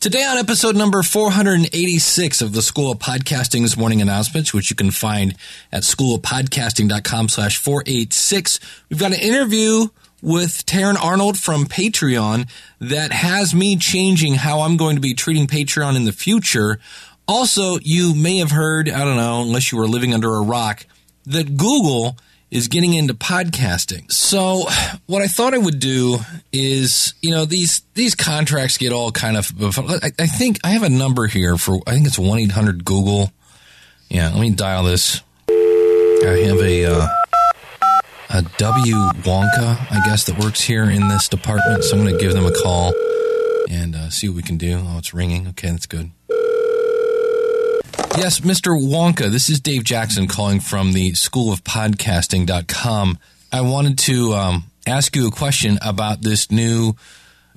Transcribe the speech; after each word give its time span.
Today 0.00 0.24
on 0.24 0.38
episode 0.38 0.76
number 0.76 1.02
486 1.02 2.40
of 2.40 2.54
the 2.54 2.62
School 2.62 2.90
of 2.90 2.98
Podcasting's 3.00 3.76
morning 3.76 4.00
announcements, 4.00 4.54
which 4.54 4.70
you 4.70 4.74
can 4.74 4.90
find 4.90 5.36
at 5.70 5.82
schoolofpodcasting.com 5.82 7.28
slash 7.28 7.58
486, 7.58 8.60
we've 8.88 8.98
got 8.98 9.12
an 9.12 9.20
interview 9.20 9.88
with 10.22 10.64
Taryn 10.64 10.96
Arnold 10.96 11.38
from 11.38 11.66
Patreon 11.66 12.48
that 12.80 13.12
has 13.12 13.54
me 13.54 13.76
changing 13.76 14.36
how 14.36 14.60
I'm 14.62 14.78
going 14.78 14.96
to 14.96 15.02
be 15.02 15.12
treating 15.12 15.46
Patreon 15.46 15.96
in 15.96 16.06
the 16.06 16.12
future. 16.12 16.80
Also, 17.28 17.78
you 17.82 18.14
may 18.14 18.38
have 18.38 18.52
heard, 18.52 18.88
I 18.88 19.04
don't 19.04 19.18
know, 19.18 19.42
unless 19.42 19.70
you 19.70 19.76
were 19.76 19.86
living 19.86 20.14
under 20.14 20.34
a 20.34 20.40
rock, 20.40 20.86
that 21.26 21.58
Google 21.58 22.16
is 22.50 22.68
getting 22.68 22.94
into 22.94 23.14
podcasting. 23.14 24.10
So 24.10 24.64
what 25.06 25.22
I 25.22 25.28
thought 25.28 25.54
I 25.54 25.58
would 25.58 25.78
do 25.78 26.18
is, 26.52 27.14
you 27.22 27.30
know, 27.30 27.44
these 27.44 27.82
these 27.94 28.14
contracts 28.14 28.78
get 28.78 28.92
all 28.92 29.12
kind 29.12 29.36
of. 29.36 29.52
I, 29.78 30.10
I 30.18 30.26
think 30.26 30.58
I 30.64 30.70
have 30.70 30.82
a 30.82 30.88
number 30.88 31.26
here 31.26 31.56
for. 31.56 31.80
I 31.86 31.92
think 31.92 32.06
it's 32.06 32.18
one 32.18 32.38
eight 32.38 32.52
hundred 32.52 32.84
Google. 32.84 33.32
Yeah, 34.08 34.30
let 34.30 34.40
me 34.40 34.50
dial 34.50 34.84
this. 34.84 35.22
I 35.48 36.44
have 36.46 36.58
a 36.58 36.84
uh, 36.84 37.08
a 38.30 38.42
W 38.58 38.96
Wonka, 39.22 39.90
I 39.90 40.02
guess, 40.04 40.24
that 40.24 40.38
works 40.38 40.60
here 40.60 40.84
in 40.84 41.08
this 41.08 41.28
department. 41.28 41.84
So 41.84 41.96
I'm 41.96 42.04
going 42.04 42.16
to 42.16 42.20
give 42.20 42.32
them 42.32 42.46
a 42.46 42.52
call 42.52 42.92
and 43.70 43.94
uh, 43.94 44.10
see 44.10 44.28
what 44.28 44.36
we 44.36 44.42
can 44.42 44.58
do. 44.58 44.82
Oh, 44.84 44.98
it's 44.98 45.14
ringing. 45.14 45.48
Okay, 45.48 45.70
that's 45.70 45.86
good. 45.86 46.10
Yes, 48.16 48.40
Mr. 48.40 48.78
Wonka, 48.78 49.30
this 49.30 49.48
is 49.48 49.60
Dave 49.60 49.84
Jackson 49.84 50.26
calling 50.26 50.60
from 50.60 50.92
the 50.92 51.14
School 51.14 51.52
of 51.52 51.62
Podcasting.com. 51.64 53.18
I 53.52 53.60
wanted 53.62 53.98
to 54.00 54.34
um, 54.34 54.64
ask 54.86 55.14
you 55.16 55.28
a 55.28 55.30
question 55.30 55.78
about 55.80 56.20
this 56.20 56.50
new 56.50 56.94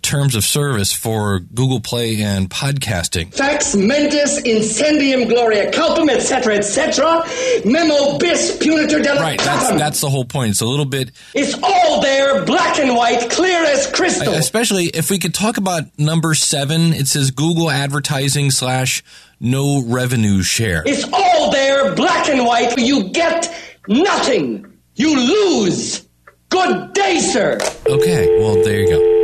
terms 0.03 0.35
of 0.35 0.43
service 0.43 0.93
for 0.93 1.39
Google 1.39 1.79
Play 1.79 2.21
and 2.21 2.49
podcasting. 2.49 3.33
Fax 3.33 3.75
mentis 3.75 4.41
incendium 4.41 5.27
gloria 5.27 5.71
culpum, 5.71 6.09
etc., 6.09 6.55
etc. 6.55 7.23
Memo 7.65 8.17
bis 8.19 8.57
punitor 8.59 9.01
della 9.01 9.21
Right, 9.21 9.39
that's 9.39 9.69
that's 9.71 10.01
the 10.01 10.09
whole 10.09 10.25
point. 10.25 10.51
It's 10.51 10.61
a 10.61 10.65
little 10.65 10.85
bit. 10.85 11.11
It's 11.33 11.55
all 11.63 12.01
there, 12.01 12.45
black 12.45 12.77
and 12.77 12.95
white, 12.95 13.29
clear 13.31 13.63
as 13.63 13.89
crystal. 13.91 14.33
Especially 14.33 14.85
if 14.85 15.09
we 15.09 15.17
could 15.17 15.33
talk 15.33 15.57
about 15.57 15.83
number 15.97 16.33
seven. 16.35 16.93
It 16.93 17.07
says 17.07 17.31
Google 17.31 17.71
advertising 17.71 18.51
slash 18.51 19.03
no 19.39 19.83
revenue 19.85 20.43
share. 20.43 20.83
It's 20.85 21.05
all 21.11 21.51
there, 21.51 21.95
black 21.95 22.27
and 22.29 22.45
white. 22.45 22.77
You 22.77 23.09
get 23.09 23.49
nothing. 23.87 24.77
You 24.95 25.17
lose. 25.17 26.07
Good 26.49 26.93
day, 26.93 27.19
sir. 27.19 27.57
Okay, 27.87 28.39
well, 28.39 28.63
there 28.63 28.81
you 28.81 28.87
go. 28.89 29.22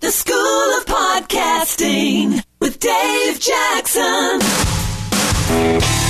The 0.00 0.12
School 0.12 0.78
of 0.78 0.86
Podcasting 0.86 2.44
with 2.60 2.78
Dave 2.78 3.40
Jackson. 3.40 4.38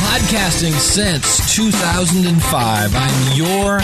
Podcasting 0.09 0.73
since 0.73 1.55
2005. 1.55 2.91
I'm 2.95 3.37
your 3.37 3.79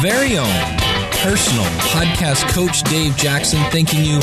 very 0.00 0.38
own 0.38 0.78
personal 1.20 1.64
podcast 1.92 2.48
coach, 2.52 2.82
Dave 2.84 3.14
Jackson, 3.16 3.60
thanking 3.70 4.02
you 4.02 4.20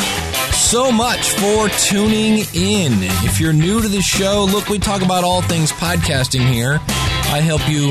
so 0.51 0.91
much 0.91 1.29
for 1.29 1.69
tuning 1.69 2.39
in. 2.55 2.93
If 3.23 3.39
you're 3.39 3.53
new 3.53 3.79
to 3.79 3.87
the 3.87 4.01
show, 4.01 4.47
look, 4.51 4.69
we 4.69 4.79
talk 4.79 5.03
about 5.03 5.23
all 5.23 5.43
things 5.43 5.71
podcasting 5.71 6.51
here. 6.51 6.79
I 7.29 7.41
help 7.41 7.69
you 7.69 7.87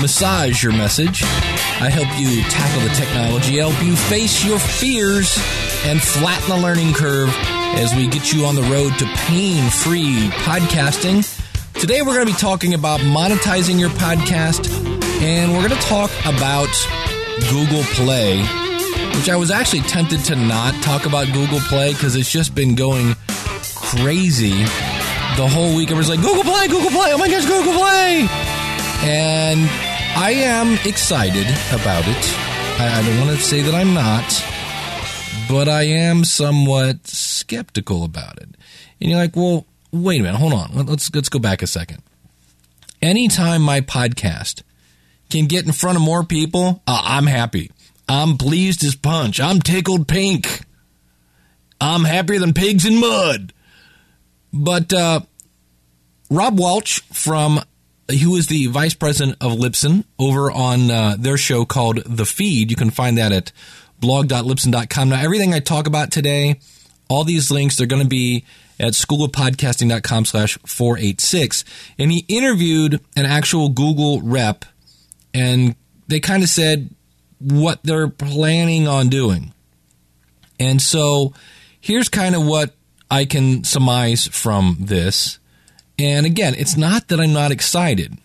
massage 0.00 0.62
your 0.62 0.72
message. 0.72 1.24
I 1.24 1.90
help 1.90 2.08
you 2.20 2.42
tackle 2.44 2.88
the 2.88 2.94
technology, 2.94 3.60
I 3.60 3.68
help 3.68 3.84
you 3.84 3.96
face 3.96 4.44
your 4.44 4.60
fears 4.60 5.36
and 5.84 6.00
flatten 6.00 6.48
the 6.48 6.62
learning 6.62 6.94
curve 6.94 7.30
as 7.74 7.92
we 7.96 8.06
get 8.06 8.32
you 8.32 8.44
on 8.44 8.54
the 8.54 8.62
road 8.62 8.96
to 9.00 9.06
pain 9.26 9.68
free 9.70 10.28
podcasting. 10.44 11.41
Today, 11.82 12.00
we're 12.00 12.14
going 12.14 12.28
to 12.28 12.32
be 12.32 12.38
talking 12.38 12.74
about 12.74 13.00
monetizing 13.00 13.80
your 13.80 13.90
podcast, 13.90 14.72
and 15.20 15.52
we're 15.52 15.66
going 15.66 15.78
to 15.80 15.86
talk 15.88 16.12
about 16.24 16.70
Google 17.50 17.82
Play 17.96 18.46
which 19.16 19.28
I 19.28 19.36
was 19.36 19.50
actually 19.50 19.82
tempted 19.82 20.20
to 20.26 20.36
not 20.36 20.74
talk 20.82 21.06
about 21.06 21.26
Google 21.32 21.58
Play 21.60 21.92
because 21.92 22.16
it's 22.16 22.30
just 22.30 22.54
been 22.54 22.74
going 22.74 23.14
crazy 23.74 24.62
the 25.36 25.48
whole 25.48 25.76
week. 25.76 25.90
I 25.90 25.94
was 25.94 26.08
like, 26.08 26.20
Google 26.20 26.44
Play, 26.44 26.68
Google 26.68 26.90
Play, 26.90 27.12
oh 27.12 27.18
my 27.18 27.28
gosh, 27.28 27.46
Google 27.46 27.72
Play! 27.72 28.28
And 29.04 29.68
I 30.16 30.32
am 30.34 30.74
excited 30.86 31.46
about 31.72 32.04
it. 32.06 32.36
I, 32.80 33.00
I 33.00 33.02
don't 33.02 33.26
want 33.26 33.38
to 33.38 33.44
say 33.44 33.60
that 33.62 33.74
I'm 33.74 33.92
not, 33.92 34.24
but 35.48 35.68
I 35.68 35.82
am 35.82 36.24
somewhat 36.24 37.06
skeptical 37.06 38.04
about 38.04 38.38
it. 38.38 38.56
And 39.00 39.10
you're 39.10 39.18
like, 39.18 39.36
well, 39.36 39.66
wait 39.92 40.20
a 40.20 40.24
minute, 40.24 40.38
hold 40.38 40.52
on. 40.52 40.86
Let's 40.86 41.14
let's 41.14 41.28
go 41.28 41.38
back 41.38 41.62
a 41.62 41.66
second. 41.66 42.02
Anytime 43.00 43.62
my 43.62 43.80
podcast 43.80 44.62
can 45.30 45.46
get 45.46 45.66
in 45.66 45.72
front 45.72 45.96
of 45.96 46.02
more 46.02 46.24
people, 46.24 46.82
uh, 46.86 47.02
I'm 47.04 47.26
happy. 47.26 47.70
I'm 48.08 48.36
pleased 48.36 48.84
as 48.84 48.94
punch. 48.94 49.40
I'm 49.40 49.60
tickled 49.60 50.08
pink. 50.08 50.62
I'm 51.80 52.04
happier 52.04 52.38
than 52.38 52.52
pigs 52.52 52.84
in 52.84 53.00
mud. 53.00 53.52
But 54.52 54.92
uh, 54.92 55.20
Rob 56.30 56.58
Welch 56.58 57.00
from 57.12 57.60
who 58.08 58.36
is 58.36 58.46
the 58.48 58.66
vice 58.66 58.94
president 58.94 59.38
of 59.40 59.52
Libsyn 59.52 60.04
over 60.18 60.50
on 60.50 60.90
uh, 60.90 61.16
their 61.18 61.36
show 61.36 61.64
called 61.64 62.02
The 62.04 62.26
Feed. 62.26 62.70
You 62.70 62.76
can 62.76 62.90
find 62.90 63.18
that 63.18 63.32
at 63.32 63.52
blog.libsyn.com. 64.00 65.08
Now, 65.08 65.22
everything 65.22 65.54
I 65.54 65.60
talk 65.60 65.86
about 65.86 66.10
today, 66.10 66.60
all 67.08 67.24
these 67.24 67.50
links, 67.50 67.76
they're 67.76 67.86
going 67.86 68.02
to 68.02 68.08
be 68.08 68.44
at 68.82 68.92
schoolofpodcasting.com 68.92 70.24
slash 70.26 70.58
486. 70.66 71.64
And 71.98 72.10
he 72.10 72.26
interviewed 72.28 73.00
an 73.16 73.24
actual 73.24 73.68
Google 73.68 74.20
rep, 74.20 74.64
and 75.32 75.76
they 76.08 76.20
kind 76.20 76.42
of 76.42 76.48
said, 76.48 76.90
what 77.38 77.80
they're 77.82 78.08
planning 78.08 78.86
on 78.86 79.08
doing. 79.08 79.52
And 80.60 80.80
so 80.80 81.32
here's 81.80 82.08
kind 82.08 82.34
of 82.34 82.46
what 82.46 82.74
I 83.10 83.24
can 83.24 83.64
surmise 83.64 84.26
from 84.26 84.76
this. 84.80 85.38
And 85.98 86.26
again, 86.26 86.54
it's 86.56 86.76
not 86.76 87.08
that 87.08 87.20
I'm 87.20 87.32
not 87.32 87.50
excited. 87.50 88.16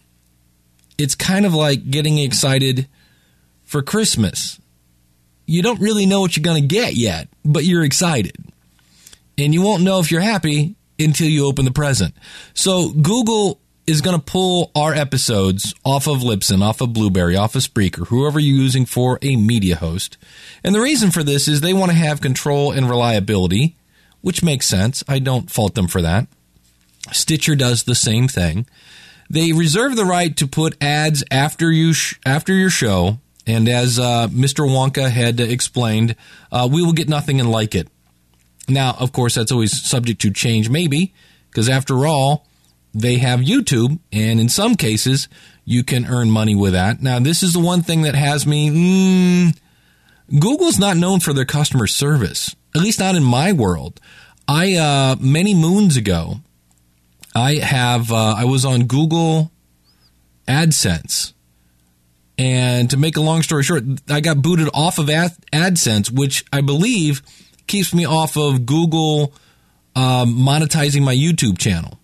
It's 0.97 1.16
kind 1.16 1.45
of 1.45 1.53
like 1.53 1.89
getting 1.89 2.18
excited 2.18 2.88
for 3.63 3.81
Christmas. 3.81 4.59
You 5.45 5.62
don't 5.62 5.79
really 5.79 6.06
know 6.06 6.22
what 6.22 6.35
you're 6.35 6.44
going 6.44 6.62
to 6.62 6.68
get 6.68 6.95
yet, 6.95 7.28
but 7.44 7.63
you're 7.63 7.84
excited. 7.84 8.35
And 9.38 9.53
you 9.53 9.62
won't 9.62 9.84
know 9.84 10.00
if 10.00 10.12
you're 10.12 10.22
happy 10.22 10.75
until 11.00 11.28
you 11.28 11.46
open 11.46 11.66
the 11.66 11.72
present. 11.72 12.16
So 12.53 12.90
Google 12.90 13.59
is 13.86 14.02
going 14.02 14.18
to 14.18 14.24
pull 14.24 14.72
our 14.75 14.94
episodes 14.94 15.74
off 15.86 16.08
of 16.08 16.20
Libsyn, 16.20 16.62
off 16.62 16.81
of 16.81 16.92
Blubrry, 16.92 17.38
off 17.38 17.56
of 17.56 17.62
Spreaker, 17.62 18.08
whoever 18.08 18.40
you're 18.40 18.62
using 18.62 18.86
for 18.86 19.18
a 19.22 19.38
media 19.38 19.78
host. 19.78 20.18
And 20.64 20.75
the 20.75 20.81
reason 20.81 21.09
for 21.09 21.24
this 21.24 21.48
is 21.48 21.62
they 21.62 21.74
want 21.74 21.92
to 21.92 21.98
have 21.98 22.20
control 22.20 22.72
and 22.72 22.90
reliability, 22.90 23.78
which 24.22 24.44
makes 24.44 24.66
sense. 24.66 25.03
I 25.08 25.20
don't 25.20 25.50
fault 25.50 25.75
them 25.75 25.88
for 25.88 26.02
that. 26.02 26.28
Stitcher 27.14 27.56
does 27.56 27.84
the 27.84 27.96
same 27.96 28.28
thing. 28.28 28.68
They 29.30 29.54
reserve 29.54 29.96
the 29.96 30.06
right 30.06 30.36
to 30.38 30.48
put 30.48 30.81
ads 30.81 31.24
after 31.31 31.72
you 31.72 31.94
sh- 31.94 32.19
after 32.25 32.54
your 32.54 32.69
show, 32.69 33.19
and 33.46 33.69
as 33.69 34.00
uh, 34.00 34.28
Mr. 34.30 34.68
Wonka 34.68 35.09
had 35.09 35.40
explained, 35.40 36.16
uh, 36.52 36.68
we 36.69 36.81
will 36.81 36.94
get 36.94 37.09
nothing 37.09 37.40
and 37.40 37.52
like 37.52 37.75
it. 37.75 37.88
Now, 38.68 38.96
of 39.00 39.12
course, 39.12 39.36
that's 39.36 39.52
always 39.52 39.82
subject 39.82 40.22
to 40.22 40.32
change, 40.32 40.70
maybe, 40.70 41.14
because 41.50 41.70
after 41.70 42.06
all, 42.06 42.46
they 42.94 43.18
have 43.18 43.42
YouTube, 43.42 44.00
and 44.12 44.40
in 44.40 44.50
some 44.50 44.76
cases, 44.76 45.30
you 45.66 45.84
can 45.84 46.06
earn 46.06 46.32
money 46.32 46.56
with 46.56 46.74
that. 46.74 47.02
Now, 47.02 47.20
this 47.20 47.44
is 47.44 47.54
the 47.54 47.60
one 47.60 47.82
thing 47.82 48.02
that 48.02 48.16
has 48.16 48.48
me. 48.48 48.70
Mm, 48.70 49.58
Google's 50.40 50.80
not 50.80 50.98
known 50.98 51.20
for 51.20 51.34
their 51.34 51.46
customer 51.46 51.88
service, 51.88 52.56
at 52.76 52.82
least 52.82 53.00
not 53.00 53.16
in 53.16 53.24
my 53.24 53.54
world. 53.54 54.00
I 54.48 54.76
uh, 54.76 55.16
many 55.20 55.54
moons 55.54 55.98
ago, 55.98 56.38
I 57.36 57.56
have 57.56 58.12
uh, 58.12 58.36
I 58.38 58.46
was 58.46 58.66
on 58.66 58.86
Google 58.86 59.52
AdSense, 60.48 61.34
and 62.38 62.90
to 62.90 62.98
make 62.98 63.18
a 63.18 63.22
long 63.22 63.42
story 63.42 63.63
short, 63.63 63.84
I 64.10 64.22
got 64.22 64.42
booted 64.42 64.70
off 64.74 65.00
of 65.00 65.08
AdSense, 65.08 66.12
which 66.12 66.46
I 66.52 66.62
believe 66.62 67.22
keeps 67.68 67.94
me 67.94 68.06
off 68.06 68.38
of 68.38 68.66
Google 68.66 69.34
um, 69.96 70.36
monetizing 70.38 71.04
my 71.04 71.16
YouTube 71.16 71.58
channel. 71.58 72.00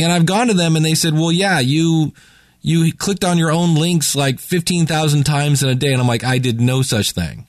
And 0.00 0.12
I've 0.12 0.26
gone 0.26 0.48
to 0.48 0.54
them 0.54 0.76
and 0.76 0.84
they 0.84 0.94
said, 0.94 1.14
well, 1.14 1.32
yeah, 1.32 1.60
you, 1.60 2.12
you 2.60 2.92
clicked 2.92 3.24
on 3.24 3.38
your 3.38 3.50
own 3.50 3.74
links 3.74 4.14
like 4.14 4.38
15,000 4.38 5.24
times 5.24 5.62
in 5.62 5.68
a 5.68 5.74
day. 5.74 5.92
And 5.92 6.00
I'm 6.00 6.06
like, 6.06 6.24
I 6.24 6.38
did 6.38 6.60
no 6.60 6.82
such 6.82 7.12
thing. 7.12 7.46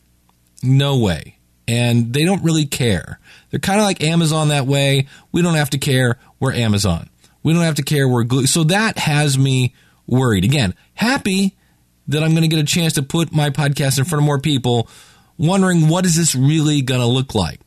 No 0.64 0.98
way. 0.98 1.38
And 1.68 2.14
they 2.14 2.26
don't 2.26 2.44
really 2.44 2.66
care. 2.66 3.20
They're 3.50 3.60
kind 3.60 3.80
of 3.80 3.86
like 3.86 4.04
Amazon 4.04 4.48
that 4.48 4.66
way. 4.66 5.08
We 5.32 5.42
don't 5.42 5.56
have 5.56 5.70
to 5.72 5.78
care. 5.78 6.18
We're 6.40 6.54
Amazon. 6.54 7.10
We 7.44 7.54
don't 7.54 7.64
have 7.64 7.76
to 7.76 7.84
care. 7.84 8.08
We're 8.08 8.24
Google. 8.24 8.48
So 8.48 8.64
that 8.66 8.98
has 8.98 9.38
me 9.38 9.76
worried. 10.08 10.44
Again, 10.44 10.74
happy 10.96 11.56
that 12.08 12.24
I'm 12.24 12.32
going 12.32 12.42
to 12.42 12.48
get 12.48 12.60
a 12.60 12.66
chance 12.66 12.94
to 12.94 13.04
put 13.04 13.32
my 13.32 13.52
podcast 13.52 14.00
in 14.00 14.06
front 14.06 14.22
of 14.24 14.26
more 14.26 14.40
people, 14.40 14.90
wondering 15.40 15.88
what 15.88 16.06
is 16.06 16.16
this 16.16 16.36
really 16.36 16.84
going 16.84 17.00
to 17.00 17.08
look 17.08 17.34
like? 17.34 17.60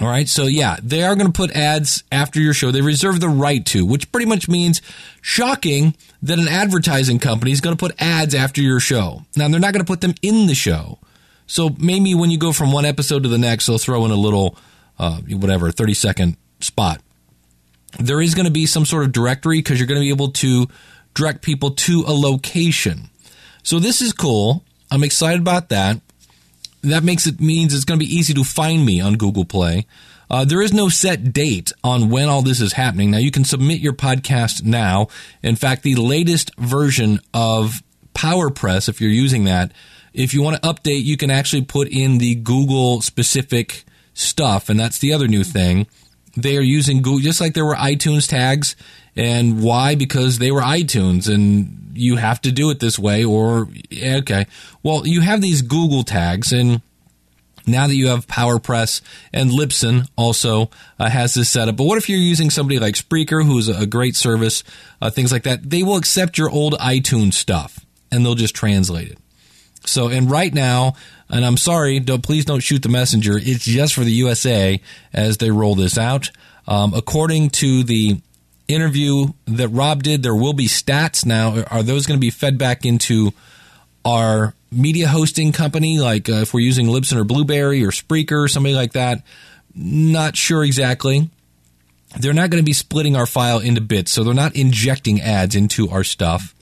All 0.00 0.08
right. 0.08 0.28
So 0.28 0.44
yeah, 0.44 0.76
they 0.82 1.02
are 1.02 1.14
going 1.14 1.26
to 1.26 1.32
put 1.32 1.50
ads 1.50 2.04
after 2.10 2.40
your 2.40 2.54
show. 2.54 2.70
They 2.70 2.80
reserve 2.80 3.20
the 3.20 3.28
right 3.28 3.64
to, 3.66 3.84
which 3.84 4.10
pretty 4.10 4.26
much 4.26 4.48
means 4.48 4.80
shocking 5.20 5.94
that 6.22 6.38
an 6.38 6.48
advertising 6.48 7.18
company 7.18 7.52
is 7.52 7.60
going 7.60 7.76
to 7.76 7.80
put 7.80 8.00
ads 8.00 8.34
after 8.34 8.62
your 8.62 8.80
show. 8.80 9.22
Now 9.36 9.48
they're 9.48 9.60
not 9.60 9.72
going 9.72 9.84
to 9.84 9.90
put 9.90 10.00
them 10.00 10.14
in 10.22 10.46
the 10.46 10.54
show. 10.54 10.98
So 11.46 11.70
maybe 11.78 12.14
when 12.14 12.30
you 12.30 12.38
go 12.38 12.52
from 12.52 12.72
one 12.72 12.84
episode 12.84 13.24
to 13.24 13.28
the 13.28 13.38
next, 13.38 13.66
they'll 13.66 13.78
throw 13.78 14.04
in 14.04 14.12
a 14.12 14.16
little, 14.16 14.56
uh, 14.98 15.16
whatever, 15.16 15.70
30 15.70 15.94
second 15.94 16.36
spot. 16.60 17.00
There 17.98 18.20
is 18.20 18.36
going 18.36 18.46
to 18.46 18.52
be 18.52 18.66
some 18.66 18.84
sort 18.84 19.04
of 19.04 19.10
directory 19.10 19.58
because 19.58 19.78
you're 19.80 19.88
going 19.88 20.00
to 20.00 20.04
be 20.04 20.10
able 20.10 20.30
to 20.30 20.68
direct 21.14 21.42
people 21.42 21.72
to 21.72 22.04
a 22.06 22.12
location. 22.12 23.10
So 23.64 23.80
this 23.80 24.00
is 24.00 24.12
cool. 24.12 24.64
I'm 24.92 25.02
excited 25.02 25.40
about 25.40 25.70
that 25.70 26.00
that 26.82 27.04
makes 27.04 27.26
it 27.26 27.40
means 27.40 27.74
it's 27.74 27.84
going 27.84 27.98
to 27.98 28.06
be 28.06 28.14
easy 28.14 28.34
to 28.34 28.44
find 28.44 28.84
me 28.84 29.00
on 29.00 29.16
Google 29.16 29.44
Play. 29.44 29.86
Uh, 30.30 30.44
there 30.44 30.62
is 30.62 30.72
no 30.72 30.88
set 30.88 31.32
date 31.32 31.72
on 31.82 32.08
when 32.08 32.28
all 32.28 32.42
this 32.42 32.60
is 32.60 32.74
happening. 32.74 33.10
Now 33.10 33.18
you 33.18 33.32
can 33.32 33.44
submit 33.44 33.80
your 33.80 33.92
podcast 33.92 34.62
now. 34.62 35.08
In 35.42 35.56
fact, 35.56 35.82
the 35.82 35.96
latest 35.96 36.54
version 36.56 37.20
of 37.34 37.82
PowerPress, 38.14 38.88
if 38.88 39.00
you're 39.00 39.10
using 39.10 39.44
that, 39.44 39.72
if 40.12 40.32
you 40.32 40.42
want 40.42 40.62
to 40.62 40.68
update, 40.68 41.02
you 41.04 41.16
can 41.16 41.30
actually 41.30 41.62
put 41.62 41.88
in 41.88 42.18
the 42.18 42.36
Google 42.36 43.00
specific 43.00 43.84
stuff, 44.14 44.68
and 44.68 44.78
that's 44.78 44.98
the 44.98 45.12
other 45.12 45.28
new 45.28 45.44
thing. 45.44 45.86
They 46.36 46.56
are 46.56 46.62
using 46.62 47.02
Google 47.02 47.20
just 47.20 47.40
like 47.40 47.54
there 47.54 47.64
were 47.64 47.74
iTunes 47.74 48.28
tags, 48.28 48.76
and 49.20 49.62
why? 49.62 49.94
Because 49.94 50.38
they 50.38 50.50
were 50.50 50.62
iTunes, 50.62 51.32
and 51.32 51.92
you 51.94 52.16
have 52.16 52.40
to 52.42 52.52
do 52.52 52.70
it 52.70 52.80
this 52.80 52.98
way 52.98 53.24
or 53.24 53.68
okay 53.92 54.46
well 54.82 55.04
you 55.06 55.20
have 55.20 55.40
these 55.40 55.60
google 55.60 56.04
tags 56.04 56.52
and 56.52 56.80
now 57.66 57.86
that 57.86 57.94
you 57.94 58.08
have 58.08 58.26
PowerPress 58.26 59.00
and 59.32 59.50
Libsyn 59.50 60.08
also 60.16 60.70
uh, 60.98 61.08
has 61.08 61.34
this 61.34 61.50
setup. 61.50 61.76
But 61.76 61.84
what 61.84 61.98
if 61.98 62.08
you're 62.08 62.18
using 62.18 62.50
somebody 62.50 62.78
like 62.78 62.94
Spreaker, 62.94 63.44
who's 63.44 63.68
a 63.68 63.86
great 63.86 64.16
service, 64.16 64.64
uh, 65.00 65.10
things 65.10 65.30
like 65.30 65.42
that? 65.44 65.68
They 65.68 65.82
will 65.82 65.96
accept 65.96 66.38
your 66.38 66.50
old 66.50 66.74
iTunes 66.78 67.34
stuff 67.34 67.84
and 68.10 68.24
they'll 68.24 68.34
just 68.34 68.54
translate 68.54 69.10
it. 69.10 69.18
So, 69.84 70.08
and 70.08 70.30
right 70.30 70.52
now, 70.52 70.94
and 71.28 71.44
I'm 71.44 71.56
sorry, 71.56 72.00
don't, 72.00 72.22
please 72.22 72.44
don't 72.44 72.60
shoot 72.60 72.82
the 72.82 72.88
messenger. 72.88 73.32
It's 73.36 73.64
just 73.64 73.94
for 73.94 74.04
the 74.04 74.12
USA 74.12 74.80
as 75.12 75.38
they 75.38 75.50
roll 75.50 75.74
this 75.74 75.96
out. 75.96 76.30
Um, 76.66 76.92
according 76.94 77.50
to 77.50 77.82
the 77.82 78.20
interview 78.74 79.28
that 79.46 79.68
Rob 79.68 80.02
did, 80.02 80.22
there 80.22 80.34
will 80.34 80.52
be 80.52 80.66
stats 80.66 81.24
now. 81.24 81.62
Are 81.70 81.82
those 81.82 82.06
going 82.06 82.18
to 82.18 82.20
be 82.20 82.30
fed 82.30 82.58
back 82.58 82.84
into 82.84 83.32
our 84.04 84.54
media 84.70 85.08
hosting 85.08 85.52
company? 85.52 85.98
Like 85.98 86.28
uh, 86.28 86.42
if 86.42 86.54
we're 86.54 86.60
using 86.60 86.86
Libsyn 86.86 87.16
or 87.16 87.24
Blubrry 87.24 87.84
or 87.84 87.90
Spreaker 87.90 88.44
or 88.44 88.48
somebody 88.48 88.74
like 88.74 88.92
that? 88.92 89.22
Not 89.74 90.36
sure 90.36 90.64
exactly. 90.64 91.30
They're 92.18 92.32
not 92.32 92.50
going 92.50 92.62
to 92.62 92.66
be 92.66 92.72
splitting 92.72 93.14
our 93.14 93.26
file 93.26 93.60
into 93.60 93.80
bits, 93.80 94.10
so 94.10 94.24
they're 94.24 94.34
not 94.34 94.56
injecting 94.56 95.20
ads 95.20 95.54
into 95.54 95.88
our 95.90 96.02
stuff. 96.02 96.54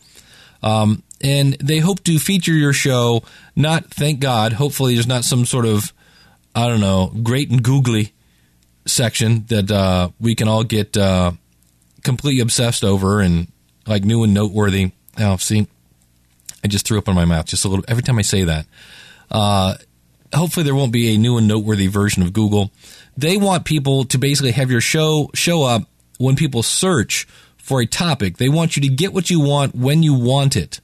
Um, 0.63 1.03
and 1.21 1.55
they 1.55 1.79
hope 1.79 2.05
to 2.05 2.19
feature 2.19 2.53
your 2.53 2.75
show. 2.75 3.23
Not, 3.57 3.87
thank 3.87 4.21
God, 4.21 4.53
hopefully 4.53 4.95
there's 4.95 5.07
not 5.07 5.25
some 5.25 5.47
sort 5.47 5.65
of, 5.65 5.93
I 6.55 6.69
don't 6.69 6.81
know, 6.81 7.13
great 7.23 7.51
and 7.51 7.63
googly 7.63 8.13
section 8.87 9.45
that 9.47 9.71
uh, 9.71 10.11
we 10.21 10.35
can 10.35 10.49
all 10.49 10.65
get 10.65 10.97
uh, 10.97 11.33
completely 12.03 12.41
obsessed 12.41 12.85
over 12.85 13.21
and 13.21 13.49
like 13.87 14.05
new 14.05 14.23
and 14.25 14.35
noteworthy. 14.35 14.93
Oh, 15.19 15.37
see, 15.37 15.67
I 16.63 16.69
just 16.69 16.87
threw 16.87 16.99
up 16.99 17.09
in 17.09 17.15
my 17.15 17.25
mouth 17.25 17.47
just 17.47 17.65
a 17.65 17.69
little. 17.69 17.85
Every 17.89 18.03
time 18.03 18.19
I 18.19 18.23
say 18.23 18.45
that, 18.45 18.67
uh, 19.31 19.75
hopefully 20.35 20.65
there 20.65 20.75
won't 20.75 20.93
be 20.93 21.15
a 21.15 21.19
new 21.19 21.37
and 21.39 21.49
noteworthy 21.49 21.87
version 21.87 22.23
of 22.23 22.33
Google. 22.33 22.71
They 23.17 23.37
want 23.37 23.65
people 23.65 24.05
to 24.05 24.19
basically 24.19 24.53
have 24.53 24.71
your 24.71 24.81
show 24.81 25.31
show 25.35 25.65
up 25.65 25.83
when 26.19 26.37
people 26.37 26.63
search 26.63 27.27
for 27.57 27.81
a 27.81 27.87
topic. 27.87 28.37
They 28.37 28.49
want 28.49 28.77
you 28.77 28.83
to 28.83 28.89
get 28.89 29.13
what 29.13 29.31
you 29.31 29.41
want 29.41 29.75
when 29.75 30.03
you 30.03 30.15
want 30.15 30.57
it. 30.57 30.81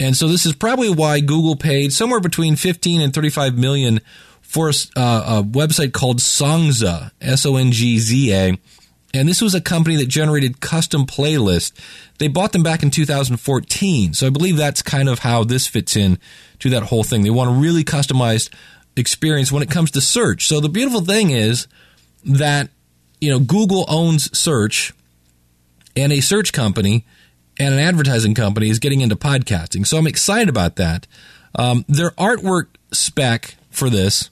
And 0.00 0.16
so 0.16 0.26
this 0.26 0.46
is 0.46 0.54
probably 0.54 0.90
why 0.90 1.20
Google 1.20 1.54
paid 1.54 1.92
somewhere 1.92 2.18
between 2.18 2.56
15 2.56 3.00
and 3.00 3.14
35 3.14 3.56
million 3.56 4.00
for 4.40 4.68
a, 4.68 4.72
uh, 4.96 5.38
a 5.38 5.42
website 5.44 5.92
called 5.92 6.18
Songza, 6.18 7.12
S 7.20 7.46
O 7.46 7.56
N 7.56 7.70
G 7.70 7.98
Z 7.98 8.34
A 8.34 8.58
and 9.14 9.28
this 9.28 9.42
was 9.42 9.54
a 9.54 9.60
company 9.60 9.96
that 9.96 10.08
generated 10.08 10.60
custom 10.60 11.06
playlists. 11.06 11.72
They 12.18 12.28
bought 12.28 12.52
them 12.52 12.62
back 12.62 12.82
in 12.82 12.90
2014. 12.90 14.14
So 14.14 14.26
I 14.26 14.30
believe 14.30 14.56
that's 14.56 14.80
kind 14.80 15.08
of 15.08 15.20
how 15.20 15.44
this 15.44 15.66
fits 15.66 15.96
in 15.96 16.18
to 16.60 16.70
that 16.70 16.84
whole 16.84 17.04
thing. 17.04 17.22
They 17.22 17.30
want 17.30 17.50
a 17.50 17.60
really 17.60 17.84
customized 17.84 18.50
experience 18.96 19.52
when 19.52 19.62
it 19.62 19.70
comes 19.70 19.90
to 19.92 20.00
search. 20.00 20.46
So 20.46 20.60
the 20.60 20.68
beautiful 20.68 21.02
thing 21.02 21.30
is 21.30 21.66
that, 22.24 22.70
you 23.20 23.30
know, 23.30 23.38
Google 23.38 23.84
owns 23.88 24.36
search 24.36 24.92
and 25.94 26.12
a 26.12 26.20
search 26.20 26.52
company 26.52 27.04
and 27.58 27.74
an 27.74 27.80
advertising 27.80 28.34
company 28.34 28.70
is 28.70 28.78
getting 28.78 29.02
into 29.02 29.16
podcasting. 29.16 29.86
So 29.86 29.98
I'm 29.98 30.06
excited 30.06 30.48
about 30.48 30.76
that. 30.76 31.06
Um, 31.54 31.84
their 31.86 32.12
artwork 32.12 32.68
spec 32.92 33.56
for 33.70 33.90
this 33.90 34.30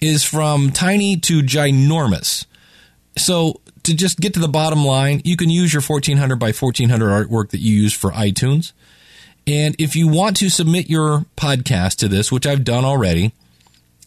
is 0.00 0.24
from 0.24 0.70
tiny 0.70 1.16
to 1.16 1.42
ginormous. 1.42 2.46
So 3.18 3.60
to 3.86 3.94
just 3.94 4.20
get 4.20 4.34
to 4.34 4.40
the 4.40 4.48
bottom 4.48 4.84
line, 4.84 5.22
you 5.24 5.36
can 5.36 5.50
use 5.50 5.72
your 5.72 5.82
1400 5.82 6.36
by 6.36 6.52
1400 6.52 7.06
artwork 7.06 7.50
that 7.50 7.60
you 7.60 7.74
use 7.74 7.92
for 7.92 8.10
iTunes. 8.10 8.72
And 9.46 9.76
if 9.78 9.94
you 9.94 10.08
want 10.08 10.36
to 10.38 10.50
submit 10.50 10.90
your 10.90 11.24
podcast 11.36 11.96
to 11.98 12.08
this, 12.08 12.32
which 12.32 12.46
I've 12.46 12.64
done 12.64 12.84
already, 12.84 13.32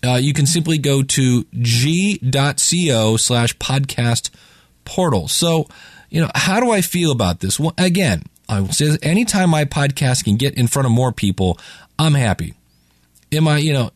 uh, 0.04 0.16
you 0.16 0.34
can 0.34 0.46
simply 0.46 0.78
go 0.78 1.02
to 1.02 1.46
g.co 1.54 3.18
slash 3.18 3.58
podcast 3.58 4.30
portal. 4.84 5.28
So, 5.28 5.68
you 6.10 6.22
know, 6.22 6.30
how 6.36 6.60
do 6.60 6.72
I 6.72 6.82
feel 6.82 7.12
about 7.12 7.40
this? 7.40 7.60
Well, 7.60 7.74
again, 7.78 8.24
I 8.50 8.62
will 8.62 8.74
say 8.74 8.98
anytime 9.02 9.50
my 9.50 9.64
podcast 9.64 10.26
can 10.26 10.36
get 10.36 10.56
in 10.56 10.68
front 10.68 10.86
of 10.88 10.92
more 10.92 11.12
people, 11.12 11.58
I'm 11.98 12.16
happy. 12.16 12.54
Am 13.32 13.48
I, 13.48 13.60
you 13.60 13.74
know, 13.74 13.92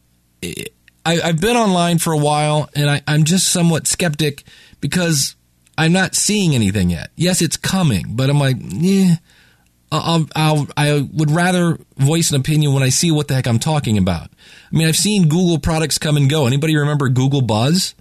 I, 1.05 1.15
have 1.15 1.41
been 1.41 1.57
online 1.57 1.97
for 1.97 2.13
a 2.13 2.17
while 2.17 2.69
and 2.75 2.89
I, 2.89 3.01
I'm 3.07 3.23
just 3.23 3.49
somewhat 3.49 3.87
skeptic 3.87 4.43
because 4.79 5.35
I'm 5.77 5.91
not 5.91 6.15
seeing 6.15 6.53
anything 6.55 6.89
yet. 6.89 7.11
Yes, 7.15 7.41
it's 7.41 7.57
coming, 7.57 8.15
but 8.15 8.29
I'm 8.29 8.39
like, 8.39 8.57
yeah. 8.59 9.15
I'll, 9.91 10.27
I'll, 10.35 10.67
I 10.75 11.07
would 11.13 11.29
rather 11.29 11.77
voice 11.97 12.31
an 12.31 12.39
opinion 12.39 12.73
when 12.73 12.81
I 12.81 12.89
see 12.89 13.11
what 13.11 13.27
the 13.27 13.35
heck 13.35 13.45
I'm 13.45 13.59
talking 13.59 13.99
about. 13.99 14.29
I 14.71 14.75
mean, 14.75 14.87
I've 14.87 14.95
seen 14.95 15.29
Google 15.29 15.59
products 15.59 15.99
come 15.99 16.17
and 16.17 16.27
go. 16.27 16.47
Anybody 16.47 16.75
remember 16.75 17.09
Google 17.09 17.41
Buzz? 17.41 17.93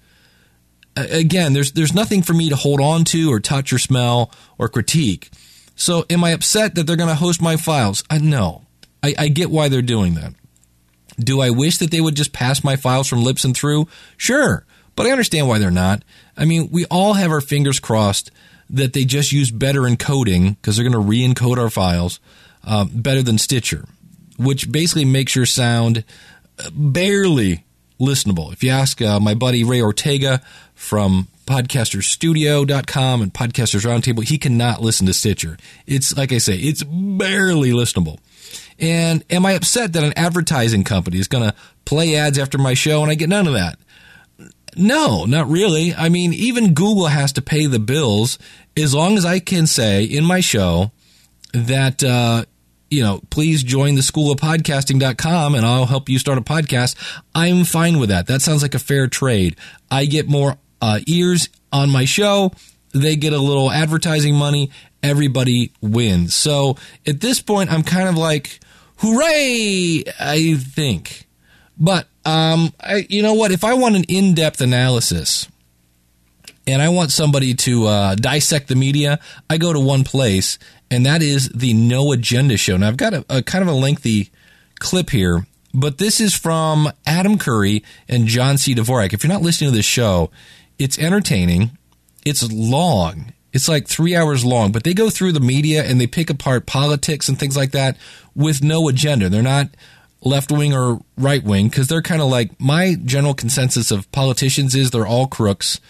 Again, 0.96 1.52
there's 1.52 1.72
there's 1.72 1.94
nothing 1.94 2.22
for 2.22 2.32
me 2.34 2.48
to 2.48 2.56
hold 2.56 2.80
on 2.80 3.04
to 3.04 3.30
or 3.30 3.40
touch 3.40 3.72
or 3.72 3.78
smell 3.78 4.30
or 4.58 4.68
critique. 4.68 5.30
So, 5.74 6.04
am 6.10 6.22
I 6.22 6.30
upset 6.30 6.74
that 6.74 6.86
they're 6.86 6.96
going 6.96 7.08
to 7.08 7.14
host 7.14 7.40
my 7.40 7.56
files? 7.56 8.04
I, 8.10 8.18
no, 8.18 8.66
I, 9.02 9.14
I 9.18 9.28
get 9.28 9.50
why 9.50 9.68
they're 9.68 9.82
doing 9.82 10.14
that. 10.14 10.34
Do 11.18 11.40
I 11.40 11.50
wish 11.50 11.78
that 11.78 11.90
they 11.90 12.00
would 12.00 12.14
just 12.14 12.32
pass 12.32 12.62
my 12.62 12.76
files 12.76 13.08
from 13.08 13.22
Libsyn 13.22 13.54
through? 13.54 13.88
Sure, 14.16 14.66
but 14.96 15.06
I 15.06 15.10
understand 15.10 15.48
why 15.48 15.58
they're 15.58 15.70
not. 15.70 16.04
I 16.36 16.44
mean, 16.44 16.68
we 16.70 16.84
all 16.86 17.14
have 17.14 17.30
our 17.30 17.40
fingers 17.40 17.80
crossed 17.80 18.30
that 18.70 18.92
they 18.92 19.04
just 19.04 19.32
use 19.32 19.50
better 19.50 19.82
encoding 19.82 20.56
because 20.56 20.76
they're 20.76 20.88
going 20.88 20.92
to 20.92 20.98
re 20.98 21.26
encode 21.26 21.58
our 21.58 21.70
files 21.70 22.20
uh, 22.64 22.86
better 22.86 23.22
than 23.22 23.38
Stitcher, 23.38 23.84
which 24.38 24.70
basically 24.70 25.04
makes 25.04 25.36
your 25.36 25.46
sound 25.46 26.04
uh, 26.58 26.70
barely 26.72 27.64
listenable. 28.00 28.52
If 28.52 28.64
you 28.64 28.70
ask 28.70 29.00
uh, 29.00 29.20
my 29.20 29.34
buddy 29.34 29.62
Ray 29.62 29.80
Ortega 29.82 30.40
from 30.74 31.28
podcasterstudio.com 31.46 33.22
and 33.22 33.34
Podcasters 33.34 33.84
Roundtable, 33.84 34.26
he 34.26 34.38
cannot 34.38 34.80
listen 34.80 35.06
to 35.06 35.12
Stitcher. 35.12 35.58
It's 35.86 36.16
like 36.16 36.32
I 36.32 36.38
say, 36.38 36.56
it's 36.56 36.82
barely 36.82 37.70
listenable. 37.70 38.18
And 38.78 39.24
am 39.30 39.46
I 39.46 39.52
upset 39.52 39.92
that 39.92 40.02
an 40.02 40.12
advertising 40.16 40.84
company 40.84 41.18
is 41.18 41.28
going 41.28 41.44
to 41.44 41.54
play 41.84 42.16
ads 42.16 42.38
after 42.38 42.58
my 42.58 42.74
show 42.74 43.02
and 43.02 43.10
I 43.10 43.14
get 43.14 43.28
none 43.28 43.46
of 43.46 43.52
that? 43.54 43.78
No, 44.76 45.24
not 45.24 45.48
really. 45.48 45.94
I 45.94 46.08
mean, 46.08 46.32
even 46.32 46.74
Google 46.74 47.06
has 47.06 47.32
to 47.34 47.42
pay 47.42 47.66
the 47.66 47.78
bills 47.78 48.38
as 48.76 48.94
long 48.94 49.16
as 49.16 49.24
I 49.24 49.38
can 49.38 49.66
say 49.66 50.04
in 50.04 50.24
my 50.24 50.40
show 50.40 50.92
that, 51.52 52.02
uh, 52.02 52.44
you 52.90 53.02
know, 53.02 53.20
please 53.30 53.62
join 53.62 53.94
the 53.94 54.02
school 54.02 54.30
of 54.32 54.38
podcasting.com 54.38 55.54
and 55.54 55.64
I'll 55.64 55.86
help 55.86 56.08
you 56.08 56.18
start 56.18 56.38
a 56.38 56.42
podcast. 56.42 56.96
I'm 57.34 57.64
fine 57.64 57.98
with 57.98 58.08
that. 58.08 58.26
That 58.26 58.42
sounds 58.42 58.62
like 58.62 58.74
a 58.74 58.78
fair 58.78 59.06
trade. 59.08 59.56
I 59.90 60.06
get 60.06 60.26
more 60.28 60.56
uh, 60.80 61.00
ears 61.06 61.48
on 61.72 61.90
my 61.90 62.04
show. 62.04 62.52
They 62.92 63.16
get 63.16 63.32
a 63.32 63.38
little 63.38 63.70
advertising 63.70 64.34
money. 64.34 64.70
Everybody 65.02 65.72
wins. 65.80 66.34
So 66.34 66.76
at 67.06 67.20
this 67.20 67.40
point, 67.40 67.72
I'm 67.72 67.82
kind 67.82 68.08
of 68.08 68.16
like, 68.16 68.60
hooray, 68.98 70.04
I 70.20 70.56
think. 70.58 71.26
But 71.82 72.06
um, 72.24 72.72
I, 72.80 73.06
you 73.10 73.24
know 73.24 73.34
what? 73.34 73.50
If 73.50 73.64
I 73.64 73.74
want 73.74 73.96
an 73.96 74.04
in-depth 74.04 74.60
analysis 74.60 75.48
and 76.64 76.80
I 76.80 76.90
want 76.90 77.10
somebody 77.10 77.54
to 77.54 77.86
uh, 77.88 78.14
dissect 78.14 78.68
the 78.68 78.76
media, 78.76 79.18
I 79.50 79.58
go 79.58 79.72
to 79.72 79.80
one 79.80 80.04
place, 80.04 80.60
and 80.92 81.04
that 81.06 81.22
is 81.22 81.48
the 81.48 81.74
No 81.74 82.12
Agenda 82.12 82.56
Show. 82.56 82.76
Now 82.76 82.86
I've 82.86 82.96
got 82.96 83.14
a, 83.14 83.24
a 83.28 83.42
kind 83.42 83.62
of 83.62 83.68
a 83.68 83.76
lengthy 83.76 84.30
clip 84.78 85.10
here, 85.10 85.44
but 85.74 85.98
this 85.98 86.20
is 86.20 86.36
from 86.36 86.88
Adam 87.04 87.36
Curry 87.36 87.82
and 88.08 88.28
John 88.28 88.58
C. 88.58 88.76
Dvorak. 88.76 89.12
If 89.12 89.24
you're 89.24 89.32
not 89.32 89.42
listening 89.42 89.70
to 89.70 89.76
this 89.76 89.84
show, 89.84 90.30
it's 90.78 91.00
entertaining. 91.00 91.76
It's 92.24 92.48
long. 92.52 93.32
It's 93.52 93.68
like 93.68 93.88
three 93.88 94.14
hours 94.14 94.44
long, 94.44 94.70
but 94.70 94.84
they 94.84 94.94
go 94.94 95.10
through 95.10 95.32
the 95.32 95.40
media 95.40 95.82
and 95.82 96.00
they 96.00 96.06
pick 96.06 96.30
apart 96.30 96.64
politics 96.64 97.28
and 97.28 97.38
things 97.38 97.56
like 97.56 97.72
that 97.72 97.96
with 98.36 98.62
no 98.62 98.88
agenda. 98.88 99.28
They're 99.28 99.42
not 99.42 99.68
left 100.22 100.52
wing 100.52 100.72
or 100.72 101.00
right 101.16 101.42
wing 101.42 101.68
because 101.68 101.88
they're 101.88 102.02
kind 102.02 102.22
of 102.22 102.28
like 102.28 102.58
my 102.60 102.96
general 103.04 103.34
consensus 103.34 103.90
of 103.90 104.10
politicians 104.12 104.74
is 104.74 104.90
they're 104.90 105.06
all 105.06 105.26
crooks 105.26 105.80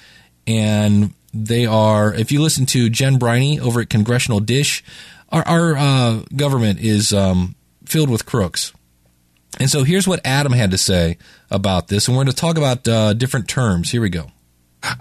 and 0.46 1.12
they 1.32 1.66
are. 1.66 2.12
If 2.14 2.32
you 2.32 2.42
listen 2.42 2.66
to 2.66 2.90
Jen 2.90 3.18
Briney 3.18 3.60
over 3.60 3.80
at 3.80 3.90
Congressional 3.90 4.40
Dish, 4.40 4.82
our, 5.30 5.46
our 5.46 5.76
uh, 5.76 6.22
government 6.34 6.80
is 6.80 7.12
um, 7.12 7.54
filled 7.84 8.10
with 8.10 8.26
crooks. 8.26 8.72
And 9.60 9.70
so 9.70 9.82
here's 9.82 10.08
what 10.08 10.20
Adam 10.24 10.52
had 10.52 10.70
to 10.70 10.78
say 10.78 11.18
about 11.50 11.88
this, 11.88 12.08
and 12.08 12.16
we're 12.16 12.24
going 12.24 12.34
to 12.34 12.40
talk 12.40 12.56
about 12.56 12.88
uh, 12.88 13.12
different 13.12 13.48
terms. 13.48 13.90
Here 13.90 14.00
we 14.00 14.08
go. 14.08 14.30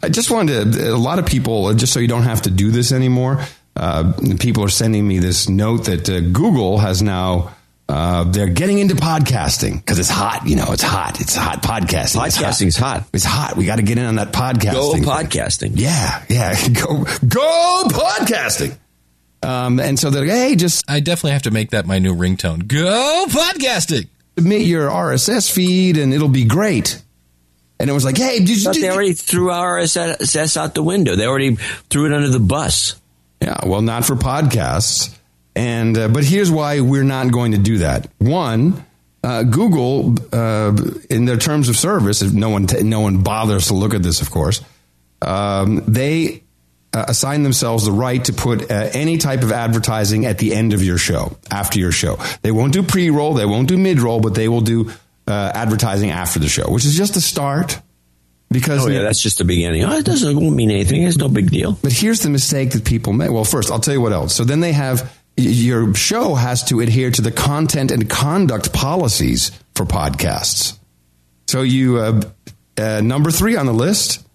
I 0.04 0.10
just 0.10 0.30
wanted 0.30 0.74
to, 0.74 0.94
a 0.94 0.98
lot 0.98 1.20
of 1.20 1.26
people, 1.26 1.74
just 1.74 1.94
so 1.94 2.00
you 2.00 2.08
don't 2.08 2.24
have 2.24 2.44
to 2.44 2.52
do 2.52 2.70
this 2.70 2.92
anymore, 2.92 3.44
uh, 3.76 4.14
people 4.40 4.64
are 4.64 4.70
sending 4.70 5.08
me 5.08 5.20
this 5.20 5.50
note 5.50 5.86
that 5.86 6.10
uh, 6.10 6.20
Google 6.20 6.80
has 6.80 7.02
now. 7.02 7.56
Uh, 7.92 8.24
they're 8.24 8.48
getting 8.48 8.80
into 8.80 8.96
podcasting 8.96 9.76
because 9.76 10.00
it's 10.00 10.10
hot. 10.10 10.48
You 10.48 10.56
know, 10.56 10.68
it's 10.72 10.82
hot. 10.82 11.20
It's 11.20 11.36
hot 11.36 11.62
podcasting. 11.62 12.22
Podcasting's 12.22 12.78
hot. 12.78 13.04
It's 13.12 13.26
hot. 13.26 13.58
We 13.58 13.66
got 13.66 13.76
to 13.78 13.82
get 13.82 13.98
in 13.98 14.06
on 14.06 14.16
that 14.16 14.32
podcasting. 14.32 15.04
Go 15.04 15.12
podcasting. 15.12 15.74
Yeah, 15.76 16.24
yeah. 16.30 16.54
Go, 16.74 17.04
go 17.28 17.84
podcasting. 17.90 18.78
Um, 19.44 19.80
and 19.82 20.00
so 20.00 20.10
they're 20.10 20.22
like, 20.26 20.32
hey, 20.34 20.56
just 20.56 20.90
I 20.90 21.02
definitely 21.02 21.32
have 21.32 21.42
to 21.44 21.52
make 21.52 21.72
that 21.72 21.86
my 21.86 22.00
new 22.00 22.16
ringtone. 22.16 22.66
Go 22.66 23.26
podcasting. 23.28 24.08
submit 24.38 24.62
your 24.62 24.90
RSS 24.90 25.52
feed 25.52 25.98
and 25.98 26.14
it'll 26.14 26.30
be 26.30 26.46
great. 26.46 27.02
And 27.80 27.90
it 27.90 27.94
was 27.94 28.06
like, 28.06 28.18
hey, 28.18 28.40
did 28.40 28.50
you? 28.64 28.72
Did 28.72 28.84
they 28.84 28.88
you- 28.88 28.94
already 28.94 29.14
threw 29.14 29.48
RSS 29.50 30.56
out 30.56 30.76
the 30.76 30.84
window. 30.84 31.16
They 31.18 31.26
already 31.26 31.56
threw 31.90 32.06
it 32.06 32.14
under 32.14 32.30
the 32.30 32.40
bus. 32.40 32.96
Yeah, 33.42 33.58
well, 33.66 33.82
not 33.82 34.06
for 34.06 34.16
podcasts. 34.16 35.14
And 35.56 35.98
uh, 35.98 36.08
but 36.08 36.24
here's 36.24 36.50
why 36.50 36.80
we're 36.82 37.04
not 37.04 37.32
going 37.32 37.52
to 37.52 37.58
do 37.58 37.80
that. 37.80 38.08
One, 38.20 38.86
uh, 39.24 39.44
Google, 39.44 40.16
uh, 40.32 40.76
in 41.10 41.26
their 41.26 41.38
terms 41.38 41.68
of 41.70 41.78
service, 41.78 42.22
if 42.22 42.34
no 42.34 42.50
one 42.50 42.68
t- 42.68 42.84
no 42.84 43.02
one 43.02 43.22
bothers 43.24 43.68
to 43.68 43.74
look 43.74 43.94
at 43.94 44.02
this, 44.02 44.22
of 44.22 44.32
course, 44.32 44.62
um, 45.22 45.84
they 45.88 46.44
uh, 46.94 47.06
assign 47.08 47.44
themselves 47.44 47.86
the 47.86 47.92
right 47.92 48.24
to 48.26 48.34
put 48.34 48.72
uh, 48.72 48.90
any 48.94 49.18
type 49.18 49.44
of 49.44 49.52
advertising 49.52 50.26
at 50.26 50.38
the 50.38 50.54
end 50.54 50.74
of 50.74 50.84
your 50.84 50.98
show, 50.98 51.38
after 51.50 51.80
your 51.80 51.92
show. 51.92 52.18
They 52.42 52.52
won't 52.52 52.74
do 52.74 52.82
pre-roll, 52.84 53.34
they 53.34 53.46
won't 53.46 53.68
do 53.68 53.78
mid-roll, 53.78 54.22
but 54.22 54.34
they 54.36 54.48
will 54.48 54.62
do 54.62 54.90
uh, 55.28 55.52
advertising 55.54 56.12
after 56.12 56.40
the 56.40 56.50
show, 56.50 56.72
which 56.72 56.86
is 56.86 56.96
just 56.96 57.16
a 57.18 57.22
start. 57.22 57.80
Because 58.50 58.86
Oh 58.86 58.90
yeah, 58.90 59.04
that's 59.04 59.22
just 59.22 59.38
the 59.38 59.46
beginning. 59.46 59.84
Oh, 59.86 59.98
it 59.98 60.04
doesn't 60.06 60.38
won't 60.38 60.56
mean 60.56 60.72
anything. 60.72 61.04
It's 61.04 61.16
no 61.16 61.30
big 61.30 61.50
deal. 61.52 61.78
but 61.82 61.94
here's 61.94 62.20
the 62.20 62.30
mistake 62.30 62.72
that 62.72 62.84
people 62.84 63.14
make. 63.14 63.32
Well, 63.32 63.46
first, 63.46 63.72
I'll 63.72 63.80
tell 63.80 63.94
you 63.94 64.02
what 64.02 64.12
else. 64.12 64.36
So 64.36 64.44
then 64.44 64.60
they 64.60 64.74
have 64.74 65.10
your 65.42 65.94
show 65.94 66.36
has 66.36 66.64
to 66.66 66.80
adhere 66.80 67.12
to 67.12 67.22
the 67.22 67.32
content 67.32 67.92
and 67.92 68.10
conduct 68.10 68.74
policies 68.74 69.52
for 69.76 69.86
podcasts. 69.86 70.78
So 71.48 71.62
you 71.62 71.98
uh, 72.00 72.22
uh, 72.78 73.02
number 73.02 73.32
three 73.32 73.56
on 73.56 73.66
the 73.66 73.74
list. 73.74 74.26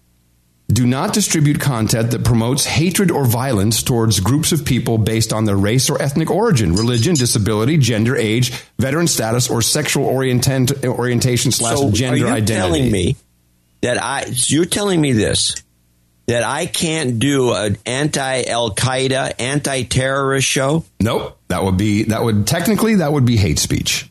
Do 0.69 0.85
not 0.85 1.13
distribute 1.13 1.61
content 1.61 2.11
that 2.11 2.25
promotes 2.25 2.65
hatred 2.65 3.09
or 3.09 3.23
violence 3.23 3.81
towards 3.81 4.19
groups 4.19 4.51
of 4.51 4.65
people 4.65 4.97
based 4.97 5.31
on 5.31 5.45
their 5.45 5.55
race 5.55 5.89
or 5.89 6.01
ethnic 6.01 6.29
origin, 6.29 6.75
religion, 6.75 7.15
disability, 7.15 7.77
gender, 7.77 8.17
age, 8.17 8.51
veteran 8.77 9.07
status, 9.07 9.49
or 9.49 9.61
sexual 9.61 10.03
orientation 10.05 11.51
slash 11.53 11.77
So 11.77 11.89
gender 11.91 12.25
are 12.25 12.27
you 12.27 12.33
identity. 12.33 12.53
telling 12.55 12.91
me 12.91 13.15
that 13.81 13.97
I? 14.03 14.25
You're 14.47 14.65
telling 14.65 14.99
me 14.99 15.13
this 15.13 15.55
that 16.27 16.43
I 16.43 16.65
can't 16.65 17.19
do 17.19 17.53
an 17.53 17.77
anti 17.85 18.43
Al 18.43 18.75
Qaeda, 18.75 19.33
anti 19.39 19.83
terrorist 19.83 20.47
show? 20.47 20.83
Nope. 20.99 21.37
That 21.47 21.63
would 21.63 21.77
be 21.77 22.03
that 22.03 22.23
would 22.23 22.45
technically 22.45 22.95
that 22.95 23.11
would 23.11 23.25
be 23.25 23.37
hate 23.37 23.59
speech. 23.59 24.09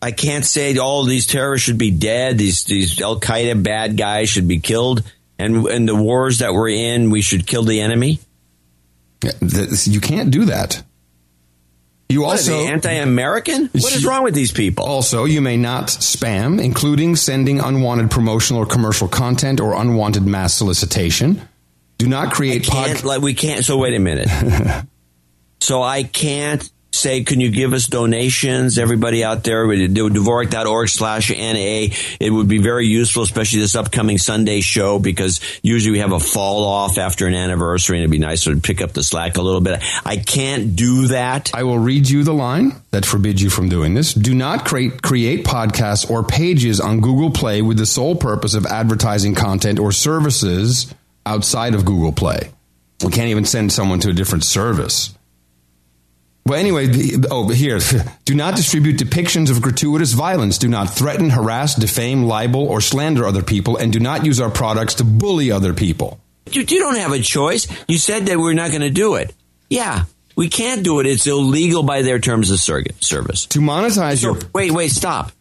I 0.00 0.12
can't 0.12 0.44
say 0.44 0.76
all 0.76 1.04
these 1.04 1.26
terrorists 1.26 1.66
should 1.66 1.78
be 1.78 1.90
dead. 1.90 2.38
These 2.38 2.64
these 2.64 3.00
Al 3.00 3.18
Qaeda 3.18 3.62
bad 3.62 3.96
guys 3.96 4.28
should 4.28 4.46
be 4.46 4.60
killed, 4.60 5.02
and 5.38 5.66
in 5.66 5.86
the 5.86 5.96
wars 5.96 6.38
that 6.38 6.52
we're 6.52 6.68
in, 6.68 7.10
we 7.10 7.22
should 7.22 7.46
kill 7.46 7.64
the 7.64 7.80
enemy. 7.80 8.20
You 9.22 10.00
can't 10.00 10.30
do 10.30 10.44
that. 10.46 10.82
You 12.08 12.24
also 12.24 12.66
anti-American? 12.66 13.70
What 13.72 13.96
is 13.96 14.04
wrong 14.04 14.24
with 14.24 14.34
these 14.34 14.52
people? 14.52 14.84
also 14.84 15.24
you 15.24 15.40
may 15.40 15.56
not 15.56 15.88
spam, 15.88 16.62
including 16.62 17.16
sending 17.16 17.60
unwanted 17.60 18.10
promotional 18.10 18.62
or 18.62 18.66
commercial 18.66 19.08
content 19.08 19.60
or 19.60 19.74
unwanted 19.74 20.24
mass 20.24 20.54
solicitation. 20.54 21.40
Do 21.98 22.06
not 22.06 22.32
create 22.32 22.64
can't 22.64 23.02
like 23.04 23.22
we 23.22 23.34
can't. 23.34 23.64
So 23.64 23.78
wait 23.78 23.94
a 23.94 23.98
minute. 23.98 24.28
so 25.60 25.82
I 25.82 26.02
can't 26.02 26.68
say, 27.04 27.22
can 27.22 27.38
you 27.38 27.50
give 27.50 27.74
us 27.74 27.86
donations? 27.86 28.78
Everybody 28.78 29.22
out 29.22 29.44
there, 29.44 29.66
Dvorak.org 29.66 30.88
slash 30.88 31.30
NA. 31.30 31.94
It 32.18 32.32
would 32.32 32.48
be 32.48 32.58
very 32.58 32.86
useful, 32.86 33.22
especially 33.22 33.60
this 33.60 33.76
upcoming 33.76 34.16
Sunday 34.16 34.62
show, 34.62 34.98
because 34.98 35.40
usually 35.62 35.92
we 35.92 35.98
have 35.98 36.12
a 36.12 36.18
fall 36.18 36.64
off 36.64 36.96
after 36.96 37.26
an 37.26 37.34
anniversary 37.34 37.98
and 37.98 38.04
it'd 38.04 38.10
be 38.10 38.18
nice 38.18 38.44
to 38.44 38.56
pick 38.56 38.80
up 38.80 38.92
the 38.92 39.02
slack 39.02 39.36
a 39.36 39.42
little 39.42 39.60
bit. 39.60 39.82
I 40.04 40.16
can't 40.16 40.74
do 40.76 41.08
that. 41.08 41.54
I 41.54 41.64
will 41.64 41.78
read 41.78 42.08
you 42.08 42.24
the 42.24 42.32
line 42.32 42.72
that 42.90 43.04
forbids 43.04 43.42
you 43.42 43.50
from 43.50 43.68
doing 43.68 43.92
this. 43.92 44.14
Do 44.14 44.34
not 44.34 44.64
create 44.64 45.02
create 45.02 45.44
podcasts 45.44 46.10
or 46.10 46.24
pages 46.24 46.80
on 46.80 47.00
Google 47.00 47.30
Play 47.30 47.60
with 47.60 47.76
the 47.76 47.86
sole 47.86 48.16
purpose 48.16 48.54
of 48.54 48.64
advertising 48.64 49.34
content 49.34 49.78
or 49.78 49.92
services 49.92 50.92
outside 51.26 51.74
of 51.74 51.84
Google 51.84 52.12
Play. 52.12 52.50
We 53.04 53.12
can't 53.12 53.28
even 53.28 53.44
send 53.44 53.72
someone 53.72 54.00
to 54.00 54.10
a 54.10 54.14
different 54.14 54.44
service. 54.44 55.14
Well, 56.46 56.58
anyway, 56.60 56.86
the, 56.86 57.28
oh, 57.30 57.48
here. 57.48 57.78
Do 58.26 58.34
not 58.34 58.54
distribute 58.56 58.98
depictions 58.98 59.50
of 59.50 59.62
gratuitous 59.62 60.12
violence. 60.12 60.58
Do 60.58 60.68
not 60.68 60.90
threaten, 60.90 61.30
harass, 61.30 61.74
defame, 61.74 62.24
libel, 62.24 62.66
or 62.68 62.80
slander 62.82 63.26
other 63.26 63.42
people, 63.42 63.76
and 63.78 63.92
do 63.92 63.98
not 63.98 64.26
use 64.26 64.40
our 64.40 64.50
products 64.50 64.94
to 64.94 65.04
bully 65.04 65.50
other 65.50 65.72
people. 65.72 66.20
You, 66.50 66.60
you 66.62 66.78
don't 66.78 66.96
have 66.96 67.12
a 67.12 67.20
choice. 67.20 67.66
You 67.88 67.96
said 67.96 68.26
that 68.26 68.38
we're 68.38 68.52
not 68.52 68.70
going 68.70 68.82
to 68.82 68.90
do 68.90 69.14
it. 69.14 69.34
Yeah, 69.70 70.04
we 70.36 70.50
can't 70.50 70.84
do 70.84 71.00
it. 71.00 71.06
It's 71.06 71.26
illegal 71.26 71.82
by 71.82 72.02
their 72.02 72.18
terms 72.18 72.50
of 72.50 72.58
service. 72.60 73.46
To 73.46 73.60
monetize 73.60 74.18
So 74.18 74.34
your 74.34 74.42
wait, 74.52 74.70
wait, 74.70 74.90
stop. 74.90 75.32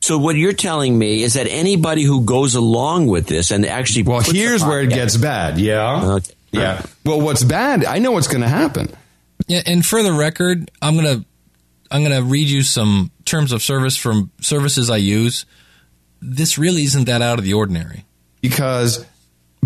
So 0.00 0.16
what 0.16 0.36
you're 0.36 0.52
telling 0.54 0.96
me 0.98 1.22
is 1.24 1.34
that 1.34 1.46
anybody 1.48 2.04
who 2.04 2.24
goes 2.24 2.54
along 2.54 3.08
with 3.08 3.26
this 3.26 3.50
and 3.50 3.66
actually 3.66 4.04
well, 4.04 4.20
here's 4.20 4.64
where 4.64 4.80
it 4.80 4.88
gets 4.90 5.16
bad. 5.16 5.58
Yeah, 5.58 6.14
Okay. 6.14 6.32
yeah. 6.52 6.86
Well, 7.04 7.20
what's 7.20 7.44
bad? 7.44 7.84
I 7.84 7.98
know 7.98 8.12
what's 8.12 8.28
going 8.28 8.42
to 8.42 8.48
happen. 8.48 8.88
Yeah, 9.48 9.62
and 9.66 9.84
for 9.84 10.02
the 10.02 10.12
record, 10.12 10.70
I'm 10.82 10.96
gonna 10.96 11.24
I'm 11.90 12.02
gonna 12.02 12.22
read 12.22 12.48
you 12.48 12.62
some 12.62 13.10
terms 13.24 13.52
of 13.52 13.62
service 13.62 13.96
from 13.96 14.30
services 14.40 14.90
I 14.90 14.96
use. 14.96 15.46
This 16.20 16.58
really 16.58 16.82
isn't 16.84 17.04
that 17.04 17.22
out 17.22 17.38
of 17.38 17.44
the 17.44 17.52
ordinary. 17.54 18.04
because 18.40 19.04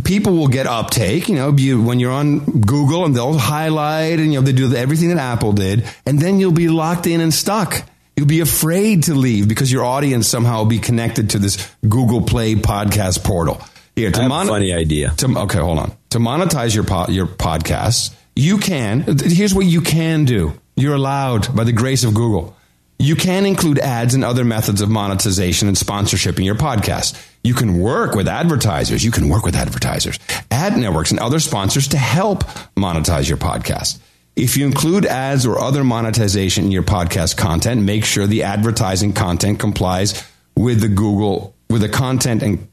people 0.04 0.34
will 0.36 0.48
get 0.48 0.66
uptake. 0.66 1.28
You 1.28 1.36
know, 1.36 1.54
you, 1.56 1.82
when 1.82 2.00
you're 2.00 2.12
on 2.12 2.40
Google 2.60 3.04
and 3.04 3.14
they'll 3.14 3.38
highlight 3.38 4.18
and 4.18 4.32
you 4.32 4.40
know 4.40 4.44
they 4.44 4.52
do 4.52 4.74
everything 4.74 5.08
that 5.10 5.18
Apple 5.18 5.52
did, 5.52 5.84
and 6.06 6.18
then 6.18 6.40
you'll 6.40 6.52
be 6.52 6.68
locked 6.68 7.06
in 7.06 7.20
and 7.20 7.32
stuck. 7.32 7.82
You'll 8.16 8.26
be 8.26 8.40
afraid 8.40 9.04
to 9.04 9.14
leave 9.14 9.48
because 9.48 9.72
your 9.72 9.84
audience 9.84 10.28
somehow 10.28 10.58
will 10.58 10.66
be 10.66 10.78
connected 10.78 11.30
to 11.30 11.38
this 11.38 11.70
Google 11.88 12.20
Play 12.20 12.54
podcast 12.54 13.24
portal. 13.24 13.62
Here, 13.96 14.10
to 14.10 14.18
I 14.18 14.22
have 14.24 14.30
a 14.30 14.34
mon- 14.34 14.46
funny 14.46 14.72
idea. 14.74 15.10
To, 15.18 15.38
okay, 15.40 15.58
hold 15.58 15.78
on. 15.78 15.92
To 16.10 16.18
monetize 16.18 16.74
your 16.74 16.84
po- 16.84 17.08
your 17.08 17.26
podcasts, 17.26 18.14
you 18.36 18.58
can. 18.58 19.00
Here's 19.18 19.54
what 19.54 19.66
you 19.66 19.80
can 19.80 20.24
do. 20.24 20.58
You're 20.76 20.94
allowed 20.94 21.54
by 21.54 21.64
the 21.64 21.72
grace 21.72 22.04
of 22.04 22.14
Google. 22.14 22.56
You 22.98 23.16
can 23.16 23.46
include 23.46 23.78
ads 23.78 24.14
and 24.14 24.24
other 24.24 24.44
methods 24.44 24.82
of 24.82 24.90
monetization 24.90 25.68
and 25.68 25.76
sponsorship 25.76 26.38
in 26.38 26.44
your 26.44 26.54
podcast. 26.54 27.18
You 27.42 27.54
can 27.54 27.78
work 27.78 28.14
with 28.14 28.28
advertisers. 28.28 29.02
You 29.02 29.10
can 29.10 29.28
work 29.30 29.44
with 29.44 29.56
advertisers, 29.56 30.18
ad 30.50 30.76
networks, 30.76 31.10
and 31.10 31.18
other 31.18 31.40
sponsors 31.40 31.88
to 31.88 31.96
help 31.96 32.44
monetize 32.76 33.28
your 33.28 33.38
podcast. 33.38 33.98
If 34.36 34.56
you 34.56 34.66
include 34.66 35.06
ads 35.06 35.46
or 35.46 35.58
other 35.58 35.82
monetization 35.82 36.66
in 36.66 36.72
your 36.72 36.82
podcast 36.82 37.36
content, 37.36 37.82
make 37.82 38.04
sure 38.04 38.26
the 38.26 38.42
advertising 38.42 39.12
content 39.12 39.58
complies 39.58 40.22
with 40.54 40.80
the 40.80 40.88
Google 40.88 41.56
with 41.70 41.82
the 41.82 41.88
content 41.88 42.42
and 42.42 42.68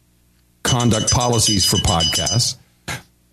conduct 0.63 1.11
policies 1.11 1.65
for 1.65 1.77
podcasts. 1.77 2.57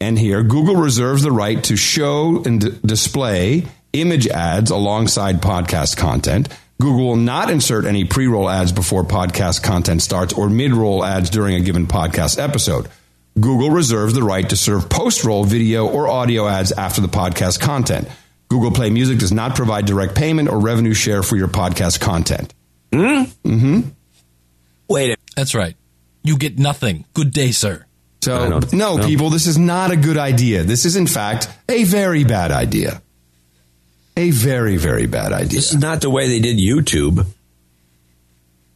And 0.04 0.18
here, 0.18 0.42
Google 0.42 0.76
reserves 0.76 1.22
the 1.22 1.32
right 1.32 1.64
to 1.64 1.76
show 1.76 2.42
and 2.44 2.60
d- 2.60 2.78
display 2.84 3.64
image 3.94 4.28
ads 4.28 4.70
alongside 4.70 5.40
podcast 5.40 5.96
content. 5.96 6.50
Google 6.78 7.06
will 7.06 7.16
not 7.16 7.48
insert 7.48 7.86
any 7.86 8.04
pre 8.04 8.26
roll 8.26 8.50
ads 8.50 8.70
before 8.70 9.02
podcast 9.04 9.62
content 9.62 10.02
starts 10.02 10.34
or 10.34 10.50
mid 10.50 10.74
roll 10.74 11.02
ads 11.02 11.30
during 11.30 11.54
a 11.54 11.60
given 11.60 11.86
podcast 11.86 12.38
episode. 12.38 12.86
Google 13.40 13.70
reserves 13.70 14.12
the 14.12 14.22
right 14.22 14.46
to 14.50 14.56
serve 14.56 14.90
post 14.90 15.24
roll 15.24 15.42
video 15.44 15.86
or 15.88 16.06
audio 16.06 16.46
ads 16.46 16.70
after 16.72 17.00
the 17.00 17.08
podcast 17.08 17.60
content. 17.60 18.06
Google 18.48 18.72
Play 18.72 18.90
Music 18.90 19.18
does 19.18 19.32
not 19.32 19.56
provide 19.56 19.86
direct 19.86 20.14
payment 20.14 20.50
or 20.50 20.60
revenue 20.60 20.92
share 20.92 21.22
for 21.22 21.36
your 21.36 21.48
podcast 21.48 21.98
content. 22.00 22.52
Mm? 22.92 23.30
hmm 23.42 23.80
Wait, 24.86 25.12
a- 25.12 25.16
That's 25.34 25.54
right. 25.54 25.76
you 26.22 26.36
get 26.36 26.58
nothing. 26.58 27.06
Good 27.14 27.32
day, 27.32 27.52
sir. 27.52 27.86
So, 28.24 28.48
no, 28.72 28.96
no. 28.96 29.06
people, 29.06 29.30
this 29.30 29.46
is 29.46 29.58
not 29.58 29.90
a 29.90 29.96
good 29.96 30.16
idea. 30.16 30.62
This 30.62 30.86
is, 30.86 30.96
in 30.96 31.06
fact, 31.06 31.48
a 31.68 31.84
very 31.84 32.24
bad 32.24 32.52
idea. 32.52 33.02
A 34.16 34.30
very, 34.30 34.76
very 34.76 35.06
bad 35.06 35.32
idea. 35.32 35.56
This 35.58 35.72
is 35.72 35.80
not 35.80 36.00
the 36.00 36.08
way 36.08 36.28
they 36.28 36.40
did 36.40 36.56
YouTube. 36.56 37.26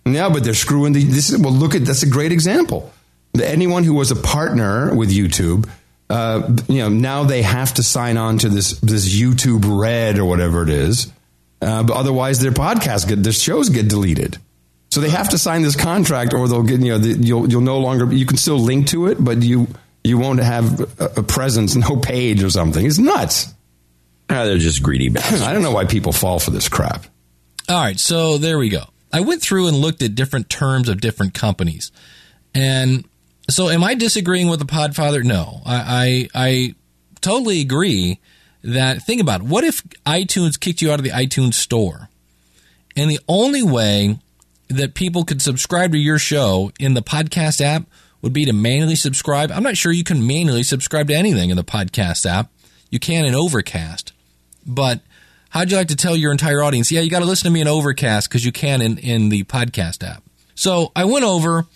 No, 0.04 0.30
but 0.30 0.44
they're 0.44 0.54
screwing 0.54 0.92
the. 0.92 1.04
This 1.04 1.30
is 1.30 1.38
well. 1.38 1.52
Look 1.52 1.74
at 1.74 1.84
that's 1.84 2.02
a 2.02 2.08
great 2.08 2.32
example. 2.32 2.92
Anyone 3.40 3.84
who 3.84 3.94
was 3.94 4.10
a 4.10 4.16
partner 4.16 4.94
with 4.94 5.10
YouTube, 5.10 5.68
uh, 6.10 6.56
you 6.66 6.78
know, 6.78 6.88
now 6.88 7.24
they 7.24 7.42
have 7.42 7.74
to 7.74 7.82
sign 7.82 8.16
on 8.16 8.38
to 8.38 8.48
this 8.48 8.80
this 8.80 9.14
YouTube 9.14 9.64
Red 9.80 10.18
or 10.18 10.24
whatever 10.24 10.62
it 10.62 10.70
is. 10.70 11.12
Uh, 11.60 11.82
but 11.82 11.96
otherwise, 11.96 12.40
their 12.40 12.52
podcasts 12.52 13.06
get 13.06 13.22
their 13.22 13.32
shows 13.32 13.68
get 13.68 13.88
deleted. 13.88 14.38
So 14.98 15.02
they 15.02 15.10
have 15.10 15.28
to 15.28 15.38
sign 15.38 15.62
this 15.62 15.76
contract, 15.76 16.34
or 16.34 16.48
they'll 16.48 16.64
get 16.64 16.80
you 16.80 16.88
know 16.90 16.98
the, 16.98 17.10
you'll 17.10 17.48
you'll 17.48 17.60
no 17.60 17.78
longer 17.78 18.12
you 18.12 18.26
can 18.26 18.36
still 18.36 18.58
link 18.58 18.88
to 18.88 19.06
it, 19.06 19.22
but 19.22 19.44
you 19.44 19.68
you 20.02 20.18
won't 20.18 20.40
have 20.40 20.80
a, 21.00 21.04
a 21.18 21.22
presence, 21.22 21.76
no 21.76 21.96
page 21.96 22.42
or 22.42 22.50
something. 22.50 22.84
It's 22.84 22.98
nuts. 22.98 23.54
Ah, 24.28 24.44
they're 24.44 24.58
just 24.58 24.82
greedy 24.82 25.08
bastards. 25.08 25.42
I 25.42 25.52
don't 25.52 25.62
know 25.62 25.70
why 25.70 25.84
people 25.84 26.10
fall 26.10 26.40
for 26.40 26.50
this 26.50 26.68
crap. 26.68 27.06
All 27.68 27.80
right, 27.80 27.96
so 27.96 28.38
there 28.38 28.58
we 28.58 28.70
go. 28.70 28.86
I 29.12 29.20
went 29.20 29.40
through 29.40 29.68
and 29.68 29.76
looked 29.76 30.02
at 30.02 30.16
different 30.16 30.50
terms 30.50 30.88
of 30.88 31.00
different 31.00 31.32
companies. 31.32 31.92
And 32.52 33.04
so 33.48 33.68
am 33.68 33.84
I 33.84 33.94
disagreeing 33.94 34.48
with 34.48 34.58
the 34.58 34.66
Podfather? 34.66 35.22
No. 35.22 35.62
I 35.64 36.28
I, 36.34 36.48
I 36.48 36.74
totally 37.20 37.60
agree 37.60 38.18
that 38.64 39.04
think 39.04 39.20
about 39.20 39.42
it. 39.42 39.46
What 39.46 39.62
if 39.62 39.84
iTunes 40.04 40.58
kicked 40.58 40.82
you 40.82 40.90
out 40.90 40.98
of 40.98 41.04
the 41.04 41.10
iTunes 41.10 41.54
store? 41.54 42.08
And 42.96 43.08
the 43.08 43.20
only 43.28 43.62
way 43.62 44.18
that 44.68 44.94
people 44.94 45.24
could 45.24 45.40
subscribe 45.42 45.92
to 45.92 45.98
your 45.98 46.18
show 46.18 46.70
in 46.78 46.94
the 46.94 47.02
podcast 47.02 47.60
app 47.60 47.84
would 48.20 48.32
be 48.32 48.44
to 48.44 48.52
manually 48.52 48.96
subscribe. 48.96 49.50
I'm 49.50 49.62
not 49.62 49.76
sure 49.76 49.92
you 49.92 50.04
can 50.04 50.26
manually 50.26 50.62
subscribe 50.62 51.08
to 51.08 51.14
anything 51.14 51.50
in 51.50 51.56
the 51.56 51.64
podcast 51.64 52.26
app. 52.26 52.50
You 52.90 52.98
can 52.98 53.24
in 53.24 53.34
Overcast. 53.34 54.12
But 54.66 55.00
how'd 55.50 55.70
you 55.70 55.76
like 55.76 55.88
to 55.88 55.96
tell 55.96 56.16
your 56.16 56.32
entire 56.32 56.62
audience, 56.62 56.90
yeah, 56.90 57.00
you 57.00 57.10
got 57.10 57.20
to 57.20 57.24
listen 57.24 57.46
to 57.46 57.52
me 57.52 57.60
in 57.60 57.68
Overcast 57.68 58.28
because 58.28 58.44
you 58.44 58.52
can 58.52 58.82
in, 58.82 58.98
in 58.98 59.28
the 59.28 59.44
podcast 59.44 60.06
app? 60.06 60.22
So 60.54 60.92
I 60.96 61.04
went 61.04 61.24
over 61.24 61.66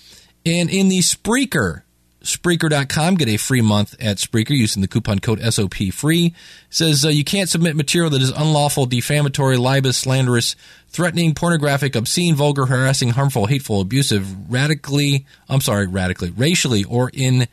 and 0.44 0.68
in 0.68 0.88
the 0.88 0.98
Spreaker, 0.98 1.82
Spreaker.com, 2.22 3.16
get 3.16 3.28
a 3.28 3.36
free 3.36 3.60
month 3.60 3.94
at 4.00 4.18
Spreaker 4.18 4.50
using 4.50 4.80
the 4.80 4.88
coupon 4.88 5.18
code 5.18 5.40
SOP 5.52 5.74
free. 5.92 6.34
Says 6.70 7.04
uh, 7.04 7.08
you 7.08 7.24
can't 7.24 7.48
submit 7.48 7.76
material 7.76 8.10
that 8.10 8.22
is 8.22 8.30
unlawful, 8.30 8.86
defamatory, 8.86 9.56
libelous, 9.56 9.96
slanderous, 9.96 10.54
threatening, 10.88 11.34
pornographic, 11.34 11.96
obscene, 11.96 12.34
vulgar, 12.34 12.66
harassing, 12.66 13.10
harmful, 13.10 13.46
hateful, 13.46 13.80
abusive, 13.80 14.50
radically, 14.50 15.26
I'm 15.48 15.60
sorry, 15.60 15.86
radically, 15.86 16.30
racially, 16.30 16.84
or 16.84 17.10
in 17.12 17.48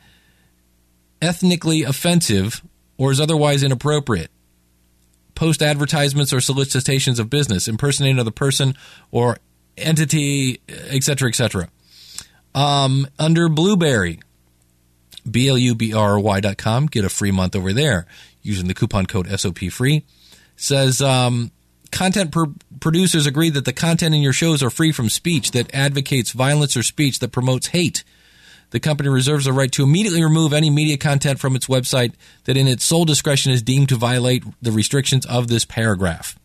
ethnically 1.20 1.82
offensive, 1.82 2.62
or 2.96 3.10
is 3.10 3.20
otherwise 3.20 3.62
inappropriate 3.62 4.30
post 5.34 5.62
advertisements 5.62 6.34
or 6.34 6.40
solicitations 6.40 7.18
of 7.18 7.30
business, 7.30 7.66
impersonating 7.66 8.16
another 8.16 8.30
person 8.30 8.74
or 9.10 9.38
entity, 9.78 10.60
etc., 10.68 11.30
etc. 11.30 11.68
Um, 12.54 13.06
under 13.18 13.48
Blubrry, 13.48 14.20
B-L-U-B-R-Y 15.28 16.40
dot 16.40 16.56
com, 16.56 16.86
get 16.86 17.04
a 17.04 17.08
free 17.08 17.30
month 17.30 17.56
over 17.56 17.72
there 17.72 18.06
using 18.42 18.68
the 18.68 18.74
coupon 18.74 19.06
code 19.06 19.28
SOP 19.38 19.58
free. 19.70 20.04
Says, 20.56 21.00
um, 21.00 21.50
content 21.90 22.32
per- 22.32 22.52
producers 22.80 23.26
agree 23.26 23.50
that 23.50 23.64
the 23.64 23.72
content 23.72 24.14
in 24.14 24.20
your 24.20 24.32
shows 24.32 24.62
are 24.62 24.70
free 24.70 24.92
from 24.92 25.08
speech 25.08 25.50
that 25.52 25.74
advocates 25.74 26.32
violence 26.32 26.76
or 26.76 26.82
speech 26.82 27.18
that 27.18 27.32
promotes 27.32 27.68
hate. 27.68 28.04
The 28.70 28.80
company 28.80 29.08
reserves 29.08 29.46
the 29.46 29.52
right 29.52 29.72
to 29.72 29.82
immediately 29.82 30.22
remove 30.22 30.52
any 30.52 30.70
media 30.70 30.96
content 30.96 31.40
from 31.40 31.56
its 31.56 31.66
website 31.66 32.12
that, 32.44 32.56
in 32.56 32.68
its 32.68 32.84
sole 32.84 33.04
discretion, 33.04 33.50
is 33.52 33.62
deemed 33.62 33.88
to 33.88 33.96
violate 33.96 34.44
the 34.62 34.70
restrictions 34.70 35.26
of 35.26 35.48
this 35.48 35.64
paragraph. 35.64 36.38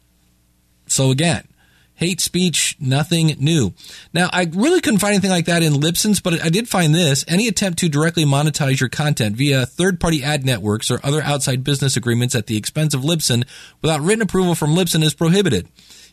So, 0.88 1.12
again, 1.12 1.48
hate 1.96 2.22
speech, 2.22 2.76
nothing 2.80 3.36
new. 3.40 3.74
Now, 4.14 4.30
I 4.32 4.50
really 4.52 4.82
couldn't 4.82 5.00
find 5.00 5.14
anything 5.14 5.32
like 5.32 5.46
that 5.46 5.64
in 5.64 5.74
Libsyn's, 5.74 6.20
but 6.20 6.42
I 6.42 6.50
did 6.50 6.68
find 6.68 6.94
this. 6.94 7.26
Any 7.28 7.48
attempt 7.48 7.80
to 7.80 7.90
directly 7.90 8.26
monetize 8.26 8.80
your 8.80 8.90
content 8.90 9.36
via 9.36 9.66
third 9.66 10.00
party 10.00 10.24
ad 10.24 10.46
networks 10.46 10.92
or 10.92 11.00
other 11.04 11.22
outside 11.22 11.64
business 11.64 11.98
agreements 11.98 12.36
at 12.36 12.48
the 12.48 12.58
expense 12.58 12.94
of 12.94 13.02
Libsyn 13.02 13.46
without 13.82 14.02
written 14.02 14.22
approval 14.22 14.56
from 14.56 14.76
Libsyn 14.76 15.04
is 15.04 15.14
prohibited. 15.14 15.68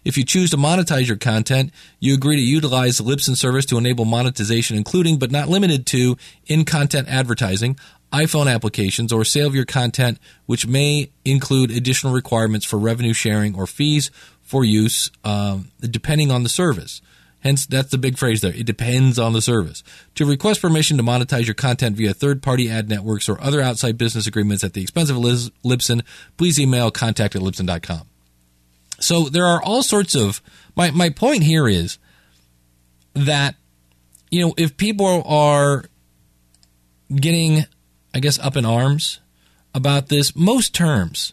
If 0.05 0.19
you 0.19 0.25
choose 0.25 0.51
to 0.51 0.57
monetize 0.57 1.07
your 1.07 1.17
content, 1.17 1.73
you 2.01 2.15
agree 2.15 2.37
to 2.37 2.43
utilize 2.43 2.99
the 2.99 3.05
Libsyn 3.05 3.37
service 3.37 3.67
to 3.67 3.79
enable 3.79 4.05
monetization, 4.05 4.77
including 4.77 5.19
but 5.19 5.31
not 5.31 5.49
limited 5.49 5.87
to 5.87 6.17
in 6.47 6.65
content 6.65 7.09
advertising, 7.09 7.77
iPhone 8.13 8.53
applications, 8.53 9.13
or 9.13 9.25
sale 9.25 9.47
of 9.47 9.55
your 9.55 9.65
content, 9.65 10.19
which 10.47 10.67
may 10.67 11.11
include 11.25 11.71
additional 11.71 12.13
requirements 12.13 12.67
for 12.67 12.79
revenue 12.79 13.13
sharing 13.13 13.55
or 13.55 13.67
fees 13.67 14.11
for 14.53 14.67
use, 14.67 15.11
um, 15.25 15.71
depending 15.81 16.31
on 16.31 16.43
the 16.43 16.49
service. 16.51 17.01
Hence, 17.41 17.65
that's 17.65 17.91
the 17.91 17.97
big 17.97 18.19
phrase 18.19 18.43
there. 18.43 18.55
It 18.55 18.67
depends 18.67 19.19
on 19.19 19.33
the 19.33 19.41
service. 19.41 19.83
To 20.17 20.27
request 20.27 20.61
permission 20.61 20.99
to 20.99 21.03
monetize 21.03 21.47
your 21.47 21.55
content 21.55 21.97
via 21.97 22.13
third 22.13 22.43
party 22.43 22.69
ad 22.69 22.87
networks 22.87 23.31
or 23.31 23.41
other 23.41 23.63
outside 23.63 23.97
business 23.97 24.27
agreements 24.27 24.63
at 24.63 24.75
the 24.75 24.83
expense 24.83 25.09
of 25.09 25.17
Liz- 25.17 25.51
Libsyn, 25.65 26.03
please 26.37 26.61
email 26.61 26.91
contact 26.91 27.35
at 27.35 27.41
Libsyn.com. 27.41 28.03
So 29.01 29.31
there 29.31 29.47
are 29.47 29.63
all 29.63 29.83
sorts 29.83 30.15
of 30.15 30.43
my 30.77 30.91
my 30.91 31.09
point 31.09 31.45
here 31.45 31.67
is 31.67 31.97
that 33.15 33.55
you 34.31 34.45
know 34.45 34.53
if 34.59 34.77
people 34.77 35.23
are 35.25 35.87
getting 37.11 37.65
I 38.15 38.21
guess 38.21 38.39
up 38.39 38.55
in 38.55 38.67
arms 38.67 39.19
about 39.75 40.09
this 40.09 40.37
most 40.37 40.75
terms 40.75 41.33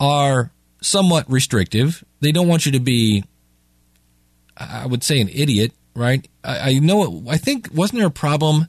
are 0.00 0.50
somewhat 0.80 1.30
restrictive. 1.30 2.04
They 2.20 2.32
don't 2.32 2.48
want 2.48 2.66
you 2.66 2.72
to 2.72 2.80
be 2.80 3.24
I 4.56 4.86
would 4.86 5.04
say 5.04 5.20
an 5.20 5.28
idiot, 5.28 5.72
right? 5.94 6.26
I, 6.42 6.70
I 6.70 6.78
know 6.80 7.04
it, 7.04 7.30
I 7.30 7.36
think 7.36 7.68
wasn't 7.72 8.00
there 8.00 8.08
a 8.08 8.10
problem 8.10 8.66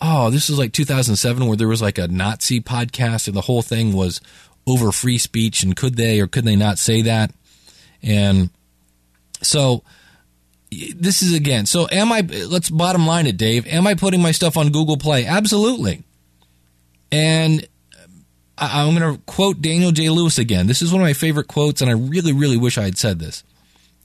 Oh, 0.00 0.30
this 0.30 0.48
was 0.48 0.58
like 0.58 0.72
2007 0.72 1.46
where 1.46 1.56
there 1.56 1.68
was 1.68 1.82
like 1.82 1.98
a 1.98 2.08
Nazi 2.08 2.60
podcast 2.60 3.26
and 3.26 3.36
the 3.36 3.42
whole 3.42 3.62
thing 3.62 3.92
was 3.92 4.20
over 4.66 4.92
free 4.92 5.18
speech 5.18 5.62
and 5.62 5.74
could 5.74 5.96
they 5.96 6.20
or 6.20 6.26
could 6.26 6.44
they 6.44 6.56
not 6.56 6.78
say 6.78 7.02
that? 7.02 7.32
And 8.02 8.50
so 9.42 9.82
this 10.70 11.22
is 11.22 11.34
again. 11.34 11.66
So 11.66 11.88
am 11.90 12.12
I 12.12 12.20
let's 12.20 12.70
bottom 12.70 13.06
line 13.06 13.26
it, 13.26 13.36
Dave. 13.36 13.66
Am 13.66 13.86
I 13.86 13.94
putting 13.94 14.22
my 14.22 14.30
stuff 14.30 14.56
on 14.56 14.70
Google 14.70 14.98
Play? 14.98 15.26
Absolutely. 15.26 16.04
And 17.10 17.66
I, 18.58 18.82
I'm 18.82 18.94
going 18.94 19.14
to 19.14 19.22
quote 19.22 19.62
Daniel 19.62 19.92
J. 19.92 20.10
Lewis 20.10 20.38
again. 20.38 20.66
This 20.66 20.82
is 20.82 20.92
one 20.92 21.00
of 21.00 21.06
my 21.06 21.12
favorite 21.12 21.48
quotes, 21.48 21.80
and 21.80 21.90
I 21.90 21.94
really, 21.94 22.32
really 22.32 22.56
wish 22.56 22.78
I 22.78 22.84
had 22.84 22.98
said 22.98 23.18
this. 23.18 23.44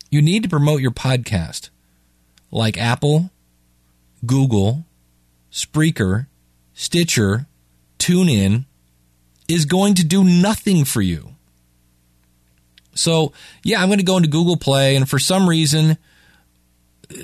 You 0.10 0.22
need 0.22 0.44
to 0.44 0.50
promote 0.50 0.82
your 0.82 0.92
podcast 0.92 1.70
like 2.52 2.78
Apple, 2.78 3.32
Google, 4.26 4.86
Spreaker, 5.52 6.28
Stitcher, 6.74 7.48
TuneIn 8.00 8.66
is 9.48 9.66
going 9.66 9.96
to 9.96 10.06
do 10.06 10.24
nothing 10.24 10.86
for 10.86 11.02
you. 11.02 11.30
So, 12.96 13.34
yeah, 13.64 13.82
I'm 13.82 13.90
going 13.90 14.00
to 14.00 14.06
go 14.06 14.18
into 14.18 14.30
Google 14.30 14.58
Play, 14.58 14.96
and 14.96 15.10
for 15.10 15.20
some 15.20 15.50
reason, 15.50 15.98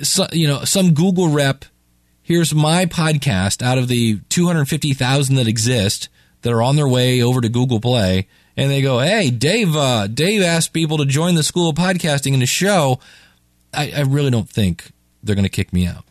so, 0.02 0.26
you 0.32 0.48
know, 0.48 0.64
some 0.64 0.94
Google 0.94 1.28
rep 1.28 1.64
here's 2.30 2.54
my 2.54 2.86
podcast 2.86 3.60
out 3.60 3.76
of 3.76 3.88
the 3.88 4.20
250,000 4.28 5.34
that 5.34 5.48
exist 5.48 6.08
that 6.42 6.52
are 6.52 6.62
on 6.62 6.76
their 6.76 6.88
way 6.88 7.22
over 7.22 7.40
to 7.40 7.48
Google 7.48 7.80
Play, 7.80 8.28
and 8.56 8.70
they 8.70 8.82
go, 8.82 9.00
"Hey, 9.00 9.30
Dave, 9.30 9.74
uh, 9.74 10.06
Dave 10.06 10.42
asked 10.42 10.72
people 10.72 10.98
to 10.98 11.04
join 11.04 11.34
the 11.34 11.42
School 11.42 11.70
of 11.70 11.76
Podcasting 11.76 12.34
in 12.34 12.40
the 12.40 12.46
show." 12.46 12.98
I, 13.72 13.92
I 13.96 14.00
really 14.00 14.30
don't 14.30 14.48
think 14.48 14.90
they're 15.22 15.34
going 15.34 15.44
to 15.44 15.48
kick 15.48 15.72
me 15.72 15.86
out. 15.86 16.04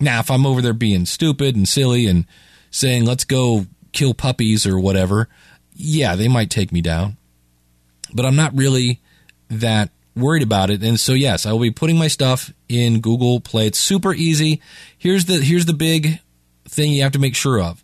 Now, 0.00 0.20
if 0.20 0.30
I'm 0.30 0.46
over 0.46 0.60
there 0.60 0.72
being 0.72 1.06
stupid 1.06 1.56
and 1.56 1.68
silly 1.68 2.06
and 2.06 2.26
saying, 2.70 3.04
let's 3.04 3.24
go 3.24 3.66
kill 3.92 4.14
puppies 4.14 4.66
or 4.66 4.78
whatever, 4.78 5.28
yeah, 5.74 6.16
they 6.16 6.28
might 6.28 6.50
take 6.50 6.72
me 6.72 6.80
down. 6.80 7.16
But 8.12 8.26
I'm 8.26 8.36
not 8.36 8.54
really 8.54 9.00
that 9.48 9.90
worried 10.14 10.42
about 10.42 10.70
it. 10.70 10.82
And 10.82 10.98
so, 10.98 11.12
yes, 11.12 11.46
I 11.46 11.52
will 11.52 11.60
be 11.60 11.70
putting 11.70 11.96
my 11.96 12.08
stuff 12.08 12.52
in 12.68 13.00
Google 13.00 13.40
Play. 13.40 13.68
It's 13.68 13.78
super 13.78 14.12
easy. 14.12 14.60
Here's 14.98 15.24
the, 15.24 15.40
here's 15.40 15.66
the 15.66 15.72
big 15.72 16.20
thing 16.68 16.92
you 16.92 17.02
have 17.02 17.12
to 17.12 17.18
make 17.18 17.34
sure 17.34 17.60
of. 17.60 17.82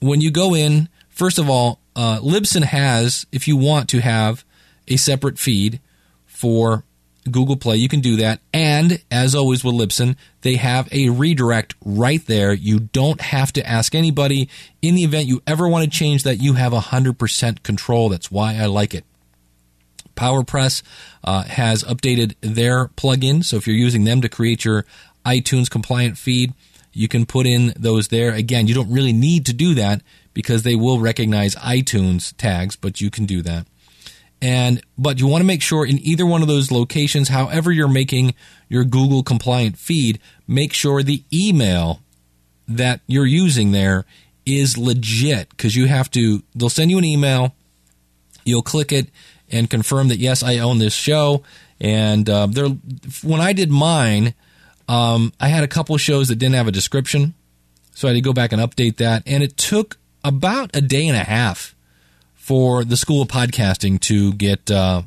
When 0.00 0.20
you 0.20 0.30
go 0.30 0.54
in, 0.54 0.88
first 1.10 1.38
of 1.38 1.50
all, 1.50 1.80
uh, 1.94 2.18
Libsyn 2.20 2.64
has, 2.64 3.26
if 3.30 3.46
you 3.46 3.56
want 3.56 3.88
to 3.90 4.00
have 4.00 4.44
a 4.88 4.96
separate 4.96 5.38
feed 5.38 5.80
for 6.26 6.84
Google 7.30 7.56
Play, 7.56 7.76
you 7.76 7.88
can 7.88 8.00
do 8.00 8.16
that. 8.16 8.40
And 8.52 9.02
as 9.10 9.34
always 9.34 9.62
with 9.62 9.74
Libsyn, 9.74 10.16
they 10.40 10.56
have 10.56 10.88
a 10.92 11.10
redirect 11.10 11.74
right 11.84 12.24
there. 12.26 12.52
You 12.52 12.80
don't 12.80 13.20
have 13.20 13.52
to 13.52 13.66
ask 13.66 13.94
anybody. 13.94 14.48
In 14.80 14.94
the 14.94 15.04
event 15.04 15.26
you 15.28 15.42
ever 15.46 15.68
want 15.68 15.84
to 15.84 15.90
change 15.90 16.22
that, 16.22 16.40
you 16.40 16.54
have 16.54 16.72
100% 16.72 17.62
control. 17.62 18.08
That's 18.08 18.30
why 18.30 18.56
I 18.56 18.66
like 18.66 18.94
it. 18.94 19.04
PowerPress 20.16 20.82
uh, 21.24 21.42
has 21.42 21.84
updated 21.84 22.34
their 22.40 22.88
plugin. 22.88 23.44
So 23.44 23.56
if 23.56 23.66
you're 23.66 23.76
using 23.76 24.04
them 24.04 24.20
to 24.22 24.28
create 24.28 24.64
your 24.64 24.86
iTunes 25.24 25.70
compliant 25.70 26.16
feed, 26.18 26.54
You 26.92 27.08
can 27.08 27.24
put 27.24 27.46
in 27.46 27.72
those 27.76 28.08
there. 28.08 28.32
Again, 28.32 28.66
you 28.66 28.74
don't 28.74 28.90
really 28.90 29.12
need 29.12 29.46
to 29.46 29.52
do 29.52 29.74
that 29.74 30.02
because 30.34 30.62
they 30.62 30.74
will 30.74 31.00
recognize 31.00 31.54
iTunes 31.56 32.34
tags, 32.36 32.76
but 32.76 33.00
you 33.00 33.10
can 33.10 33.26
do 33.26 33.42
that. 33.42 33.66
And 34.42 34.80
but 34.96 35.20
you 35.20 35.26
want 35.26 35.42
to 35.42 35.46
make 35.46 35.62
sure 35.62 35.84
in 35.84 35.98
either 35.98 36.24
one 36.24 36.42
of 36.42 36.48
those 36.48 36.70
locations, 36.70 37.28
however 37.28 37.70
you're 37.70 37.88
making 37.88 38.34
your 38.68 38.84
Google 38.84 39.22
compliant 39.22 39.76
feed, 39.76 40.18
make 40.48 40.72
sure 40.72 41.02
the 41.02 41.24
email 41.32 42.00
that 42.66 43.00
you're 43.06 43.26
using 43.26 43.72
there 43.72 44.06
is 44.46 44.78
legit 44.78 45.50
because 45.50 45.76
you 45.76 45.86
have 45.88 46.10
to 46.12 46.42
they'll 46.54 46.70
send 46.70 46.90
you 46.90 46.98
an 46.98 47.04
email, 47.04 47.54
you'll 48.44 48.62
click 48.62 48.92
it 48.92 49.10
and 49.50 49.68
confirm 49.68 50.08
that 50.08 50.18
yes, 50.18 50.42
I 50.42 50.58
own 50.58 50.78
this 50.78 50.94
show. 50.94 51.42
And 51.80 52.28
uh, 52.28 52.46
there, 52.46 52.68
when 53.22 53.40
I 53.40 53.52
did 53.52 53.70
mine, 53.70 54.34
um, 54.88 55.32
I 55.40 55.48
had 55.48 55.64
a 55.64 55.68
couple 55.68 55.96
shows 55.98 56.28
that 56.28 56.36
didn't 56.36 56.54
have 56.54 56.68
a 56.68 56.72
description, 56.72 57.34
so 57.94 58.08
I 58.08 58.10
had 58.10 58.16
to 58.16 58.20
go 58.20 58.32
back 58.32 58.52
and 58.52 58.60
update 58.60 58.96
that. 58.96 59.22
And 59.26 59.42
it 59.42 59.56
took 59.56 59.98
about 60.24 60.74
a 60.74 60.80
day 60.80 61.06
and 61.06 61.16
a 61.16 61.24
half 61.24 61.74
for 62.34 62.84
the 62.84 62.96
School 62.96 63.22
of 63.22 63.28
Podcasting 63.28 64.00
to 64.00 64.32
get 64.34 64.70
uh, 64.70 65.02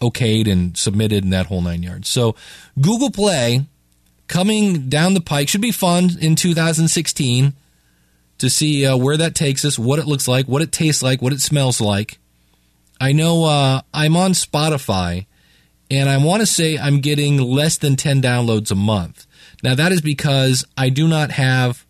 okayed 0.00 0.50
and 0.50 0.76
submitted 0.76 1.24
in 1.24 1.30
that 1.30 1.46
whole 1.46 1.62
nine 1.62 1.82
yards. 1.82 2.08
So 2.08 2.34
Google 2.80 3.10
Play 3.10 3.64
coming 4.26 4.88
down 4.88 5.14
the 5.14 5.20
pike 5.20 5.48
should 5.48 5.60
be 5.60 5.72
fun 5.72 6.10
in 6.20 6.36
2016 6.36 7.54
to 8.38 8.50
see 8.50 8.86
uh, 8.86 8.96
where 8.96 9.16
that 9.16 9.34
takes 9.34 9.64
us, 9.64 9.78
what 9.78 9.98
it 9.98 10.06
looks 10.06 10.28
like, 10.28 10.46
what 10.46 10.62
it 10.62 10.70
tastes 10.70 11.02
like, 11.02 11.20
what 11.20 11.32
it 11.32 11.40
smells 11.40 11.80
like. 11.80 12.18
I 13.00 13.12
know 13.12 13.44
uh, 13.44 13.82
I'm 13.92 14.16
on 14.16 14.32
Spotify, 14.32 15.26
and 15.90 16.08
I 16.08 16.18
want 16.18 16.40
to 16.40 16.46
say 16.46 16.78
I'm 16.78 17.00
getting 17.00 17.38
less 17.38 17.78
than 17.78 17.96
10 17.96 18.22
downloads 18.22 18.70
a 18.70 18.76
month. 18.76 19.26
Now, 19.62 19.74
that 19.74 19.92
is 19.92 20.00
because 20.00 20.64
I 20.76 20.88
do 20.88 21.08
not 21.08 21.32
have 21.32 21.84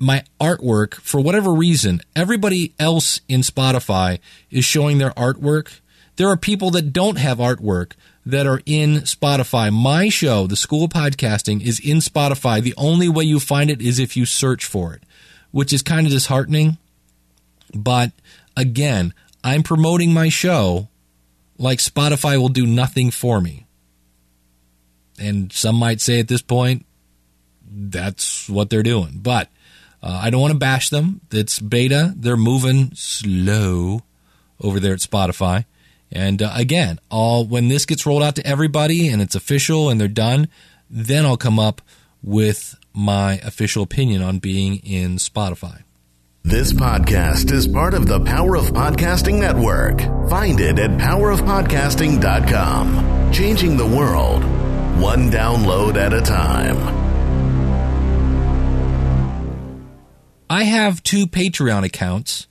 my 0.00 0.24
artwork 0.40 0.94
for 0.94 1.20
whatever 1.20 1.52
reason. 1.52 2.00
Everybody 2.16 2.74
else 2.78 3.20
in 3.28 3.42
Spotify 3.42 4.18
is 4.50 4.64
showing 4.64 4.98
their 4.98 5.10
artwork. 5.10 5.80
There 6.16 6.28
are 6.28 6.36
people 6.36 6.70
that 6.70 6.92
don't 6.92 7.18
have 7.18 7.38
artwork 7.38 7.92
that 8.24 8.46
are 8.46 8.62
in 8.64 9.02
Spotify. 9.02 9.72
My 9.72 10.08
show, 10.08 10.46
The 10.46 10.56
School 10.56 10.84
of 10.84 10.90
Podcasting, 10.90 11.62
is 11.62 11.78
in 11.78 11.98
Spotify. 11.98 12.62
The 12.62 12.74
only 12.76 13.08
way 13.08 13.24
you 13.24 13.38
find 13.38 13.70
it 13.70 13.82
is 13.82 13.98
if 13.98 14.16
you 14.16 14.24
search 14.24 14.64
for 14.64 14.94
it, 14.94 15.02
which 15.50 15.72
is 15.72 15.82
kind 15.82 16.06
of 16.06 16.12
disheartening. 16.12 16.78
But 17.74 18.12
again, 18.56 19.12
I'm 19.44 19.62
promoting 19.62 20.14
my 20.14 20.30
show 20.30 20.88
like 21.58 21.78
Spotify 21.78 22.38
will 22.38 22.48
do 22.48 22.66
nothing 22.66 23.10
for 23.10 23.40
me. 23.40 23.66
And 25.18 25.52
some 25.52 25.76
might 25.76 26.00
say 26.00 26.20
at 26.20 26.28
this 26.28 26.42
point, 26.42 26.86
that's 27.70 28.48
what 28.48 28.70
they're 28.70 28.82
doing. 28.82 29.18
But 29.22 29.50
uh, 30.02 30.20
I 30.22 30.30
don't 30.30 30.40
want 30.40 30.52
to 30.52 30.58
bash 30.58 30.88
them. 30.88 31.20
It's 31.30 31.58
beta. 31.58 32.14
They're 32.16 32.36
moving 32.36 32.92
slow 32.94 34.02
over 34.60 34.80
there 34.80 34.94
at 34.94 35.00
Spotify. 35.00 35.66
And 36.12 36.42
uh, 36.42 36.50
again, 36.54 36.98
all 37.10 37.44
when 37.46 37.68
this 37.68 37.86
gets 37.86 38.04
rolled 38.06 38.22
out 38.22 38.36
to 38.36 38.46
everybody 38.46 39.08
and 39.08 39.20
it's 39.22 39.34
official 39.34 39.90
and 39.90 40.00
they're 40.00 40.08
done, 40.08 40.48
then 40.88 41.26
I'll 41.26 41.36
come 41.36 41.58
up 41.58 41.82
with 42.22 42.76
my 42.92 43.38
official 43.38 43.82
opinion 43.82 44.22
on 44.22 44.38
being 44.38 44.76
in 44.78 45.16
Spotify. 45.16 45.82
This 46.42 46.72
podcast 46.72 47.52
is 47.52 47.68
part 47.68 47.92
of 47.92 48.06
the 48.06 48.20
Power 48.20 48.56
of 48.56 48.68
Podcasting 48.68 49.38
Network. 49.38 50.00
Find 50.30 50.58
it 50.58 50.78
at 50.78 50.92
powerofpodcasting.com. 50.92 53.32
Changing 53.32 53.76
the 53.76 53.86
world, 53.86 54.42
one 55.00 55.30
download 55.30 55.96
at 55.96 56.14
a 56.14 56.22
time. 56.22 56.99
I 60.50 60.64
have 60.64 61.04
two 61.04 61.28
Patreon 61.28 61.84
accounts. 61.84 62.48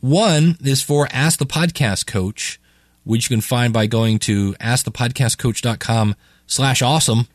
One 0.00 0.58
is 0.60 0.82
for 0.82 1.06
Ask 1.12 1.38
the 1.38 1.46
Podcast 1.46 2.04
Coach, 2.04 2.60
which 3.04 3.30
you 3.30 3.36
can 3.36 3.40
find 3.40 3.72
by 3.72 3.86
going 3.86 4.18
to 4.20 4.54
askthepodcastcoach.com 4.54 6.16
slash 6.48 6.82
awesome 6.82 7.28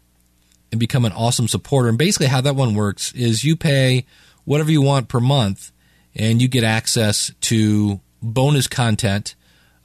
and 0.71 0.79
become 0.79 1.05
an 1.05 1.13
awesome 1.13 1.47
supporter. 1.47 1.87
And 1.87 1.97
basically 1.97 2.27
how 2.27 2.41
that 2.41 2.53
one 2.53 2.75
works 2.75 3.13
is 3.13 3.45
you 3.45 3.55
pay 3.55 4.05
whatever 4.43 4.71
you 4.71 4.81
want 4.81 5.07
per 5.07 5.21
month 5.21 5.71
and 6.13 6.41
you 6.41 6.49
get 6.49 6.65
access 6.65 7.31
to 7.39 8.01
bonus 8.21 8.67
content, 8.67 9.35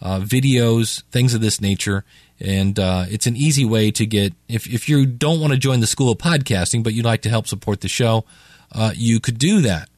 uh, 0.03 0.19
videos, 0.19 1.05
things 1.13 1.33
of 1.33 1.41
this 1.41 1.61
nature. 1.61 2.05
And 2.41 2.77
uh, 2.77 3.05
it's 3.09 3.29
an 3.29 3.37
easy 3.37 3.65
way 3.65 3.93
to 3.93 4.05
get, 4.05 4.35
if, 4.49 4.67
if 4.67 4.89
you 4.89 5.07
don't 5.07 5.39
want 5.41 5.53
to 5.53 5.59
join 5.61 5.79
the 5.79 5.87
School 5.87 6.11
of 6.11 6.19
Podcasting, 6.19 6.83
but 6.83 6.93
you'd 6.93 7.05
like 7.05 7.23
to 7.23 7.31
help 7.31 7.47
support 7.47 7.83
the 7.83 7.89
show, 7.89 8.25
uh, 8.73 8.91
you 8.97 9.21
could 9.21 9.39
do 9.39 9.61
that. 9.61 9.89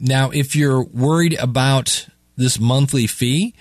Now, 0.00 0.30
if 0.30 0.54
you're 0.54 0.82
worried 0.82 1.36
about 1.38 2.06
this 2.36 2.60
monthly 2.60 3.06
fee, 3.06 3.54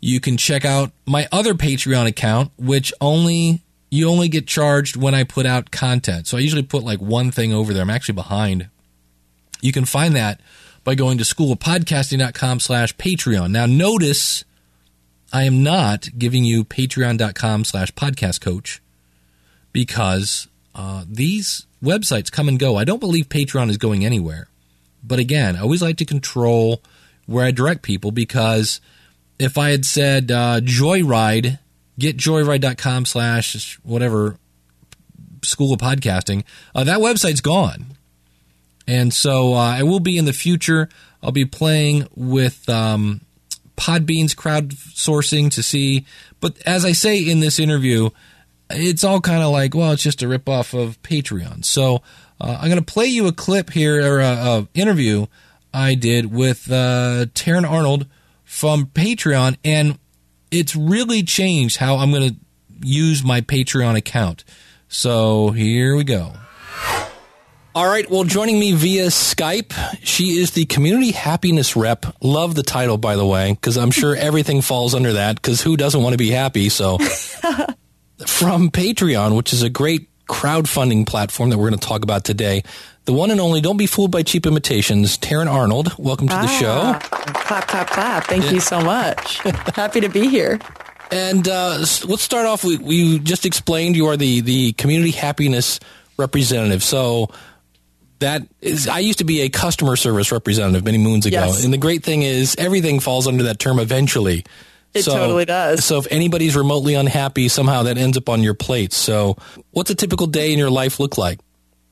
you 0.00 0.20
can 0.20 0.36
check 0.36 0.64
out 0.64 0.92
my 1.06 1.28
other 1.32 1.54
Patreon 1.54 2.06
account, 2.06 2.50
which 2.58 2.92
only 3.00 3.62
you 3.90 4.08
only 4.08 4.28
get 4.28 4.46
charged 4.46 4.96
when 4.96 5.14
I 5.14 5.22
put 5.22 5.46
out 5.46 5.70
content. 5.70 6.26
So 6.26 6.36
I 6.36 6.40
usually 6.40 6.64
put 6.64 6.82
like 6.82 7.00
one 7.00 7.30
thing 7.30 7.52
over 7.52 7.72
there. 7.72 7.82
I'm 7.82 7.90
actually 7.90 8.16
behind. 8.16 8.68
You 9.60 9.72
can 9.72 9.84
find 9.84 10.16
that 10.16 10.40
by 10.82 10.94
going 10.94 11.16
to 11.18 11.24
schoolofpodcasting.com 11.24 12.60
slash 12.60 12.96
Patreon. 12.96 13.50
Now 13.50 13.66
notice 13.66 14.44
I 15.32 15.44
am 15.44 15.62
not 15.62 16.08
giving 16.18 16.44
you 16.44 16.64
patreon.com 16.64 17.64
slash 17.64 17.92
podcast 17.94 18.40
coach 18.40 18.82
because 19.72 20.48
uh, 20.74 21.04
these 21.08 21.66
websites 21.82 22.30
come 22.30 22.48
and 22.48 22.58
go. 22.58 22.76
I 22.76 22.84
don't 22.84 23.00
believe 23.00 23.28
Patreon 23.28 23.70
is 23.70 23.76
going 23.76 24.04
anywhere. 24.04 24.48
But 25.06 25.18
again, 25.18 25.56
I 25.56 25.60
always 25.60 25.82
like 25.82 25.96
to 25.98 26.04
control 26.04 26.82
where 27.26 27.44
I 27.44 27.50
direct 27.50 27.82
people 27.82 28.10
because 28.10 28.80
if 29.38 29.58
I 29.58 29.70
had 29.70 29.84
said 29.84 30.30
uh, 30.30 30.60
Joyride, 30.60 31.58
get 31.98 32.16
joyride.com 32.16 33.04
slash 33.04 33.78
whatever 33.82 34.38
school 35.42 35.72
of 35.72 35.80
podcasting, 35.80 36.44
uh, 36.74 36.84
that 36.84 36.98
website's 36.98 37.40
gone. 37.40 37.86
And 38.86 39.12
so 39.12 39.54
uh, 39.54 39.58
I 39.58 39.82
will 39.82 40.00
be 40.00 40.18
in 40.18 40.24
the 40.24 40.32
future. 40.32 40.88
I'll 41.22 41.32
be 41.32 41.46
playing 41.46 42.06
with 42.14 42.68
um, 42.68 43.22
Podbean's 43.76 44.34
crowdsourcing 44.34 45.50
to 45.52 45.62
see. 45.62 46.06
But 46.40 46.60
as 46.66 46.84
I 46.84 46.92
say 46.92 47.18
in 47.18 47.40
this 47.40 47.58
interview, 47.58 48.10
it's 48.70 49.04
all 49.04 49.20
kind 49.20 49.42
of 49.42 49.50
like, 49.50 49.74
well, 49.74 49.92
it's 49.92 50.02
just 50.02 50.22
a 50.22 50.26
ripoff 50.26 50.78
of 50.78 51.00
Patreon. 51.02 51.64
So 51.64 52.02
uh, 52.40 52.58
I'm 52.60 52.68
going 52.68 52.82
to 52.82 52.92
play 52.92 53.06
you 53.06 53.26
a 53.26 53.32
clip 53.32 53.70
here, 53.70 54.00
or 54.04 54.20
a, 54.20 54.26
a 54.26 54.68
interview 54.74 55.26
I 55.72 55.94
did 55.94 56.32
with 56.32 56.70
uh, 56.70 57.26
Taryn 57.34 57.68
Arnold 57.68 58.06
from 58.44 58.86
Patreon, 58.86 59.56
and 59.64 59.98
it's 60.50 60.76
really 60.76 61.22
changed 61.22 61.78
how 61.78 61.96
I'm 61.96 62.10
going 62.10 62.30
to 62.30 62.36
use 62.82 63.24
my 63.24 63.40
Patreon 63.40 63.96
account. 63.96 64.44
So 64.88 65.50
here 65.50 65.96
we 65.96 66.04
go. 66.04 66.32
All 67.74 67.88
right. 67.88 68.08
Well, 68.08 68.22
joining 68.22 68.60
me 68.60 68.70
via 68.70 69.06
Skype, 69.06 69.72
she 70.04 70.38
is 70.38 70.52
the 70.52 70.64
community 70.66 71.10
happiness 71.10 71.74
rep. 71.74 72.06
Love 72.22 72.54
the 72.54 72.62
title, 72.62 72.98
by 72.98 73.16
the 73.16 73.26
way, 73.26 73.52
because 73.52 73.76
I'm 73.76 73.90
sure 73.90 74.14
everything 74.16 74.60
falls 74.60 74.94
under 74.94 75.14
that. 75.14 75.36
Because 75.36 75.60
who 75.60 75.76
doesn't 75.76 76.00
want 76.00 76.12
to 76.12 76.18
be 76.18 76.30
happy? 76.30 76.68
So, 76.68 76.98
from 78.28 78.70
Patreon, 78.70 79.36
which 79.36 79.52
is 79.52 79.62
a 79.62 79.68
great 79.68 80.08
crowdfunding 80.28 81.06
platform 81.06 81.50
that 81.50 81.58
we're 81.58 81.68
going 81.68 81.78
to 81.78 81.86
talk 81.86 82.02
about 82.02 82.24
today, 82.24 82.62
the 83.04 83.12
one 83.12 83.30
and 83.30 83.40
only. 83.40 83.60
Don't 83.60 83.76
be 83.76 83.86
fooled 83.86 84.10
by 84.10 84.22
cheap 84.22 84.46
imitations. 84.46 85.18
Taryn 85.18 85.50
Arnold, 85.50 85.94
welcome 85.98 86.28
to 86.28 86.34
the 86.34 86.40
Ah, 86.42 86.46
show. 87.00 87.08
Clap, 87.34 87.68
clap, 87.68 87.90
clap. 87.90 88.24
Thank 88.24 88.50
you 88.50 88.60
so 88.60 88.80
much. 88.80 89.38
Happy 89.74 90.00
to 90.00 90.08
be 90.08 90.28
here. 90.28 90.58
And 91.10 91.46
uh, 91.46 91.76
let's 92.06 92.22
start 92.22 92.46
off. 92.46 92.64
We, 92.64 92.78
we 92.78 93.18
just 93.18 93.44
explained 93.46 93.94
you 93.96 94.06
are 94.06 94.16
the 94.16 94.40
the 94.40 94.72
community 94.72 95.10
happiness 95.10 95.78
representative. 96.16 96.82
So 96.82 97.28
that 98.20 98.42
is, 98.62 98.88
I 98.88 99.00
used 99.00 99.18
to 99.18 99.24
be 99.24 99.42
a 99.42 99.50
customer 99.50 99.96
service 99.96 100.32
representative 100.32 100.82
many 100.84 100.98
moons 100.98 101.26
ago. 101.26 101.44
Yes. 101.44 101.62
And 101.64 101.72
the 101.74 101.78
great 101.78 102.02
thing 102.02 102.22
is, 102.22 102.56
everything 102.56 103.00
falls 103.00 103.26
under 103.28 103.44
that 103.44 103.58
term 103.58 103.78
eventually. 103.78 104.44
It 104.94 105.04
totally 105.04 105.44
does. 105.44 105.84
So 105.84 105.98
if 105.98 106.06
anybody's 106.10 106.56
remotely 106.56 106.94
unhappy, 106.94 107.48
somehow 107.48 107.82
that 107.84 107.98
ends 107.98 108.16
up 108.16 108.28
on 108.28 108.42
your 108.42 108.54
plate. 108.54 108.92
So 108.92 109.36
what's 109.72 109.90
a 109.90 109.94
typical 109.94 110.26
day 110.26 110.52
in 110.52 110.58
your 110.58 110.70
life 110.70 111.00
look 111.00 111.18
like? 111.18 111.40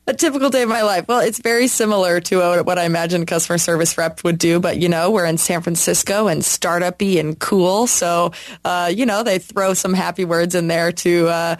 A 0.06 0.14
typical 0.14 0.50
day 0.50 0.62
of 0.62 0.68
my 0.68 0.82
life. 0.82 1.06
Well, 1.06 1.20
it's 1.20 1.38
very 1.38 1.68
similar 1.68 2.20
to 2.20 2.36
what, 2.38 2.66
what 2.66 2.78
I 2.78 2.84
imagine 2.84 3.22
a 3.22 3.26
customer 3.26 3.58
service 3.58 3.96
rep 3.96 4.24
would 4.24 4.38
do, 4.38 4.58
but 4.58 4.76
you 4.78 4.88
know, 4.88 5.10
we're 5.12 5.26
in 5.26 5.38
San 5.38 5.62
Francisco 5.62 6.26
and 6.26 6.44
startup-y 6.44 7.18
and 7.18 7.38
cool. 7.38 7.86
So, 7.86 8.32
uh, 8.64 8.92
you 8.92 9.06
know, 9.06 9.22
they 9.22 9.38
throw 9.38 9.74
some 9.74 9.94
happy 9.94 10.24
words 10.24 10.54
in 10.56 10.66
there 10.66 10.90
to, 10.90 11.28
uh, 11.28 11.56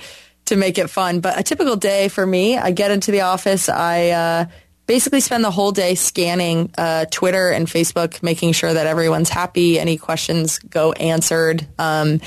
to 0.46 0.56
make 0.56 0.76
it 0.76 0.90
fun. 0.90 1.20
But 1.20 1.38
a 1.38 1.44
typical 1.44 1.76
day 1.76 2.08
for 2.08 2.26
me, 2.26 2.58
I 2.58 2.72
get 2.72 2.90
into 2.90 3.12
the 3.12 3.20
office, 3.20 3.68
I, 3.68 4.08
uh, 4.08 4.46
basically 4.86 5.20
spend 5.20 5.44
the 5.44 5.50
whole 5.50 5.72
day 5.72 5.94
scanning 5.94 6.70
uh, 6.76 7.06
Twitter 7.10 7.50
and 7.50 7.66
Facebook, 7.66 8.22
making 8.22 8.52
sure 8.52 8.72
that 8.72 8.86
everyone's 8.86 9.28
happy, 9.28 9.78
any 9.78 9.96
questions 9.96 10.58
go 10.58 10.92
answered. 10.92 11.66
Um, 11.78 12.20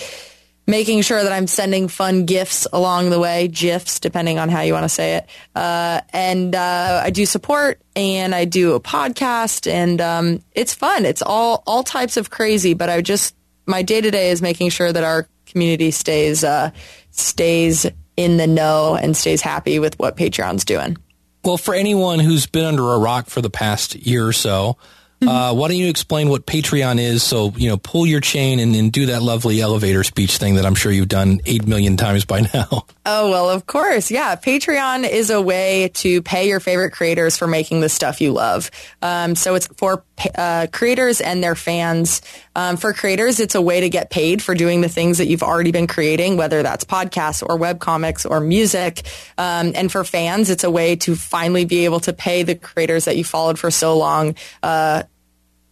making 0.68 1.02
sure 1.02 1.22
that 1.22 1.32
I'm 1.32 1.48
sending 1.48 1.88
fun 1.88 2.26
gifts 2.26 2.68
along 2.74 3.10
the 3.10 3.20
way, 3.20 3.48
GIFs, 3.48 4.00
depending 4.00 4.40
on 4.40 4.50
how 4.50 4.62
you 4.62 4.74
want 4.74 4.86
to 4.86 4.90
say 4.90 5.16
it. 5.16 5.30
Uh, 5.54 6.02
and 6.12 6.56
uh, 6.56 7.02
I 7.04 7.12
do 7.12 7.26
support 7.26 7.80
and 7.96 8.34
I 8.34 8.46
do 8.46 8.74
a 8.74 8.80
podcast, 8.80 9.72
and 9.72 10.02
um, 10.02 10.42
it's 10.54 10.74
fun. 10.74 11.06
It's 11.06 11.22
all 11.22 11.64
all 11.68 11.84
types 11.84 12.18
of 12.18 12.30
crazy, 12.30 12.74
but 12.74 12.90
I 12.90 13.02
just 13.02 13.36
my 13.66 13.82
day 13.82 14.02
to 14.02 14.12
day 14.12 14.30
is 14.30 14.42
making 14.42 14.70
sure 14.70 14.92
that 14.92 15.04
our 15.04 15.28
community 15.46 15.92
stays 15.92 16.44
uh, 16.44 16.72
stays 17.12 17.86
in 18.18 18.38
the 18.38 18.48
know 18.48 18.96
and 18.96 19.16
stays 19.16 19.42
happy 19.42 19.80
with 19.80 19.98
what 20.00 20.16
Patreon's 20.16 20.66
doing. 20.66 20.98
Well, 21.46 21.58
for 21.58 21.76
anyone 21.76 22.20
who's 22.20 22.48
been 22.48 22.66
under 22.66 22.94
a 22.94 22.98
rock 22.98 23.28
for 23.28 23.40
the 23.40 23.52
past 23.52 23.96
year 23.96 24.26
or 24.26 24.34
so, 24.34 24.78
uh, 25.22 25.54
why 25.54 25.68
don't 25.68 25.78
you 25.78 25.90
explain 25.90 26.30
what 26.30 26.46
Patreon 26.46 27.00
is? 27.00 27.24
So, 27.24 27.54
you 27.56 27.70
know, 27.70 27.78
pull 27.78 28.06
your 28.06 28.20
chain 28.20 28.60
and, 28.60 28.76
and 28.76 28.92
do 28.92 29.08
that 29.08 29.22
lovely 29.22 29.62
elevator 29.62 30.04
speech 30.04 30.38
thing 30.38 30.56
that 30.56 30.66
I'm 30.66 30.76
sure 30.76 30.92
you've 30.92 31.08
done 31.08 31.40
8 31.46 31.68
million 31.68 31.98
times 31.98 32.26
by 32.26 32.42
now. 32.54 32.86
Oh, 33.06 33.32
well, 33.32 33.50
of 33.50 33.66
course. 33.66 34.12
Yeah. 34.12 34.36
Patreon 34.36 35.08
is 35.10 35.30
a 35.30 35.42
way 35.42 35.90
to 35.96 36.22
pay 36.22 36.48
your 36.48 36.60
favorite 36.60 36.92
creators 36.92 37.38
for 37.38 37.48
making 37.48 37.82
the 37.82 37.90
stuff 37.90 38.22
you 38.22 38.34
love. 38.34 38.70
Um, 39.02 39.36
so 39.36 39.56
it's 39.56 39.68
for 39.78 40.04
uh, 40.36 40.68
creators 40.72 41.22
and 41.22 41.44
their 41.44 41.56
fans. 41.56 42.22
Um, 42.56 42.78
for 42.78 42.94
creators, 42.94 43.40
it's 43.40 43.56
a 43.56 43.62
way 43.62 43.82
to 43.82 43.90
get 43.90 44.10
paid 44.10 44.42
for 44.42 44.56
doing 44.56 44.82
the 44.82 44.90
things 44.90 45.18
that 45.18 45.28
you've 45.28 45.44
already 45.44 45.72
been 45.72 45.88
creating, 45.88 46.38
whether 46.38 46.64
that's 46.64 46.86
podcasts 46.86 47.44
or 47.48 47.58
web 47.58 47.80
comics 47.80 48.26
or 48.26 48.40
music. 48.40 49.06
Um, 49.38 49.74
and 49.76 49.92
for 49.92 50.04
fans, 50.04 50.50
it's 50.50 50.64
a 50.64 50.72
way 50.72 50.96
to 50.98 51.16
finally 51.16 51.66
be 51.66 51.86
able 51.86 52.00
to 52.02 52.14
pay 52.14 52.44
the 52.44 52.56
creators 52.56 53.06
that 53.06 53.18
you 53.18 53.24
followed 53.24 53.60
for 53.60 53.72
so 53.72 53.98
long 53.98 54.36
uh, 54.64 55.04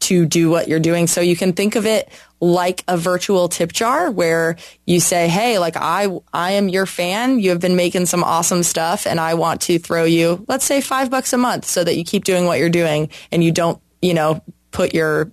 to 0.02 0.26
do 0.26 0.50
what 0.50 0.68
you're 0.68 0.80
doing. 0.80 1.08
So 1.08 1.22
you 1.22 1.36
can 1.36 1.54
think 1.54 1.76
of 1.76 1.86
it 1.86 2.10
like 2.42 2.84
a 2.90 2.98
virtual 2.98 3.48
tip 3.48 3.72
jar 3.72 4.12
where 4.12 4.58
you 4.86 5.00
say, 5.00 5.30
Hey, 5.30 5.60
like 5.60 5.78
I, 5.78 6.10
I 6.34 6.52
am 6.52 6.68
your 6.68 6.86
fan. 6.86 7.40
You 7.40 7.52
have 7.52 7.62
been 7.62 7.78
making 7.78 8.06
some 8.08 8.22
awesome 8.22 8.64
stuff 8.64 9.08
and 9.08 9.18
I 9.18 9.36
want 9.36 9.62
to 9.62 9.80
throw 9.80 10.04
you, 10.04 10.44
let's 10.50 10.66
say 10.66 10.82
five 10.82 11.10
bucks 11.10 11.32
a 11.32 11.38
month 11.38 11.64
so 11.64 11.84
that 11.84 11.96
you 11.96 12.04
keep 12.04 12.26
doing 12.26 12.46
what 12.46 12.60
you're 12.60 12.70
doing 12.70 13.10
and 13.32 13.42
you 13.42 13.54
don't, 13.54 13.80
you 14.04 14.14
know, 14.14 14.44
put 14.72 14.94
your 14.94 15.32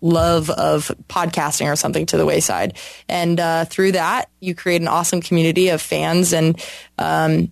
love 0.00 0.50
of 0.50 0.90
podcasting 1.08 1.70
or 1.70 1.76
something 1.76 2.06
to 2.06 2.16
the 2.16 2.24
wayside. 2.24 2.76
And 3.08 3.40
uh, 3.40 3.64
through 3.64 3.92
that, 3.92 4.30
you 4.40 4.54
create 4.54 4.80
an 4.80 4.88
awesome 4.88 5.20
community 5.20 5.70
of 5.70 5.82
fans 5.82 6.32
and, 6.32 6.62
um, 6.98 7.50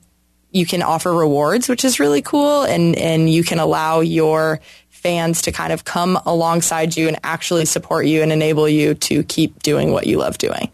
you 0.51 0.65
can 0.65 0.83
offer 0.83 1.13
rewards, 1.13 1.69
which 1.69 1.85
is 1.85 1.99
really 1.99 2.23
cool. 2.23 2.63
And, 2.63 2.95
and 2.97 3.29
you 3.29 3.43
can 3.43 3.59
allow 3.59 4.01
your 4.01 4.61
fans 4.89 5.43
to 5.43 5.53
kind 5.53 5.73
of 5.73 5.85
come 5.85 6.17
alongside 6.25 6.97
you 6.97 7.09
and 7.09 7.19
actually 7.25 7.65
support 7.65 8.07
you 8.07 8.23
and 8.23 8.31
enable 8.31 8.69
you 8.69 8.95
to 8.95 9.25
keep 9.25 9.65
doing 9.65 9.91
what 9.91 10.07
you 10.07 10.19
love 10.19 10.39
doing. 10.39 10.71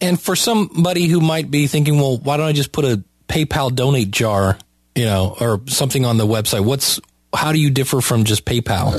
And 0.00 0.20
for 0.20 0.34
somebody 0.34 1.06
who 1.06 1.20
might 1.20 1.48
be 1.48 1.68
thinking, 1.68 2.00
well, 2.00 2.18
why 2.18 2.38
don't 2.38 2.46
I 2.46 2.52
just 2.52 2.72
put 2.72 2.84
a 2.84 3.02
PayPal 3.28 3.72
donate 3.72 4.10
jar, 4.10 4.58
you 4.96 5.04
know, 5.04 5.36
or 5.40 5.60
something 5.66 6.04
on 6.04 6.16
the 6.16 6.26
website? 6.26 6.64
What's 6.64 7.00
how 7.34 7.52
do 7.52 7.60
you 7.60 7.70
differ 7.70 8.00
from 8.00 8.24
just 8.24 8.44
PayPal? 8.44 8.98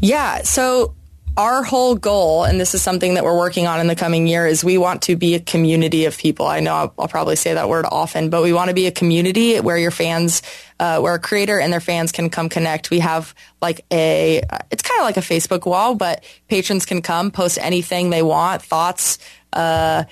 Yeah, 0.00 0.42
so 0.42 0.94
our 1.36 1.64
whole 1.64 1.96
goal, 1.96 2.44
and 2.44 2.60
this 2.60 2.74
is 2.74 2.82
something 2.82 3.14
that 3.14 3.24
we're 3.24 3.36
working 3.36 3.66
on 3.66 3.80
in 3.80 3.88
the 3.88 3.96
coming 3.96 4.26
year, 4.26 4.46
is 4.46 4.62
we 4.62 4.78
want 4.78 5.02
to 5.02 5.16
be 5.16 5.34
a 5.34 5.40
community 5.40 6.04
of 6.04 6.16
people. 6.16 6.46
I 6.46 6.60
know 6.60 6.74
I'll, 6.74 6.94
I'll 6.96 7.08
probably 7.08 7.34
say 7.34 7.54
that 7.54 7.68
word 7.68 7.86
often, 7.90 8.30
but 8.30 8.42
we 8.42 8.52
want 8.52 8.68
to 8.68 8.74
be 8.74 8.86
a 8.86 8.92
community 8.92 9.58
where 9.58 9.76
your 9.76 9.90
fans, 9.90 10.42
uh, 10.78 11.00
where 11.00 11.14
a 11.14 11.18
creator 11.18 11.58
and 11.58 11.72
their 11.72 11.80
fans 11.80 12.12
can 12.12 12.30
come 12.30 12.48
connect. 12.48 12.90
We 12.90 13.00
have 13.00 13.34
like 13.60 13.84
a, 13.92 14.42
it's 14.70 14.82
kind 14.82 15.00
of 15.00 15.04
like 15.04 15.16
a 15.16 15.20
Facebook 15.20 15.66
wall, 15.66 15.96
but 15.96 16.22
patrons 16.48 16.86
can 16.86 17.02
come 17.02 17.32
post 17.32 17.58
anything 17.60 18.10
they 18.10 18.22
want, 18.22 18.62
thoughts, 18.62 19.18
uh, 19.52 20.04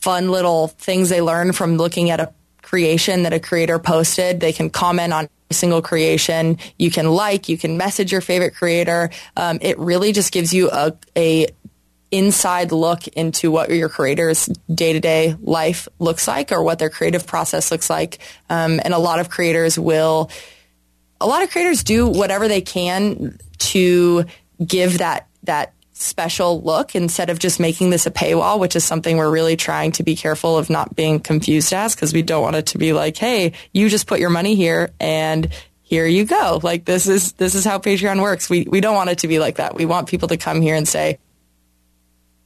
fun 0.00 0.30
little 0.30 0.68
things 0.68 1.08
they 1.08 1.22
learn 1.22 1.52
from 1.52 1.76
looking 1.76 2.10
at 2.10 2.20
a 2.20 2.32
creation 2.62 3.24
that 3.24 3.32
a 3.32 3.40
creator 3.40 3.80
posted. 3.80 4.38
They 4.38 4.52
can 4.52 4.70
comment 4.70 5.12
on 5.12 5.28
single 5.52 5.82
creation. 5.82 6.58
You 6.78 6.90
can 6.90 7.10
like, 7.10 7.48
you 7.48 7.58
can 7.58 7.76
message 7.76 8.12
your 8.12 8.20
favorite 8.20 8.54
creator. 8.54 9.10
Um, 9.36 9.58
it 9.60 9.78
really 9.78 10.12
just 10.12 10.32
gives 10.32 10.52
you 10.52 10.70
a, 10.70 10.92
a 11.16 11.46
inside 12.10 12.72
look 12.72 13.08
into 13.08 13.50
what 13.50 13.70
your 13.70 13.88
creator's 13.88 14.46
day 14.72 14.92
to 14.92 15.00
day 15.00 15.34
life 15.40 15.88
looks 15.98 16.28
like 16.28 16.52
or 16.52 16.62
what 16.62 16.78
their 16.78 16.90
creative 16.90 17.26
process 17.26 17.70
looks 17.70 17.88
like. 17.88 18.18
Um, 18.50 18.80
and 18.84 18.92
a 18.92 18.98
lot 18.98 19.18
of 19.18 19.30
creators 19.30 19.78
will, 19.78 20.30
a 21.20 21.26
lot 21.26 21.42
of 21.42 21.50
creators 21.50 21.82
do 21.84 22.06
whatever 22.06 22.48
they 22.48 22.60
can 22.60 23.38
to 23.58 24.24
give 24.64 24.98
that, 24.98 25.28
that 25.44 25.72
special 26.02 26.60
look 26.62 26.94
instead 26.94 27.30
of 27.30 27.38
just 27.38 27.60
making 27.60 27.90
this 27.90 28.06
a 28.06 28.10
paywall, 28.10 28.58
which 28.58 28.76
is 28.76 28.84
something 28.84 29.16
we're 29.16 29.30
really 29.30 29.56
trying 29.56 29.92
to 29.92 30.02
be 30.02 30.16
careful 30.16 30.58
of 30.58 30.68
not 30.68 30.94
being 30.96 31.20
confused 31.20 31.72
as 31.72 31.94
because 31.94 32.12
we 32.12 32.22
don't 32.22 32.42
want 32.42 32.56
it 32.56 32.66
to 32.66 32.78
be 32.78 32.92
like, 32.92 33.16
hey, 33.16 33.52
you 33.72 33.88
just 33.88 34.06
put 34.06 34.20
your 34.20 34.30
money 34.30 34.54
here 34.54 34.90
and 35.00 35.48
here 35.82 36.06
you 36.06 36.24
go. 36.24 36.60
Like 36.62 36.84
this 36.84 37.06
is 37.06 37.32
this 37.32 37.54
is 37.54 37.64
how 37.64 37.78
Patreon 37.78 38.20
works. 38.20 38.48
We 38.48 38.66
we 38.68 38.80
don't 38.80 38.94
want 38.94 39.10
it 39.10 39.18
to 39.18 39.28
be 39.28 39.38
like 39.38 39.56
that. 39.56 39.74
We 39.74 39.84
want 39.84 40.08
people 40.08 40.28
to 40.28 40.36
come 40.36 40.60
here 40.60 40.74
and 40.74 40.88
say 40.88 41.18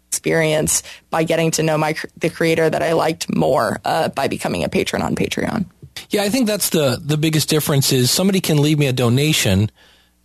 experience 0.08 0.82
by 1.10 1.24
getting 1.24 1.50
to 1.52 1.62
know 1.62 1.78
my 1.78 1.94
the 2.16 2.30
creator 2.30 2.68
that 2.68 2.82
I 2.82 2.92
liked 2.92 3.34
more 3.34 3.80
uh, 3.84 4.08
by 4.08 4.28
becoming 4.28 4.64
a 4.64 4.68
patron 4.68 5.02
on 5.02 5.14
Patreon. 5.14 5.66
Yeah, 6.10 6.22
I 6.22 6.28
think 6.28 6.46
that's 6.46 6.70
the 6.70 7.00
the 7.00 7.16
biggest 7.16 7.48
difference 7.48 7.92
is 7.92 8.10
somebody 8.10 8.40
can 8.40 8.60
leave 8.60 8.78
me 8.78 8.86
a 8.86 8.92
donation 8.92 9.70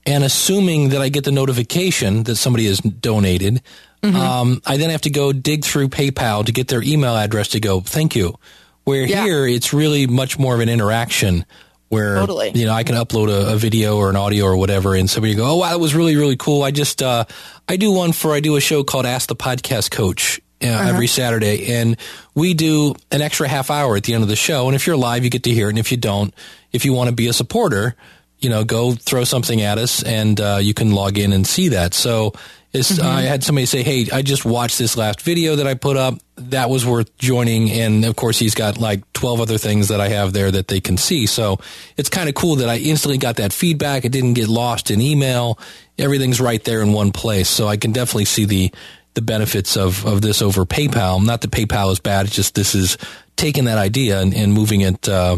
and 0.05 0.23
assuming 0.23 0.89
that 0.89 1.01
I 1.01 1.09
get 1.09 1.23
the 1.23 1.31
notification 1.31 2.23
that 2.23 2.35
somebody 2.35 2.65
has 2.65 2.79
donated, 2.79 3.61
mm-hmm. 4.01 4.15
um, 4.15 4.61
I 4.65 4.77
then 4.77 4.89
have 4.89 5.01
to 5.01 5.09
go 5.09 5.31
dig 5.31 5.63
through 5.63 5.89
PayPal 5.89 6.45
to 6.45 6.51
get 6.51 6.67
their 6.67 6.81
email 6.81 7.15
address 7.15 7.49
to 7.49 7.59
go, 7.59 7.81
thank 7.81 8.15
you. 8.15 8.37
Where 8.83 9.05
yeah. 9.05 9.23
here, 9.23 9.45
it's 9.45 9.73
really 9.73 10.07
much 10.07 10.39
more 10.39 10.55
of 10.55 10.59
an 10.59 10.69
interaction 10.69 11.45
where, 11.89 12.15
totally. 12.15 12.51
you 12.55 12.65
know, 12.65 12.73
I 12.73 12.83
can 12.83 12.95
upload 12.95 13.29
a, 13.29 13.53
a, 13.53 13.57
video 13.57 13.97
or 13.97 14.09
an 14.09 14.15
audio 14.15 14.45
or 14.45 14.57
whatever 14.57 14.95
and 14.95 15.09
somebody 15.09 15.35
go, 15.35 15.45
oh, 15.45 15.57
wow, 15.57 15.69
that 15.69 15.79
was 15.79 15.93
really, 15.93 16.15
really 16.15 16.37
cool. 16.37 16.63
I 16.63 16.71
just, 16.71 17.03
uh, 17.03 17.25
I 17.67 17.75
do 17.75 17.91
one 17.91 18.13
for, 18.13 18.33
I 18.33 18.39
do 18.39 18.55
a 18.55 18.61
show 18.61 18.83
called 18.83 19.05
Ask 19.05 19.27
the 19.27 19.35
Podcast 19.35 19.91
Coach. 19.91 20.41
Uh, 20.63 20.67
uh-huh. 20.67 20.89
every 20.89 21.07
Saturday, 21.07 21.73
and 21.73 21.97
we 22.35 22.53
do 22.53 22.93
an 23.09 23.19
extra 23.19 23.47
half 23.47 23.71
hour 23.71 23.95
at 23.95 24.03
the 24.03 24.13
end 24.13 24.21
of 24.21 24.29
the 24.29 24.35
show. 24.35 24.67
And 24.67 24.75
if 24.75 24.85
you're 24.85 24.95
live, 24.95 25.23
you 25.23 25.31
get 25.31 25.41
to 25.45 25.49
hear 25.49 25.65
it. 25.65 25.69
And 25.71 25.79
if 25.79 25.89
you 25.89 25.97
don't, 25.97 26.35
if 26.71 26.85
you 26.85 26.93
want 26.93 27.09
to 27.09 27.15
be 27.15 27.27
a 27.27 27.33
supporter, 27.33 27.95
you 28.41 28.49
know, 28.49 28.63
go 28.63 28.93
throw 28.93 29.23
something 29.23 29.61
at 29.61 29.77
us 29.77 30.03
and 30.03 30.41
uh, 30.41 30.59
you 30.59 30.73
can 30.73 30.91
log 30.91 31.17
in 31.17 31.31
and 31.31 31.45
see 31.45 31.69
that. 31.69 31.93
So 31.93 32.33
mm-hmm. 32.73 33.05
I 33.05 33.21
had 33.21 33.43
somebody 33.43 33.65
say, 33.67 33.83
Hey, 33.83 34.07
I 34.11 34.23
just 34.23 34.45
watched 34.45 34.79
this 34.79 34.97
last 34.97 35.21
video 35.21 35.55
that 35.57 35.67
I 35.67 35.75
put 35.75 35.95
up. 35.95 36.15
That 36.35 36.69
was 36.69 36.85
worth 36.85 37.15
joining. 37.17 37.69
And 37.69 38.03
of 38.03 38.15
course, 38.15 38.39
he's 38.39 38.55
got 38.55 38.79
like 38.79 39.11
12 39.13 39.41
other 39.41 39.57
things 39.59 39.89
that 39.89 40.01
I 40.01 40.07
have 40.09 40.33
there 40.33 40.49
that 40.49 40.67
they 40.67 40.81
can 40.81 40.97
see. 40.97 41.27
So 41.27 41.59
it's 41.97 42.09
kind 42.09 42.27
of 42.29 42.35
cool 42.35 42.55
that 42.57 42.69
I 42.69 42.77
instantly 42.77 43.19
got 43.19 43.35
that 43.35 43.53
feedback. 43.53 44.05
It 44.05 44.11
didn't 44.11 44.33
get 44.33 44.47
lost 44.47 44.89
in 44.89 45.01
email. 45.01 45.59
Everything's 45.99 46.41
right 46.41 46.63
there 46.63 46.81
in 46.81 46.93
one 46.93 47.11
place. 47.11 47.47
So 47.47 47.67
I 47.67 47.77
can 47.77 47.91
definitely 47.91 48.25
see 48.25 48.45
the, 48.45 48.73
the 49.13 49.21
benefits 49.21 49.77
of, 49.77 50.03
of 50.05 50.21
this 50.21 50.41
over 50.41 50.65
PayPal. 50.65 51.23
Not 51.23 51.41
that 51.41 51.51
PayPal 51.51 51.91
is 51.91 51.99
bad. 51.99 52.25
It's 52.25 52.35
just 52.35 52.55
this 52.55 52.73
is 52.73 52.97
taking 53.35 53.65
that 53.65 53.77
idea 53.77 54.19
and, 54.19 54.33
and 54.33 54.51
moving 54.51 54.81
it, 54.81 55.07
uh, 55.07 55.37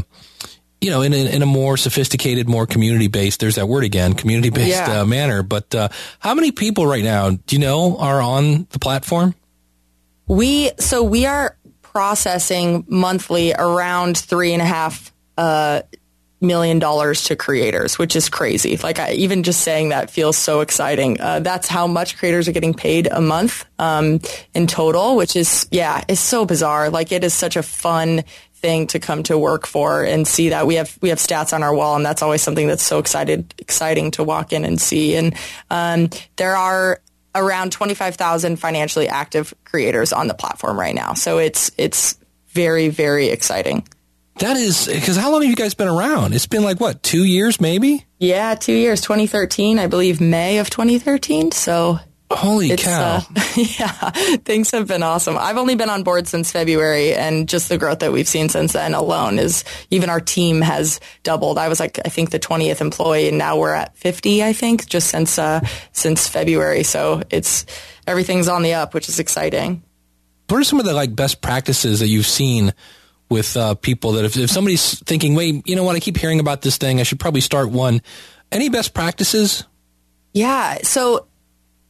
you 0.84 0.90
know, 0.90 1.02
in 1.02 1.14
a, 1.14 1.34
in 1.34 1.42
a 1.42 1.46
more 1.46 1.78
sophisticated, 1.78 2.50
more 2.50 2.68
community 2.68 3.08
based, 3.08 3.40
there's 3.40 3.56
that 3.56 3.68
word 3.68 3.86
again, 3.86 4.14
community 4.14 4.50
based 4.50 4.70
yeah. 4.70 5.02
uh, 5.02 5.06
manner. 5.06 5.42
But 5.42 5.74
uh, 5.74 5.88
how 6.20 6.36
many 6.36 6.52
people 6.52 6.86
right 6.86 7.04
now, 7.04 7.32
do 7.32 7.56
you 7.56 7.60
know, 7.60 7.98
are 7.98 8.22
on 8.22 8.68
the 8.72 8.80
platform? 8.80 9.34
We, 10.28 10.72
so 10.80 11.02
we 11.02 11.26
are 11.26 11.58
processing 11.82 12.84
monthly 12.90 13.54
around 13.54 14.18
three 14.18 14.52
and 14.52 14.62
a 14.62 14.66
half 14.66 15.14
uh, 15.38 15.84
million 16.42 16.80
dollars 16.80 17.24
to 17.26 17.38
creators, 17.38 17.98
which 17.98 18.16
is 18.18 18.28
crazy. 18.28 18.76
Like 18.76 19.00
I, 19.00 19.14
even 19.14 19.44
just 19.44 19.62
saying 19.62 19.90
that 19.90 20.12
feels 20.12 20.38
so 20.38 20.60
exciting. 20.60 21.20
Uh, 21.20 21.40
that's 21.40 21.70
how 21.70 21.88
much 21.88 22.18
creators 22.18 22.50
are 22.50 22.52
getting 22.52 22.74
paid 22.74 23.08
a 23.10 23.22
month 23.22 23.66
um, 23.80 24.20
in 24.54 24.68
total, 24.68 25.16
which 25.16 25.38
is 25.38 25.66
yeah, 25.72 26.04
it's 26.10 26.20
so 26.20 26.46
bizarre. 26.46 26.90
Like 26.90 27.14
it 27.14 27.24
is 27.24 27.34
such 27.34 27.56
a 27.56 27.64
fun 27.64 28.26
thing 28.64 28.88
to 28.88 29.00
come 29.00 29.22
to 29.24 29.38
work 29.38 29.68
for 29.68 30.04
and 30.04 30.26
see 30.26 30.50
that. 30.50 30.66
We 30.66 30.76
have 30.76 30.98
we 31.02 31.10
have 31.10 31.20
stats 31.20 31.54
on 31.54 31.62
our 31.62 31.76
wall 31.76 31.96
and 31.98 32.06
that's 32.06 32.24
always 32.24 32.42
something 32.42 32.66
that's 32.66 32.82
so 32.82 32.98
excited 32.98 33.54
exciting 33.60 34.12
to 34.12 34.24
walk 34.24 34.54
in 34.54 34.64
and 34.66 34.82
see. 34.82 35.16
And 35.16 35.36
um, 35.70 36.10
there 36.38 36.56
are 36.56 37.02
around 37.36 37.74
25,000 37.74 38.56
financially 38.58 39.10
active 39.10 39.54
creators 39.66 40.14
on 40.14 40.28
the 40.28 40.34
platform 40.34 40.80
right 40.80 40.96
now. 40.96 41.14
So 41.14 41.38
it's 41.38 41.72
it's 41.78 42.18
very 42.48 42.88
very 42.88 43.28
exciting. 43.28 43.86
That 44.40 44.56
is 44.58 44.88
because 44.88 45.18
how 45.18 45.32
long 45.32 45.42
have 45.42 45.50
you 45.50 45.56
guys 45.56 45.76
been 45.76 45.90
around? 45.90 46.34
It's 46.34 46.48
been 46.48 46.64
like 46.64 46.80
what 46.80 47.04
two 47.04 47.26
years 47.26 47.60
maybe? 47.60 48.06
Yeah 48.18 48.56
two 48.56 48.74
years. 48.74 49.02
2013 49.02 49.78
i 49.78 49.88
believe 49.88 50.22
may 50.22 50.60
of 50.60 50.70
2013 50.70 51.52
so 51.52 52.00
Holy 52.36 52.72
it's, 52.72 52.84
cow. 52.84 53.18
Uh, 53.18 53.44
yeah, 53.56 54.10
things 54.44 54.72
have 54.72 54.88
been 54.88 55.04
awesome. 55.04 55.38
I've 55.38 55.58
only 55.58 55.76
been 55.76 55.90
on 55.90 56.04
board 56.04 56.28
since 56.28 56.52
February 56.52 57.14
and 57.14 57.48
just 57.48 57.70
the 57.70 57.78
growth 57.78 58.00
that 58.00 58.12
we've 58.12 58.28
seen 58.28 58.50
since 58.50 58.74
then 58.74 58.94
alone 58.94 59.40
is 59.40 59.64
even 59.90 60.10
our 60.10 60.20
team 60.20 60.62
has 60.62 61.00
doubled. 61.24 61.58
I 61.58 61.70
was 61.70 61.80
like, 61.80 62.00
I 62.06 62.10
think 62.10 62.32
the 62.32 62.40
20th 62.40 62.82
employee 62.82 63.28
and 63.30 63.38
now 63.38 63.58
we're 63.58 63.74
at 63.74 63.96
50, 63.98 64.44
I 64.44 64.54
think, 64.54 64.88
just 64.88 65.10
since, 65.10 65.38
uh, 65.38 65.62
since 65.92 66.28
February. 66.28 66.84
So 66.84 67.24
it's, 67.30 67.66
everything's 68.08 68.48
on 68.48 68.64
the 68.64 68.74
up, 68.74 68.94
which 68.94 69.10
is 69.10 69.20
exciting. 69.20 69.84
what 70.48 70.60
are 70.60 70.64
some 70.64 70.80
of 70.80 70.86
the 70.86 70.94
like 70.94 71.16
best 71.16 71.42
practices 71.42 72.00
that 72.00 72.08
you've 72.08 72.28
seen 72.28 72.74
with 73.30 73.58
uh, 73.58 73.76
people 73.76 74.14
that 74.14 74.26
if, 74.26 74.38
if 74.38 74.50
somebody's 74.50 75.00
thinking, 75.04 75.36
wait, 75.36 75.68
you 75.68 75.76
know 75.76 75.84
what, 75.84 75.96
I 75.96 76.00
keep 76.00 76.18
hearing 76.18 76.40
about 76.40 76.62
this 76.62 76.78
thing, 76.78 77.00
I 77.00 77.04
should 77.04 77.20
probably 77.20 77.42
start 77.42 77.70
one. 77.70 78.02
Any 78.52 78.70
best 78.70 78.94
practices? 78.94 79.66
Yeah. 80.34 80.78
So 80.84 81.28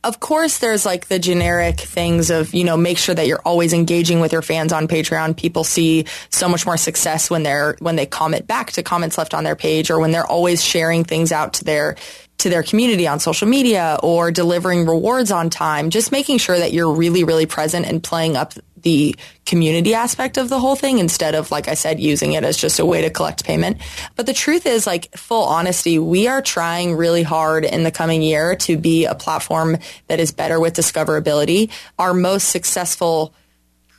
of 0.04 0.20
course 0.20 0.58
there's 0.58 0.86
like 0.86 1.08
the 1.08 1.20
generic 1.20 1.80
things 1.80 2.30
of 2.30 2.54
you 2.54 2.63
know 2.63 2.76
make 2.76 2.98
sure 2.98 3.16
that 3.16 3.28
you're 3.28 3.42
always 3.46 3.74
engaging 3.74 4.20
with 4.20 4.32
your 4.32 4.42
fans 4.42 4.74
on 4.74 4.88
patreon. 4.88 5.36
People 5.36 5.63
see 5.63 6.06
so 6.30 6.50
much 6.50 6.66
more 6.66 6.78
success 6.78 7.30
when 7.30 7.44
they're 7.44 7.76
when 7.80 7.96
they 7.96 8.06
comment 8.06 8.48
back 8.48 8.72
to 8.74 8.84
comments 8.84 9.18
left 9.18 9.34
on 9.34 9.44
their 9.44 9.56
page 9.56 9.89
or 9.89 10.00
when 10.00 10.12
they're 10.12 10.28
always 10.28 10.63
sharing 10.63 11.04
things 11.04 11.32
out 11.32 11.54
to 11.54 11.63
their 11.63 11.96
to 12.39 12.50
their 12.50 12.63
community 12.63 13.08
on 13.08 13.20
social 13.20 13.48
media 13.48 13.98
or 14.04 14.32
delivering 14.32 14.86
rewards 14.86 15.32
on 15.32 15.50
time. 15.50 15.89
Just 15.89 16.12
making 16.12 16.39
sure 16.39 16.58
that 16.58 16.74
you're 16.74 16.94
really 16.94 17.24
really 17.24 17.46
present 17.46 17.86
and 17.86 18.04
playing 18.04 18.36
up 18.36 18.54
the 18.84 19.15
community 19.46 19.93
aspect 19.93 20.38
of 20.38 20.50
the 20.50 20.60
whole 20.60 20.76
thing 20.76 21.00
instead 21.00 21.36
of, 21.36 21.52
like 21.52 21.67
I 21.67 21.74
said, 21.74 22.00
using 22.00 22.34
it 22.34 22.43
as 22.43 22.58
just 22.58 22.80
a 22.80 22.86
way 22.86 23.02
to 23.02 23.10
collect 23.10 23.43
payment. 23.43 23.78
But 24.15 24.26
the 24.26 24.34
truth 24.34 24.65
is, 24.65 24.86
like, 24.86 25.15
full 25.17 25.43
honesty, 25.43 26.00
we 26.00 26.28
are 26.28 26.41
trying 26.41 26.96
really 26.96 27.24
hard 27.24 27.65
in 27.65 27.84
the 27.84 27.91
coming 27.91 28.22
year 28.22 28.56
to 28.58 28.78
be 28.78 29.06
a 29.06 29.15
platform 29.15 29.78
that 30.08 30.19
is 30.19 30.32
better 30.32 30.60
with 30.60 30.76
discoverability. 30.76 31.72
Our 31.98 32.13
most 32.13 32.50
successful 32.50 33.34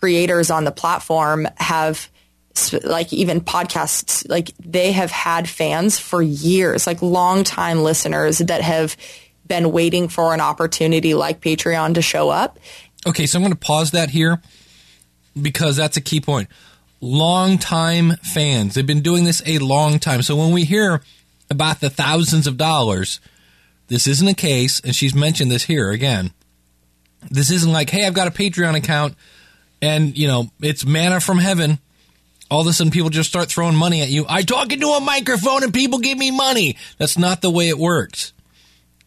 creators 0.01 0.51
on 0.51 0.65
the 0.65 0.73
platform 0.73 1.49
have 1.57 2.11
like 2.85 3.13
even 3.13 3.41
podcasts 3.41 4.29
like 4.29 4.53
they 4.59 4.93
have 4.93 5.11
had 5.11 5.49
fans 5.49 5.99
for 5.99 6.23
years 6.23 6.87
like 6.87 7.03
long 7.03 7.43
time 7.43 7.83
listeners 7.83 8.39
that 8.39 8.61
have 8.61 8.97
been 9.47 9.73
waiting 9.73 10.09
for 10.09 10.33
an 10.33 10.41
opportunity 10.41 11.15
like 11.15 11.41
patreon 11.41 11.95
to 11.95 12.03
show 12.03 12.31
up 12.31 12.59
okay 13.07 13.27
so 13.27 13.39
i'm 13.39 13.43
going 13.43 13.53
to 13.53 13.59
pause 13.59 13.91
that 13.91 14.11
here 14.11 14.41
because 15.41 15.77
that's 15.77 15.97
a 15.97 16.01
key 16.01 16.21
point. 16.21 16.49
Long 17.01 17.59
time 17.59 18.17
fans. 18.23 18.75
They've 18.75 18.87
been 18.87 19.03
doing 19.03 19.25
this 19.25 19.43
a 19.47 19.59
long 19.59 19.99
time. 19.99 20.23
So 20.23 20.37
when 20.37 20.53
we 20.53 20.65
hear 20.65 21.03
about 21.51 21.81
the 21.81 21.91
thousands 21.91 22.47
of 22.47 22.57
dollars, 22.57 23.21
this 23.89 24.07
isn't 24.07 24.29
a 24.29 24.35
case, 24.35 24.81
and 24.81 24.95
she's 24.95 25.15
mentioned 25.15 25.51
this 25.51 25.65
here 25.65 25.91
again. 25.91 26.33
This 27.31 27.51
isn't 27.51 27.73
like, 27.73 27.91
hey, 27.91 28.07
I've 28.07 28.15
got 28.15 28.29
a 28.29 28.31
Patreon 28.31 28.77
account 28.77 29.15
and, 29.81 30.17
you 30.17 30.27
know, 30.27 30.51
it's 30.61 30.85
manna 30.85 31.21
from 31.21 31.39
heaven. 31.39 31.79
All 32.51 32.63
of 32.63 32.67
a 32.67 32.73
sudden 32.73 32.91
people 32.91 33.11
just 33.11 33.29
start 33.29 33.49
throwing 33.49 33.77
money 33.77 34.03
at 34.03 34.09
you. 34.09 34.25
I 34.29 34.43
talk 34.43 34.73
into 34.73 34.89
a 34.89 35.01
microphone 35.01 35.63
and 35.63 35.73
people 35.73 35.99
give 35.99 36.17
me 36.17 36.31
money. 36.31 36.77
That's 36.99 37.19
not 37.19 37.43
the 37.43 37.51
way 37.51 37.69
it 37.69 37.79
works. 37.79 38.33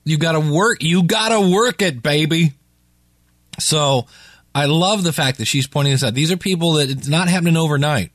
You 0.04 0.18
gotta 0.18 0.40
work, 0.40 0.84
you 0.84 1.04
gotta 1.04 1.40
work 1.50 1.82
it, 1.82 2.02
baby. 2.02 2.54
So, 3.60 4.08
I 4.58 4.66
love 4.66 5.04
the 5.04 5.14
fact 5.14 5.38
that 5.38 5.46
she's 5.46 5.68
pointing 5.68 5.94
this 5.94 6.04
out. 6.04 6.16
These 6.16 6.32
are 6.32 6.38
people 6.38 6.74
that 6.74 6.90
it's 6.90 7.08
not 7.08 7.28
happening 7.28 7.56
overnight. 7.56 8.12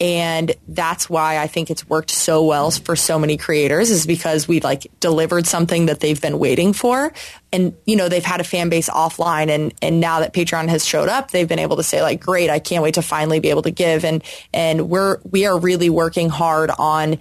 And 0.00 0.52
that's 0.66 1.08
why 1.08 1.38
I 1.38 1.46
think 1.46 1.70
it's 1.70 1.88
worked 1.88 2.10
so 2.10 2.44
well 2.44 2.72
for 2.72 2.96
so 2.96 3.20
many 3.20 3.36
creators 3.36 3.92
is 3.92 4.04
because 4.04 4.48
we 4.48 4.58
like 4.58 4.88
delivered 4.98 5.46
something 5.46 5.86
that 5.86 6.00
they've 6.00 6.20
been 6.20 6.40
waiting 6.40 6.72
for. 6.72 7.12
And, 7.52 7.76
you 7.86 7.94
know, 7.94 8.08
they've 8.08 8.24
had 8.24 8.40
a 8.40 8.44
fan 8.44 8.68
base 8.68 8.88
offline 8.88 9.48
and, 9.48 9.72
and 9.80 10.00
now 10.00 10.18
that 10.18 10.34
Patreon 10.34 10.68
has 10.70 10.84
showed 10.84 11.08
up, 11.08 11.30
they've 11.30 11.48
been 11.48 11.60
able 11.60 11.76
to 11.76 11.84
say 11.84 12.02
like, 12.02 12.18
great, 12.18 12.50
I 12.50 12.58
can't 12.58 12.82
wait 12.82 12.94
to 12.94 13.02
finally 13.02 13.38
be 13.38 13.50
able 13.50 13.62
to 13.62 13.70
give. 13.70 14.04
And, 14.04 14.24
and 14.52 14.90
we're, 14.90 15.20
we 15.22 15.46
are 15.46 15.56
really 15.56 15.88
working 15.88 16.30
hard 16.30 16.72
on 16.76 17.18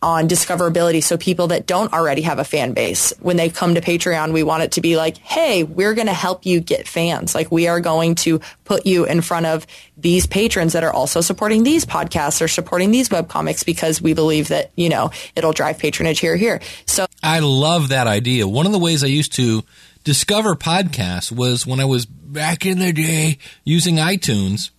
on 0.00 0.28
discoverability. 0.28 1.02
So 1.02 1.16
people 1.16 1.48
that 1.48 1.66
don't 1.66 1.92
already 1.92 2.22
have 2.22 2.38
a 2.38 2.44
fan 2.44 2.72
base, 2.72 3.12
when 3.20 3.36
they 3.36 3.50
come 3.50 3.74
to 3.74 3.80
Patreon, 3.80 4.32
we 4.32 4.42
want 4.42 4.62
it 4.62 4.72
to 4.72 4.80
be 4.80 4.96
like, 4.96 5.18
Hey, 5.18 5.64
we're 5.64 5.94
going 5.94 6.06
to 6.06 6.12
help 6.12 6.46
you 6.46 6.60
get 6.60 6.86
fans. 6.86 7.34
Like 7.34 7.50
we 7.50 7.66
are 7.66 7.80
going 7.80 8.14
to 8.16 8.40
put 8.64 8.86
you 8.86 9.04
in 9.04 9.20
front 9.20 9.46
of 9.46 9.66
these 9.96 10.26
patrons 10.26 10.74
that 10.74 10.84
are 10.84 10.92
also 10.92 11.20
supporting 11.20 11.64
these 11.64 11.84
podcasts 11.84 12.40
or 12.40 12.48
supporting 12.48 12.90
these 12.90 13.10
web 13.10 13.28
comics 13.28 13.64
because 13.64 14.00
we 14.00 14.14
believe 14.14 14.48
that, 14.48 14.70
you 14.76 14.88
know, 14.88 15.10
it'll 15.34 15.52
drive 15.52 15.78
patronage 15.78 16.20
here, 16.20 16.36
here. 16.36 16.60
So 16.86 17.06
I 17.22 17.40
love 17.40 17.88
that 17.88 18.06
idea. 18.06 18.46
One 18.46 18.66
of 18.66 18.72
the 18.72 18.78
ways 18.78 19.02
I 19.02 19.08
used 19.08 19.32
to 19.34 19.64
discover 20.04 20.54
podcasts 20.54 21.32
was 21.32 21.66
when 21.66 21.80
I 21.80 21.84
was 21.84 22.06
back 22.06 22.64
in 22.64 22.78
the 22.78 22.92
day 22.92 23.38
using 23.64 23.96
iTunes 23.96 24.70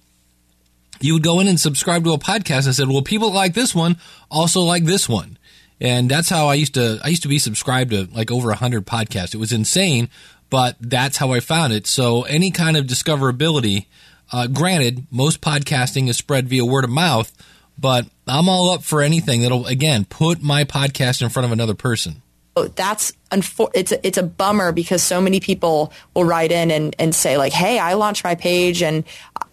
you 1.02 1.14
would 1.14 1.24
go 1.24 1.40
in 1.40 1.48
and 1.48 1.60
subscribe 1.60 2.04
to 2.04 2.14
a 2.14 2.18
podcast 2.18 2.66
and 2.66 2.76
said, 2.76 2.88
well, 2.88 3.02
people 3.02 3.32
like 3.32 3.54
this 3.54 3.74
one 3.74 3.98
also 4.30 4.62
like 4.62 4.86
this 4.86 5.08
one. 5.08 5.38
And 5.82 6.10
that's 6.10 6.30
how 6.30 6.48
I 6.48 6.56
used 6.56 6.74
to, 6.74 7.00
I 7.04 7.10
used 7.10 7.24
to 7.24 7.30
be 7.30 7.40
subscribed 7.40 7.92
to 7.92 8.06
like 8.14 8.32
over 8.32 8.52
hundred 8.54 8.86
podcasts. 8.86 9.34
It 9.34 9.38
was 9.38 9.54
insane, 9.54 10.10
but 10.50 10.76
that's 10.82 11.18
how 11.18 11.32
I 11.32 11.40
found 11.40 11.74
it. 11.74 11.88
So 11.88 12.24
any 12.24 12.52
kind 12.52 12.76
of 12.76 12.86
discoverability, 12.86 13.86
uh, 14.32 14.48
granted, 14.48 15.08
most 15.10 15.42
podcasting 15.42 16.10
is 16.10 16.18
spread 16.18 16.50
via 16.50 16.66
word 16.66 16.84
of 16.84 16.90
mouth, 16.90 17.32
but 17.78 18.08
I'm 18.28 18.50
all 18.50 18.72
up 18.72 18.84
for 18.84 19.02
anything 19.02 19.42
that'll, 19.42 19.68
again, 19.68 20.06
put 20.06 20.42
my 20.42 20.66
podcast 20.66 21.22
in 21.22 21.30
front 21.30 21.46
of 21.46 21.52
another 21.52 21.76
person 21.76 22.22
that's 22.68 23.12
unfor- 23.32 23.72
it's 23.74 23.92
a, 23.92 24.06
it's 24.06 24.18
a 24.18 24.24
bummer 24.24 24.72
because 24.72 25.04
so 25.04 25.22
many 25.22 25.40
people 25.40 25.94
will 26.14 26.26
write 26.26 26.52
in 26.52 26.72
and, 26.72 26.96
and 27.00 27.14
say 27.14 27.38
like, 27.38 27.54
"Hey, 27.54 27.80
I 27.80 27.94
launched 27.94 28.24
my 28.24 28.36
page 28.36 28.82
and 28.82 29.04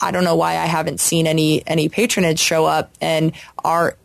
I 0.00 0.10
don't 0.10 0.24
know 0.24 0.36
why 0.36 0.52
I 0.52 0.66
haven't 0.66 1.00
seen 1.00 1.26
any 1.26 1.66
any 1.66 1.88
patronage 1.88 2.38
show 2.38 2.64
up." 2.64 2.90
And 3.00 3.32
our 3.64 3.96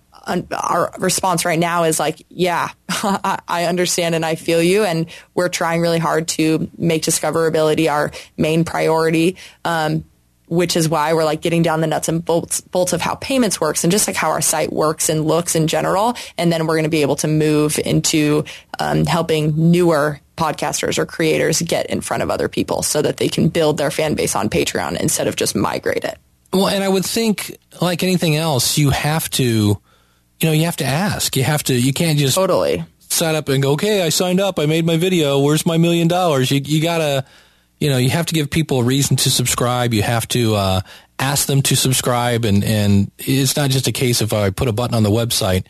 our 0.51 0.93
response 0.99 1.45
right 1.45 1.59
now 1.59 1.83
is 1.83 1.99
like, 1.99 2.25
"Yeah, 2.29 2.69
I 2.89 3.65
understand 3.67 4.15
and 4.15 4.25
I 4.25 4.35
feel 4.35 4.61
you, 4.61 4.83
and 4.83 5.07
we're 5.33 5.49
trying 5.49 5.81
really 5.81 5.99
hard 5.99 6.27
to 6.29 6.69
make 6.77 7.03
discoverability 7.03 7.91
our 7.91 8.11
main 8.37 8.63
priority." 8.63 9.37
Um, 9.65 10.05
which 10.51 10.75
is 10.75 10.89
why 10.89 11.13
we're 11.13 11.23
like 11.23 11.39
getting 11.39 11.61
down 11.61 11.79
the 11.79 11.87
nuts 11.87 12.09
and 12.09 12.25
bolts, 12.25 12.59
bolts 12.59 12.91
of 12.91 12.99
how 12.99 13.15
payments 13.15 13.61
works 13.61 13.85
and 13.85 13.91
just 13.91 14.05
like 14.05 14.17
how 14.17 14.31
our 14.31 14.41
site 14.41 14.71
works 14.71 15.07
and 15.07 15.23
looks 15.23 15.55
in 15.55 15.65
general. 15.65 16.13
And 16.37 16.51
then 16.51 16.67
we're 16.67 16.73
going 16.73 16.83
to 16.83 16.89
be 16.89 17.03
able 17.03 17.15
to 17.17 17.29
move 17.29 17.79
into 17.79 18.43
um, 18.77 19.05
helping 19.05 19.71
newer 19.71 20.19
podcasters 20.41 20.97
or 20.97 21.05
creators 21.05 21.61
get 21.61 21.85
in 21.91 22.01
front 22.01 22.23
of 22.23 22.31
other 22.31 22.49
people 22.49 22.81
so 22.81 23.01
that 23.01 23.17
they 23.17 23.29
can 23.29 23.49
build 23.49 23.77
their 23.77 23.91
fan 23.91 24.15
base 24.15 24.35
on 24.35 24.49
Patreon 24.49 24.99
instead 24.99 25.27
of 25.27 25.35
just 25.35 25.55
migrate 25.55 26.03
it. 26.03 26.17
Well, 26.51 26.67
and 26.67 26.83
I 26.83 26.89
would 26.89 27.05
think 27.05 27.57
like 27.79 28.01
anything 28.01 28.35
else, 28.35 28.77
you 28.77 28.89
have 28.89 29.29
to, 29.31 29.43
you 29.43 29.79
know, 30.41 30.51
you 30.51 30.65
have 30.65 30.77
to 30.77 30.85
ask. 30.85 31.37
You 31.37 31.43
have 31.43 31.63
to, 31.63 31.73
you 31.73 31.93
can't 31.93 32.17
just 32.17 32.35
totally 32.35 32.83
sign 32.99 33.35
up 33.35 33.49
and 33.49 33.61
go, 33.61 33.73
okay, 33.73 34.01
I 34.01 34.09
signed 34.09 34.39
up. 34.39 34.57
I 34.57 34.65
made 34.65 34.85
my 34.85 34.97
video. 34.97 35.39
Where's 35.39 35.65
my 35.65 35.77
million 35.77 36.07
dollars? 36.07 36.49
You, 36.49 36.59
you 36.63 36.81
gotta, 36.81 37.23
you 37.79 37.89
know, 37.89 37.97
you 37.97 38.09
have 38.09 38.25
to 38.27 38.33
give 38.33 38.49
people 38.49 38.79
a 38.79 38.83
reason 38.83 39.17
to 39.17 39.29
subscribe. 39.29 39.93
You 39.93 40.01
have 40.01 40.27
to 40.29 40.55
uh, 40.55 40.81
ask 41.19 41.47
them 41.47 41.61
to 41.63 41.75
subscribe, 41.75 42.45
and 42.45 42.63
and 42.63 43.11
it's 43.17 43.55
not 43.55 43.69
just 43.69 43.87
a 43.87 43.91
case 43.91 44.21
of 44.21 44.33
uh, 44.33 44.41
I 44.41 44.49
put 44.49 44.67
a 44.67 44.73
button 44.73 44.95
on 44.95 45.03
the 45.03 45.09
website 45.09 45.65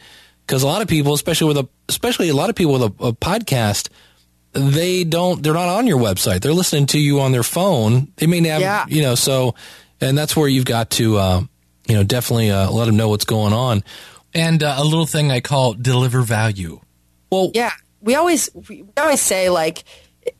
because 0.47 0.63
a 0.63 0.67
lot 0.67 0.81
of 0.81 0.87
people, 0.87 1.13
especially 1.13 1.47
with 1.47 1.57
a 1.57 1.69
especially 1.89 2.29
a 2.29 2.35
lot 2.35 2.49
of 2.49 2.55
people 2.55 2.73
with 2.73 2.83
a, 2.83 3.07
a, 3.07 3.13
podcast, 3.13 3.89
they 4.53 5.03
don't 5.03 5.41
they're 5.41 5.53
not 5.53 5.69
on 5.69 5.87
your 5.87 5.99
website. 5.99 6.41
They're 6.41 6.53
listening 6.53 6.87
to 6.87 6.99
you 6.99 7.21
on 7.21 7.31
their 7.31 7.43
phone. 7.43 8.11
They 8.17 8.27
may 8.27 8.45
have 8.47 8.61
yeah. 8.61 8.85
you 8.87 9.01
know 9.01 9.15
so, 9.15 9.55
and 9.99 10.17
that's 10.17 10.35
where 10.35 10.47
you've 10.47 10.65
got 10.65 10.89
to 10.91 11.17
uh, 11.17 11.41
you 11.87 11.95
know 11.95 12.03
definitely 12.03 12.51
uh, 12.51 12.69
let 12.69 12.85
them 12.85 12.97
know 12.97 13.09
what's 13.09 13.25
going 13.25 13.53
on. 13.53 13.83
And 14.33 14.63
uh, 14.63 14.75
a 14.77 14.83
little 14.83 15.05
thing 15.05 15.31
I 15.31 15.41
call 15.41 15.73
deliver 15.73 16.21
value. 16.21 16.79
Well, 17.31 17.51
yeah, 17.53 17.71
we 18.01 18.15
always 18.15 18.49
we 18.69 18.85
always 18.97 19.21
say 19.21 19.49
like 19.49 19.83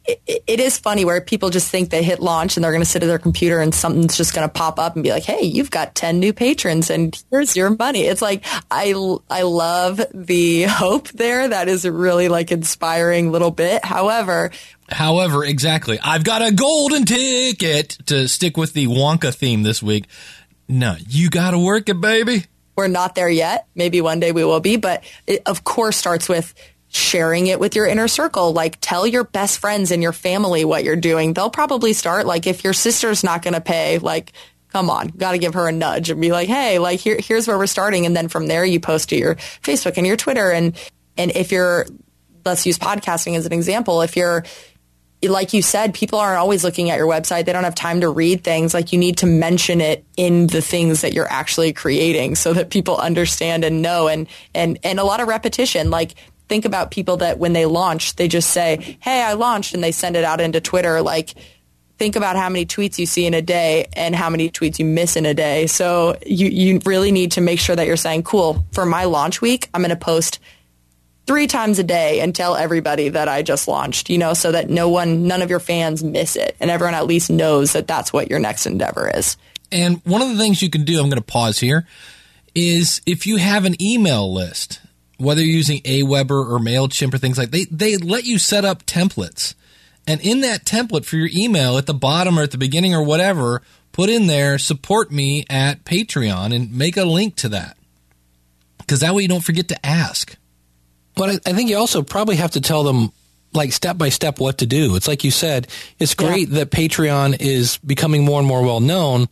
it, 0.06 0.44
it 0.48 0.60
is 0.60 0.78
funny 0.78 1.06
where 1.06 1.22
people 1.22 1.50
just 1.50 1.70
think 1.70 1.90
they 1.90 2.04
hit 2.04 2.20
launch 2.20 2.56
and 2.58 2.64
they're 2.64 2.72
going 2.72 2.84
to 2.84 2.90
sit 2.90 3.04
at 3.04 3.08
their 3.08 3.20
computer 3.20 3.60
and 3.60 3.74
something's 3.74 4.18
just 4.18 4.34
going 4.34 4.48
to 4.48 4.54
pop 4.54 4.80
up 4.80 4.96
and 4.96 5.04
be 5.04 5.12
like, 5.12 5.24
"Hey, 5.24 5.44
you've 5.44 5.72
got 5.72 5.96
10 5.96 6.20
new 6.20 6.34
patrons 6.34 6.90
and 6.90 7.22
here's 7.32 7.56
your 7.56 7.70
money." 7.72 8.02
It's 8.02 8.22
like 8.22 8.46
I 8.70 8.94
I 9.30 9.44
love 9.44 10.02
the 10.14 10.64
hope 10.64 11.10
there. 11.10 11.48
That 11.48 11.68
is 11.68 11.86
a 11.86 11.92
really 11.92 12.30
like 12.30 12.52
inspiring 12.52 13.32
little 13.32 13.52
bit. 13.52 13.84
However, 13.86 14.52
however, 14.90 15.44
exactly. 15.44 16.00
I've 16.04 16.24
got 16.24 16.42
a 16.42 16.52
golden 16.52 17.06
ticket 17.06 17.98
to 18.08 18.28
stick 18.28 18.58
with 18.58 18.74
the 18.74 18.88
Wonka 18.88 19.34
theme 19.34 19.64
this 19.64 19.82
week. 19.82 20.06
No, 20.68 20.96
you 21.08 21.30
got 21.30 21.52
to 21.52 21.60
work 21.60 21.90
it, 21.90 22.00
baby. 22.00 22.46
We're 22.76 22.88
not 22.88 23.16
there 23.16 23.30
yet. 23.30 23.68
Maybe 23.76 24.02
one 24.02 24.20
day 24.20 24.32
we 24.32 24.44
will 24.44 24.62
be, 24.62 24.78
but 24.78 25.04
it 25.28 25.42
of 25.46 25.64
course 25.64 25.98
starts 25.98 26.30
with 26.30 26.54
sharing 26.92 27.48
it 27.48 27.60
with 27.60 27.76
your 27.76 27.88
inner 27.88 28.08
circle. 28.08 28.54
Like 28.54 28.78
tell 28.82 29.08
your 29.08 29.24
best 29.24 29.60
friends 29.60 29.92
and 29.92 30.04
your 30.04 30.12
family 30.12 30.66
what 30.66 30.84
you're 30.84 30.96
doing. 30.96 31.34
They'll 31.34 31.50
probably 31.50 31.94
start 31.94 32.26
like 32.26 32.48
if 32.48 32.64
your 32.64 32.74
sister's 32.74 33.24
not 33.24 33.42
going 33.42 33.54
to 33.54 33.62
pay, 33.62 33.98
like 33.98 34.34
come 34.68 34.90
on, 34.90 35.08
got 35.08 35.32
to 35.32 35.38
give 35.38 35.54
her 35.54 35.68
a 35.68 35.72
nudge 35.72 36.10
and 36.10 36.22
be 36.22 36.32
like, 36.32 36.48
"Hey, 36.48 36.80
like 36.80 37.00
here 37.00 37.18
here's 37.20 37.48
where 37.48 37.58
we're 37.58 37.68
starting." 37.68 38.06
And 38.06 38.16
then 38.16 38.28
from 38.28 38.48
there 38.48 38.66
you 38.66 38.80
post 38.80 39.10
to 39.10 39.18
your 39.18 39.36
Facebook 39.36 39.98
and 39.98 40.06
your 40.06 40.18
Twitter 40.18 40.52
and 40.52 40.78
and 41.18 41.32
if 41.32 41.52
you're 41.52 41.86
let's 42.46 42.66
use 42.66 42.78
podcasting 42.78 43.38
as 43.38 43.46
an 43.46 43.54
example, 43.54 44.02
if 44.02 44.18
you're 44.18 44.44
like 45.24 45.54
you 45.54 45.62
said, 45.62 45.94
people 45.94 46.20
aren't 46.20 46.40
always 46.40 46.64
looking 46.64 46.90
at 46.90 46.98
your 46.98 47.08
website. 47.08 47.46
They 47.46 47.54
don't 47.54 47.64
have 47.64 47.76
time 47.76 48.02
to 48.02 48.10
read 48.10 48.44
things. 48.44 48.74
Like 48.74 48.92
you 48.92 48.98
need 48.98 49.18
to 49.18 49.28
mention 49.28 49.80
it 49.80 50.04
in 50.18 50.48
the 50.48 50.62
things 50.62 51.02
that 51.02 51.14
you're 51.14 51.32
actually 51.32 51.74
creating 51.74 52.36
so 52.36 52.54
that 52.54 52.72
people 52.72 52.98
understand 52.98 53.64
and 53.64 53.82
know 53.82 54.08
and, 54.08 54.28
and, 54.56 54.80
and 54.84 55.00
a 55.00 55.04
lot 55.04 55.22
of 55.22 55.28
repetition. 55.28 55.92
Like 55.92 56.16
think 56.52 56.66
about 56.66 56.92
people 56.92 57.16
that 57.16 57.40
when 57.40 57.54
they 57.54 57.66
launch, 57.66 58.18
they 58.18 58.28
just 58.28 58.50
say, 58.50 58.98
Hey, 59.00 59.24
I 59.24 59.34
launched 59.34 59.74
and 59.74 59.82
they 59.82 59.94
send 59.94 60.18
it 60.18 60.26
out 60.26 60.42
into 60.42 60.60
Twitter. 60.60 61.02
Like 61.02 61.34
think 61.98 62.18
about 62.18 62.36
how 62.36 62.50
many 62.50 62.66
tweets 62.66 63.00
you 63.00 63.06
see 63.06 63.26
in 63.26 63.34
a 63.34 63.42
day 63.42 63.88
and 63.94 64.14
how 64.14 64.30
many 64.30 64.50
tweets 64.50 64.78
you 64.78 64.84
miss 64.84 65.16
in 65.16 65.26
a 65.26 65.34
day. 65.34 65.66
So 65.68 66.18
you, 66.26 66.50
you 66.50 66.82
really 66.86 67.14
need 67.14 67.32
to 67.34 67.42
make 67.42 67.58
sure 67.58 67.74
that 67.74 67.88
you're 67.88 67.96
saying, 67.96 68.24
cool, 68.24 68.66
for 68.74 68.86
my 68.86 69.06
launch 69.06 69.40
week, 69.40 69.70
I'm 69.74 69.80
going 69.80 69.92
to 69.92 69.96
post 69.96 70.40
three 71.26 71.48
times 71.48 71.80
a 71.80 71.86
day 71.86 72.20
and 72.20 72.36
tell 72.36 72.58
everybody 72.58 73.08
that 73.08 73.30
I 73.30 73.44
just 73.44 73.70
launched, 73.70 74.10
you 74.10 74.18
know, 74.18 74.34
so 74.34 74.52
that 74.52 74.70
no 74.70 74.90
one, 74.90 75.28
none 75.28 75.42
of 75.42 75.50
your 75.50 75.62
fans 75.62 76.04
miss 76.04 76.36
it 76.36 76.58
and 76.60 76.70
everyone 76.70 76.96
at 76.96 77.08
least 77.08 77.30
knows 77.30 77.72
that 77.72 77.88
that's 77.88 78.12
what 78.12 78.30
your 78.30 78.40
next 78.40 78.66
endeavor 78.66 79.10
is. 79.16 79.38
And 79.72 80.02
one 80.04 80.22
of 80.22 80.28
the 80.28 80.38
things 80.38 80.62
you 80.62 80.70
can 80.70 80.84
do, 80.84 81.00
I'm 81.00 81.08
going 81.08 81.16
to 81.16 81.22
pause 81.22 81.60
here, 81.60 81.88
is 82.54 83.02
if 83.06 83.26
you 83.26 83.38
have 83.38 83.64
an 83.64 83.82
email 83.82 84.34
list, 84.34 84.82
whether 85.22 85.42
you're 85.42 85.56
using 85.56 85.82
Aweber 85.82 86.50
or 86.50 86.60
MailChimp 86.60 87.14
or 87.14 87.18
things 87.18 87.38
like 87.38 87.52
they 87.52 87.66
they 87.66 87.98
let 87.98 88.26
you 88.26 88.38
set 88.38 88.66
up 88.66 88.86
templates. 88.86 89.56
And 90.08 90.20
in 90.22 90.42
that 90.42 90.66
template 90.66 91.06
for 91.06 91.16
your 91.16 91.30
email 91.34 91.78
at 91.78 91.86
the 91.86 91.94
bottom 91.94 92.40
or 92.40 92.42
at 92.42 92.52
the 92.52 92.58
beginning 92.58 92.96
or 92.96 93.04
whatever, 93.04 93.62
put 93.92 94.10
in 94.10 94.28
there 94.28 94.58
support 94.58 95.12
me 95.12 95.46
at 95.50 95.86
Patreon 95.86 96.56
and 96.56 96.76
make 96.76 96.98
a 96.98 97.06
link 97.06 97.36
to 97.38 97.50
that. 97.50 97.78
Cuz 98.88 99.00
that 99.00 99.14
way 99.14 99.22
you 99.22 99.28
don't 99.28 99.44
forget 99.44 99.68
to 99.70 99.86
ask. 99.86 100.36
But 101.16 101.30
I, 101.30 101.52
I 101.52 101.54
think 101.54 101.70
you 101.70 101.78
also 101.78 102.02
probably 102.02 102.38
have 102.38 102.52
to 102.52 102.62
tell 102.62 102.84
them 102.84 103.12
like 103.54 103.74
step 103.74 103.98
by 103.98 104.10
step 104.10 104.40
what 104.40 104.60
to 104.60 104.66
do. 104.66 104.96
It's 104.96 105.08
like 105.08 105.24
you 105.24 105.32
said, 105.32 105.68
it's 106.00 106.16
great 106.16 106.50
yeah. 106.50 106.60
that 106.60 106.72
Patreon 106.72 107.38
is 107.40 107.78
becoming 107.80 108.24
more 108.24 108.40
and 108.40 108.48
more 108.48 108.64
well 108.64 108.80
known, 108.80 109.28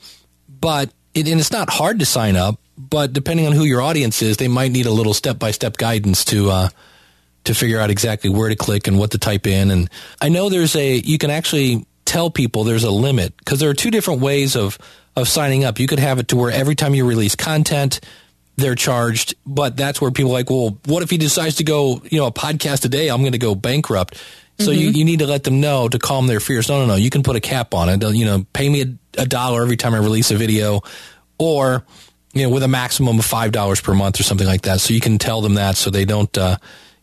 but 0.47 0.91
it, 1.13 1.27
and 1.27 1.39
it's 1.39 1.51
not 1.51 1.69
hard 1.69 1.99
to 1.99 2.05
sign 2.05 2.35
up, 2.35 2.59
but 2.79 3.11
depending 3.11 3.45
on 3.45 3.51
who 3.51 3.65
your 3.65 3.81
audience 3.81 4.21
is, 4.21 4.37
they 4.37 4.47
might 4.47 4.71
need 4.71 4.85
a 4.85 4.91
little 4.91 5.13
step 5.13 5.37
by 5.37 5.51
step 5.51 5.75
guidance 5.75 6.23
to 6.25 6.49
uh, 6.49 6.69
to 7.43 7.53
figure 7.53 7.79
out 7.79 7.89
exactly 7.89 8.29
where 8.29 8.47
to 8.47 8.55
click 8.55 8.87
and 8.87 8.97
what 8.97 9.11
to 9.11 9.17
type 9.17 9.45
in. 9.45 9.69
And 9.69 9.89
I 10.21 10.29
know 10.29 10.49
there's 10.49 10.75
a 10.77 10.95
you 10.95 11.17
can 11.17 11.29
actually 11.29 11.85
tell 12.05 12.31
people 12.31 12.63
there's 12.63 12.85
a 12.85 12.91
limit 12.91 13.35
because 13.37 13.59
there 13.59 13.69
are 13.69 13.73
two 13.73 13.91
different 13.91 14.21
ways 14.21 14.55
of 14.55 14.77
of 15.17 15.27
signing 15.27 15.65
up. 15.65 15.77
You 15.77 15.87
could 15.87 15.99
have 15.99 16.19
it 16.19 16.29
to 16.29 16.37
where 16.37 16.51
every 16.51 16.75
time 16.75 16.95
you 16.95 17.05
release 17.05 17.35
content, 17.35 17.99
they're 18.55 18.75
charged, 18.75 19.35
but 19.45 19.75
that's 19.75 19.99
where 19.99 20.11
people 20.11 20.31
are 20.31 20.35
like, 20.35 20.49
well, 20.49 20.77
what 20.85 21.03
if 21.03 21.09
he 21.09 21.17
decides 21.17 21.55
to 21.55 21.65
go, 21.65 22.01
you 22.05 22.19
know, 22.19 22.27
a 22.27 22.31
podcast 22.31 22.85
a 22.85 22.89
day? 22.89 23.09
I'm 23.09 23.21
going 23.21 23.33
to 23.33 23.37
go 23.37 23.55
bankrupt. 23.55 24.15
So 24.59 24.71
mm-hmm. 24.71 24.79
you, 24.79 24.89
you 24.89 25.05
need 25.05 25.19
to 25.19 25.27
let 25.27 25.43
them 25.43 25.59
know 25.59 25.87
to 25.87 25.99
calm 25.99 26.27
their 26.27 26.39
fears. 26.39 26.69
No, 26.69 26.79
no, 26.79 26.85
no. 26.85 26.95
You 26.95 27.09
can 27.09 27.23
put 27.23 27.35
a 27.35 27.39
cap 27.39 27.73
on 27.73 27.89
it. 27.89 28.03
You 28.13 28.25
know, 28.25 28.45
pay 28.53 28.69
me 28.69 28.81
a, 28.81 29.21
a 29.21 29.25
dollar 29.25 29.61
every 29.63 29.77
time 29.77 29.93
I 29.93 29.97
release 29.97 30.31
a 30.31 30.35
video, 30.35 30.81
or 31.37 31.85
you 32.33 32.43
know, 32.43 32.49
with 32.49 32.63
a 32.63 32.67
maximum 32.67 33.19
of 33.19 33.25
five 33.25 33.51
dollars 33.51 33.81
per 33.81 33.93
month 33.93 34.19
or 34.19 34.23
something 34.23 34.47
like 34.47 34.61
that. 34.63 34.81
So 34.81 34.93
you 34.93 34.99
can 34.99 35.17
tell 35.17 35.41
them 35.41 35.55
that 35.55 35.77
so 35.77 35.89
they 35.89 36.05
don't 36.05 36.35
uh, 36.37 36.57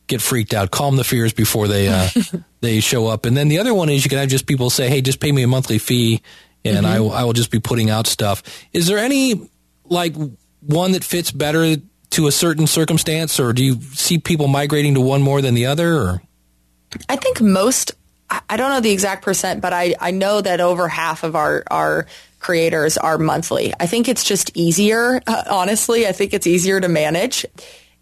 get 0.06 0.22
freaked 0.22 0.54
out. 0.54 0.70
Calm 0.70 0.96
the 0.96 1.04
fears 1.04 1.32
before 1.32 1.68
they 1.68 1.88
uh, 1.88 2.08
they 2.60 2.80
show 2.80 3.06
up. 3.08 3.26
And 3.26 3.36
then 3.36 3.48
the 3.48 3.58
other 3.58 3.74
one 3.74 3.88
is 3.88 4.04
you 4.04 4.10
can 4.10 4.18
have 4.18 4.28
just 4.28 4.46
people 4.46 4.70
say, 4.70 4.88
"Hey, 4.88 5.00
just 5.00 5.20
pay 5.20 5.32
me 5.32 5.42
a 5.42 5.48
monthly 5.48 5.78
fee, 5.78 6.22
and 6.64 6.78
mm-hmm. 6.78 6.86
I, 6.86 7.00
will, 7.00 7.12
I 7.12 7.24
will 7.24 7.32
just 7.32 7.50
be 7.50 7.60
putting 7.60 7.90
out 7.90 8.06
stuff." 8.06 8.42
Is 8.72 8.86
there 8.86 8.98
any 8.98 9.48
like 9.84 10.14
one 10.60 10.92
that 10.92 11.04
fits 11.04 11.30
better 11.30 11.76
to 12.10 12.26
a 12.26 12.32
certain 12.32 12.66
circumstance, 12.66 13.40
or 13.40 13.52
do 13.52 13.64
you 13.64 13.80
see 13.92 14.18
people 14.18 14.48
migrating 14.48 14.94
to 14.94 15.00
one 15.00 15.22
more 15.22 15.42
than 15.42 15.54
the 15.54 15.66
other? 15.66 15.96
Or 15.96 16.22
I 17.08 17.16
think 17.16 17.40
most. 17.40 17.92
I 18.28 18.56
don't 18.56 18.70
know 18.70 18.80
the 18.80 18.90
exact 18.90 19.24
percent, 19.24 19.60
but 19.60 19.72
I, 19.72 19.94
I 20.00 20.10
know 20.10 20.40
that 20.40 20.60
over 20.60 20.88
half 20.88 21.22
of 21.22 21.36
our, 21.36 21.62
our 21.70 22.06
creators 22.38 22.96
are 22.98 23.18
monthly. 23.18 23.72
I 23.78 23.86
think 23.86 24.08
it's 24.08 24.24
just 24.24 24.50
easier, 24.54 25.20
honestly. 25.50 26.06
I 26.06 26.12
think 26.12 26.34
it's 26.34 26.46
easier 26.46 26.80
to 26.80 26.88
manage. 26.88 27.46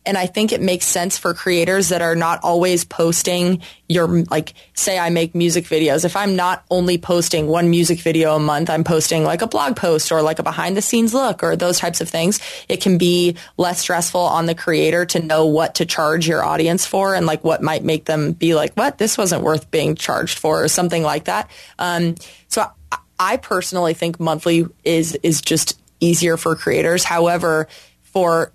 And 0.07 0.19
I 0.19 0.27
think 0.27 0.53
it 0.53 0.61
makes 0.61 0.87
sense 0.87 1.17
for 1.17 1.33
creators 1.33 1.89
that 1.89 2.03
are 2.03 2.15
not 2.15 2.41
always 2.43 2.85
posting 2.85 3.63
your, 3.89 4.07
like, 4.25 4.53
say 4.75 4.99
I 4.99 5.09
make 5.11 5.35
music 5.35 5.65
videos. 5.65 6.05
If 6.05 6.15
I'm 6.15 6.37
not 6.37 6.65
only 6.71 6.99
posting 6.99 7.47
one 7.47 7.71
music 7.71 8.01
video 8.01 8.37
a 8.37 8.39
month, 8.39 8.69
I'm 8.69 8.85
posting 8.85 9.25
like 9.25 9.41
a 9.41 9.47
blog 9.47 9.77
post 9.77 10.13
or 10.13 10.21
like 10.21 10.39
a 10.39 10.43
behind 10.43 10.77
the 10.77 10.83
scenes 10.83 11.15
look 11.15 11.43
or 11.43 11.57
those 11.57 11.79
types 11.79 12.01
of 12.03 12.09
things. 12.09 12.39
It 12.69 12.83
can 12.83 12.99
be 12.99 13.37
less 13.57 13.81
stressful 13.81 14.21
on 14.21 14.47
the 14.47 14.55
creator 14.55 15.07
to 15.07 15.21
know 15.21 15.47
what 15.47 15.77
to 15.77 15.87
charge 15.87 16.29
your 16.29 16.45
audience 16.45 16.85
for 16.85 17.15
and 17.15 17.25
like 17.25 17.43
what 17.43 17.63
might 17.63 17.83
make 17.83 18.05
them 18.05 18.33
be 18.33 18.55
like, 18.55 18.75
what? 18.75 18.99
This 18.99 19.17
wasn't 19.17 19.43
worth 19.43 19.71
being 19.71 19.95
charged 19.95 20.39
for 20.39 20.63
or 20.63 20.69
something 20.69 21.03
like 21.03 21.25
that. 21.25 21.51
Um, 21.79 22.17
so 22.49 22.71
I, 22.93 22.99
I 23.19 23.37
personally 23.39 23.95
think 23.95 24.21
monthly 24.21 24.67
is, 24.85 25.17
is 25.23 25.41
just 25.41 25.81
easier 26.01 26.37
for 26.37 26.57
creators. 26.57 27.05
However, 27.05 27.69
for 28.03 28.53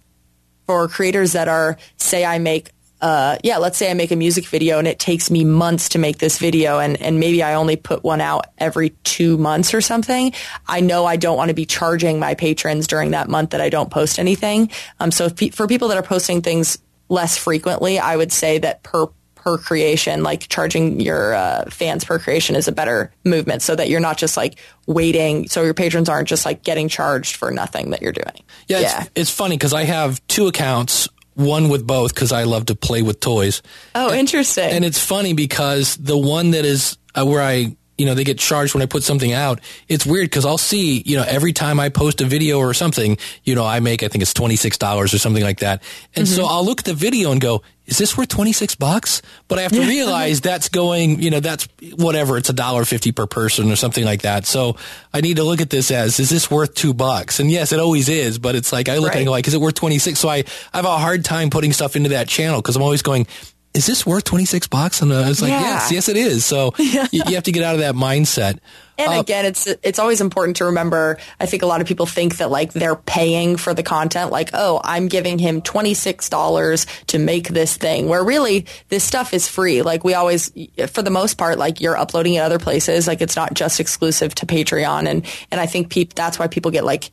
for 0.69 0.87
creators 0.87 1.31
that 1.31 1.47
are, 1.47 1.79
say 1.97 2.23
I 2.23 2.37
make 2.37 2.69
uh, 3.01 3.37
yeah, 3.43 3.57
let's 3.57 3.77
say 3.77 3.89
I 3.89 3.93
make 3.95 4.11
a 4.11 4.15
music 4.15 4.45
video 4.45 4.77
and 4.77 4.87
it 4.87 4.99
takes 4.99 5.31
me 5.31 5.45
months 5.45 5.89
to 5.89 5.99
make 5.99 6.17
this 6.19 6.37
video 6.37 6.79
and, 6.79 7.01
and 7.01 7.17
maybe 7.19 7.41
I 7.41 7.55
only 7.55 7.77
put 7.77 8.03
one 8.03 8.19
out 8.19 8.47
every 8.57 8.89
two 9.03 9.37
months 9.37 9.73
or 9.73 9.79
something. 9.79 10.33
I 10.67 10.81
know 10.81 11.05
I 11.05 11.15
don't 11.15 11.37
want 11.37 11.47
to 11.47 11.55
be 11.55 11.65
charging 11.65 12.19
my 12.19 12.35
patrons 12.35 12.87
during 12.87 13.11
that 13.11 13.29
month 13.29 13.51
that 13.51 13.61
I 13.61 13.69
don't 13.69 13.89
post 13.89 14.19
anything. 14.19 14.69
Um, 14.99 15.11
so 15.11 15.29
pe- 15.29 15.49
for 15.49 15.65
people 15.65 15.87
that 15.87 15.97
are 15.97 16.03
posting 16.03 16.41
things 16.41 16.77
less 17.07 17.37
frequently, 17.37 17.97
I 17.97 18.15
would 18.17 18.33
say 18.33 18.59
that 18.59 18.83
per 18.83 19.07
per 19.49 19.57
creation, 19.57 20.23
like 20.23 20.47
charging 20.47 20.99
your 20.99 21.33
uh, 21.33 21.65
fans 21.69 22.03
per 22.03 22.19
creation 22.19 22.55
is 22.55 22.67
a 22.67 22.71
better 22.71 23.11
movement 23.23 23.61
so 23.61 23.75
that 23.75 23.89
you're 23.89 23.99
not 23.99 24.17
just 24.17 24.37
like 24.37 24.59
waiting. 24.85 25.47
So 25.47 25.63
your 25.63 25.73
patrons 25.73 26.09
aren't 26.09 26.27
just 26.27 26.45
like 26.45 26.63
getting 26.63 26.87
charged 26.87 27.35
for 27.35 27.51
nothing 27.51 27.91
that 27.91 28.01
you're 28.01 28.11
doing. 28.11 28.43
Yeah. 28.67 28.79
yeah. 28.79 29.01
It's, 29.01 29.11
it's 29.15 29.29
funny 29.31 29.57
because 29.57 29.73
I 29.73 29.83
have 29.83 30.25
two 30.27 30.47
accounts 30.47 31.09
one 31.35 31.69
with 31.69 31.87
both 31.87 32.13
because 32.13 32.31
I 32.31 32.43
love 32.43 32.65
to 32.65 32.75
play 32.75 33.01
with 33.01 33.21
toys. 33.21 33.61
Oh, 33.95 34.13
interesting. 34.13 34.69
And 34.69 34.83
it's 34.83 34.99
funny 34.99 35.33
because 35.33 35.95
the 35.95 36.17
one 36.17 36.51
that 36.51 36.65
is 36.65 36.97
uh, 37.15 37.25
where 37.25 37.41
I 37.41 37.77
you 37.99 38.05
know, 38.05 38.13
they 38.13 38.23
get 38.23 38.39
charged 38.39 38.73
when 38.73 38.81
I 38.81 38.85
put 38.85 39.03
something 39.03 39.33
out. 39.33 39.59
It's 39.89 40.05
weird 40.05 40.25
because 40.25 40.45
I'll 40.45 40.57
see, 40.57 41.03
you 41.05 41.17
know, 41.17 41.25
every 41.27 41.51
time 41.51 41.79
I 41.79 41.89
post 41.89 42.21
a 42.21 42.25
video 42.25 42.57
or 42.57 42.73
something, 42.73 43.17
you 43.43 43.55
know, 43.55 43.65
I 43.65 43.81
make, 43.81 44.03
I 44.03 44.07
think 44.07 44.21
it's 44.21 44.33
$26 44.33 44.99
or 44.99 45.07
something 45.07 45.43
like 45.43 45.59
that. 45.59 45.83
And 46.15 46.25
mm-hmm. 46.25 46.35
so 46.35 46.45
I'll 46.45 46.65
look 46.65 46.79
at 46.79 46.85
the 46.85 46.93
video 46.93 47.31
and 47.33 47.41
go, 47.41 47.61
is 47.87 47.97
this 47.97 48.15
worth 48.15 48.29
26 48.29 48.75
bucks? 48.75 49.21
But 49.47 49.59
I 49.59 49.63
have 49.63 49.71
to 49.71 49.81
realize 49.81 50.41
that's 50.41 50.69
going, 50.69 51.21
you 51.21 51.31
know, 51.31 51.39
that's 51.39 51.67
whatever. 51.95 52.37
It's 52.37 52.49
a 52.49 52.53
dollar 52.53 52.85
fifty 52.85 53.11
per 53.11 53.25
person 53.25 53.71
or 53.71 53.75
something 53.75 54.05
like 54.05 54.21
that. 54.21 54.45
So 54.45 54.77
I 55.11 55.21
need 55.21 55.37
to 55.37 55.43
look 55.43 55.59
at 55.59 55.71
this 55.71 55.89
as, 55.89 56.19
is 56.19 56.29
this 56.29 56.51
worth 56.51 56.75
two 56.75 56.93
bucks? 56.93 57.39
And 57.39 57.49
yes, 57.49 57.71
it 57.71 57.79
always 57.79 58.07
is, 58.07 58.37
but 58.37 58.53
it's 58.53 58.71
like, 58.71 58.89
I 58.89 58.99
look 58.99 59.09
right. 59.13 59.21
at 59.21 59.27
it 59.27 59.29
like, 59.31 59.47
is 59.47 59.55
it 59.55 59.59
worth 59.59 59.73
26? 59.73 60.19
So 60.19 60.29
I, 60.29 60.43
I 60.71 60.77
have 60.77 60.85
a 60.85 60.99
hard 60.99 61.25
time 61.25 61.49
putting 61.49 61.73
stuff 61.73 61.95
into 61.95 62.09
that 62.09 62.27
channel 62.27 62.61
because 62.61 62.75
I'm 62.75 62.83
always 62.83 63.01
going, 63.01 63.25
is 63.73 63.85
this 63.85 64.05
worth 64.05 64.23
26 64.23 64.67
bucks? 64.67 65.01
And 65.01 65.11
uh, 65.11 65.21
I 65.21 65.29
was 65.29 65.41
like, 65.41 65.51
yeah. 65.51 65.61
yes, 65.61 65.91
yes, 65.91 66.09
it 66.09 66.17
is. 66.17 66.45
So 66.45 66.73
yeah. 66.79 67.07
you, 67.11 67.23
you, 67.27 67.35
have 67.35 67.43
to 67.43 67.51
get 67.51 67.63
out 67.63 67.75
of 67.75 67.81
that 67.81 67.95
mindset. 67.95 68.59
And 68.99 69.13
uh, 69.13 69.19
again, 69.19 69.45
it's, 69.45 69.65
it's 69.65 69.97
always 69.97 70.19
important 70.19 70.57
to 70.57 70.65
remember. 70.65 71.17
I 71.39 71.45
think 71.45 71.63
a 71.63 71.65
lot 71.65 71.79
of 71.79 71.87
people 71.87 72.05
think 72.05 72.37
that 72.37 72.51
like 72.51 72.73
they're 72.73 72.97
paying 72.97 73.55
for 73.55 73.73
the 73.73 73.81
content. 73.81 74.29
Like, 74.29 74.49
oh, 74.53 74.81
I'm 74.83 75.07
giving 75.07 75.39
him 75.39 75.61
$26 75.61 77.05
to 77.07 77.19
make 77.19 77.47
this 77.47 77.77
thing 77.77 78.09
where 78.09 78.23
really 78.23 78.65
this 78.89 79.03
stuff 79.03 79.33
is 79.33 79.47
free. 79.47 79.81
Like 79.81 80.03
we 80.03 80.13
always, 80.15 80.51
for 80.89 81.01
the 81.01 81.09
most 81.09 81.37
part, 81.37 81.57
like 81.57 81.79
you're 81.79 81.97
uploading 81.97 82.33
it 82.33 82.39
other 82.39 82.59
places. 82.59 83.07
Like 83.07 83.21
it's 83.21 83.37
not 83.37 83.53
just 83.53 83.79
exclusive 83.79 84.35
to 84.35 84.45
Patreon. 84.45 85.07
And, 85.07 85.25
and 85.49 85.61
I 85.61 85.65
think 85.65 85.89
pe- 85.89 86.03
that's 86.03 86.37
why 86.37 86.47
people 86.47 86.71
get 86.71 86.83
like 86.83 87.11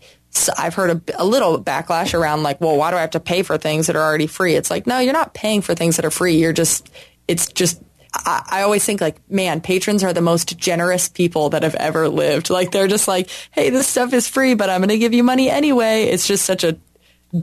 I've 0.58 0.74
heard 0.74 0.90
a, 0.90 1.22
a, 1.22 1.24
little 1.24 1.62
backlash 1.62 2.12
around 2.12 2.42
like, 2.42 2.60
well, 2.60 2.76
why 2.76 2.90
do 2.90 2.96
I 2.98 3.00
have 3.00 3.12
to 3.12 3.20
pay 3.20 3.42
for 3.42 3.56
things 3.56 3.86
that 3.86 3.96
are 3.96 4.02
already 4.02 4.26
free? 4.26 4.54
It's 4.54 4.70
like, 4.70 4.86
no, 4.86 4.98
you're 4.98 5.14
not 5.14 5.32
paying 5.32 5.62
for 5.62 5.74
things 5.74 5.96
that 5.96 6.04
are 6.04 6.10
free. 6.10 6.36
You're 6.36 6.52
just, 6.52 6.90
it's 7.26 7.50
just, 7.52 7.80
I, 8.24 8.62
always 8.62 8.84
think 8.84 9.00
like, 9.00 9.30
man, 9.30 9.60
patrons 9.60 10.02
are 10.04 10.12
the 10.12 10.20
most 10.20 10.56
generous 10.58 11.08
people 11.08 11.50
that 11.50 11.62
have 11.62 11.74
ever 11.74 12.08
lived. 12.08 12.50
Like 12.50 12.70
they're 12.70 12.88
just 12.88 13.08
like, 13.08 13.30
hey, 13.50 13.70
this 13.70 13.86
stuff 13.86 14.12
is 14.12 14.28
free, 14.28 14.54
but 14.54 14.70
I'm 14.70 14.80
going 14.80 14.88
to 14.88 14.98
give 14.98 15.14
you 15.14 15.22
money 15.22 15.50
anyway. 15.50 16.04
It's 16.04 16.26
just 16.26 16.44
such 16.44 16.64
a 16.64 16.78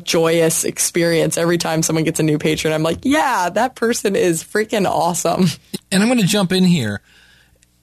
joyous 0.01 0.63
experience 0.63 1.38
every 1.38 1.57
time 1.57 1.84
someone 1.84 2.03
gets 2.03 2.19
a 2.19 2.24
new 2.24 2.38
patron. 2.38 2.74
I'm 2.74 2.84
like, 2.84 2.99
yeah, 3.03 3.49
that 3.49 3.76
person 3.76 4.15
is 4.15 4.43
freaking 4.43 4.86
awesome. 4.86 5.45
And 5.91 6.01
I'm 6.01 6.09
going 6.09 6.21
to 6.21 6.26
jump 6.26 6.51
in 6.51 6.63
here. 6.63 7.01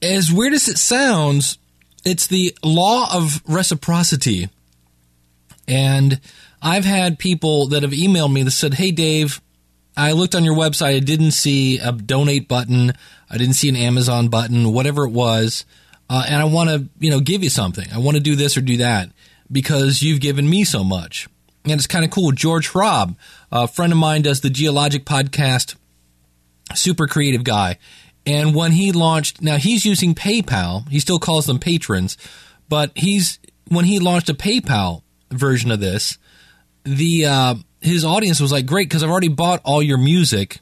As 0.01 0.33
weird 0.33 0.51
as 0.51 0.67
it 0.67 0.77
sounds, 0.77 1.57
it's 2.03 2.27
the 2.27 2.53
law 2.61 3.07
of 3.15 3.41
reciprocity 3.47 4.49
and 5.71 6.19
I've 6.61 6.85
had 6.85 7.17
people 7.17 7.67
that 7.67 7.83
have 7.83 7.91
emailed 7.91 8.33
me 8.33 8.43
that 8.43 8.51
said, 8.51 8.75
Hey, 8.75 8.91
Dave, 8.91 9.41
I 9.95 10.13
looked 10.13 10.35
on 10.35 10.43
your 10.43 10.55
website. 10.55 10.95
I 10.95 10.99
didn't 10.99 11.31
see 11.31 11.79
a 11.79 11.91
donate 11.91 12.47
button. 12.47 12.93
I 13.29 13.37
didn't 13.37 13.55
see 13.55 13.69
an 13.69 13.75
Amazon 13.75 14.29
button, 14.29 14.73
whatever 14.73 15.05
it 15.05 15.11
was. 15.11 15.65
Uh, 16.09 16.25
and 16.27 16.41
I 16.41 16.45
want 16.45 16.69
to, 16.69 16.89
you 16.99 17.09
know, 17.09 17.19
give 17.19 17.43
you 17.43 17.49
something. 17.49 17.87
I 17.93 17.99
want 17.99 18.17
to 18.17 18.23
do 18.23 18.35
this 18.35 18.57
or 18.57 18.61
do 18.61 18.77
that 18.77 19.09
because 19.51 20.01
you've 20.01 20.21
given 20.21 20.49
me 20.49 20.63
so 20.63 20.83
much. 20.83 21.27
And 21.63 21.73
it's 21.73 21.87
kind 21.87 22.03
of 22.03 22.11
cool. 22.11 22.31
George 22.31 22.69
Hrab, 22.69 23.15
a 23.51 23.67
friend 23.67 23.93
of 23.93 23.99
mine, 23.99 24.21
does 24.21 24.41
the 24.41 24.49
Geologic 24.49 25.05
podcast. 25.05 25.75
Super 26.73 27.07
creative 27.07 27.43
guy. 27.43 27.77
And 28.25 28.55
when 28.55 28.71
he 28.73 28.91
launched, 28.91 29.41
now 29.41 29.57
he's 29.57 29.85
using 29.85 30.15
PayPal. 30.15 30.87
He 30.89 30.99
still 30.99 31.19
calls 31.19 31.45
them 31.45 31.59
patrons, 31.59 32.17
but 32.69 32.91
he's 32.95 33.39
when 33.67 33.85
he 33.85 33.99
launched 33.99 34.29
a 34.29 34.33
PayPal 34.33 35.01
version 35.31 35.71
of 35.71 35.79
this, 35.79 36.17
the 36.83 37.25
uh, 37.25 37.55
his 37.81 38.05
audience 38.05 38.39
was 38.39 38.51
like, 38.51 38.65
"Great, 38.65 38.87
because 38.87 39.03
I've 39.03 39.09
already 39.09 39.27
bought 39.27 39.61
all 39.63 39.81
your 39.81 39.97
music, 39.97 40.59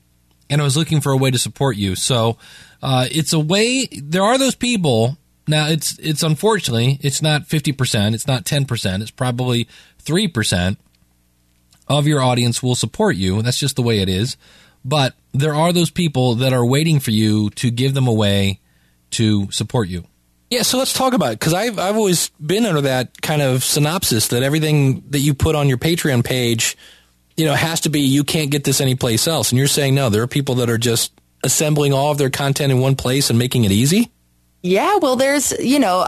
and 0.50 0.62
I 0.62 0.64
was 0.64 0.78
looking 0.78 1.02
for 1.02 1.12
a 1.12 1.18
way 1.18 1.32
to 1.32 1.38
support 1.38 1.76
you." 1.76 1.96
So 1.96 2.38
uh, 2.82 3.08
it's 3.12 3.34
a 3.34 3.40
way. 3.40 3.86
There 3.86 4.24
are 4.24 4.38
those 4.38 4.56
people. 4.56 5.18
Now 5.48 5.68
it's 5.68 5.98
it's 6.00 6.24
unfortunately 6.24 7.00
it's 7.02 7.22
not 7.22 7.48
fifty 7.48 7.72
percent, 7.72 8.16
it's 8.16 8.28
not 8.28 8.46
ten 8.46 8.66
percent, 8.66 9.02
it's 9.02 9.12
probably 9.12 9.68
three 9.98 10.28
percent 10.28 10.80
of 11.88 12.06
your 12.06 12.22
audience 12.22 12.62
will 12.62 12.76
support 12.76 13.16
you. 13.16 13.42
That's 13.42 13.58
just 13.58 13.76
the 13.76 13.82
way 13.82 14.00
it 14.00 14.10
is. 14.10 14.38
But 14.86 15.16
there 15.34 15.56
are 15.56 15.74
those 15.74 15.90
people 15.90 16.36
that 16.36 16.54
are 16.54 16.66
waiting 16.66 17.00
for 17.00 17.12
you 17.12 17.50
to 17.52 17.72
give 17.72 17.94
them 17.94 18.08
away 18.08 18.60
to 19.12 19.52
support 19.52 19.90
you. 19.90 20.06
Yeah, 20.50 20.64
so 20.64 20.78
let's 20.78 20.94
talk 20.94 21.14
about 21.14 21.34
it 21.34 21.40
because 21.40 21.54
I've 21.54 21.78
I've 21.78 21.96
always 21.96 22.30
been 22.44 22.66
under 22.66 22.82
that 22.82 23.22
kind 23.22 23.42
of 23.42 23.64
synopsis 23.64 24.30
that 24.30 24.42
everything 24.42 25.04
that 25.10 25.20
you 25.20 25.34
put 25.34 25.56
on 25.56 25.70
your 25.70 25.78
Patreon 25.78 26.24
page, 26.24 26.76
you 27.40 27.46
know, 27.46 27.56
has 27.56 27.80
to 27.82 27.90
be 27.90 28.02
you 28.02 28.24
can't 28.24 28.52
get 28.52 28.66
this 28.66 28.82
anyplace 28.82 29.28
else. 29.28 29.52
And 29.52 29.58
you're 29.58 29.68
saying 29.68 29.96
no, 29.96 30.10
there 30.10 30.22
are 30.22 30.28
people 30.28 30.56
that 30.56 30.70
are 30.70 30.78
just 30.78 31.14
assembling 31.44 31.94
all 31.94 32.12
of 32.12 32.18
their 32.18 32.30
content 32.30 32.72
in 32.72 32.80
one 32.80 32.96
place 32.96 33.30
and 33.30 33.40
making 33.40 33.64
it 33.64 33.72
easy. 33.72 34.12
Yeah, 34.62 34.98
well, 34.98 35.16
there's 35.16 35.52
you 35.60 35.80
know. 35.80 36.06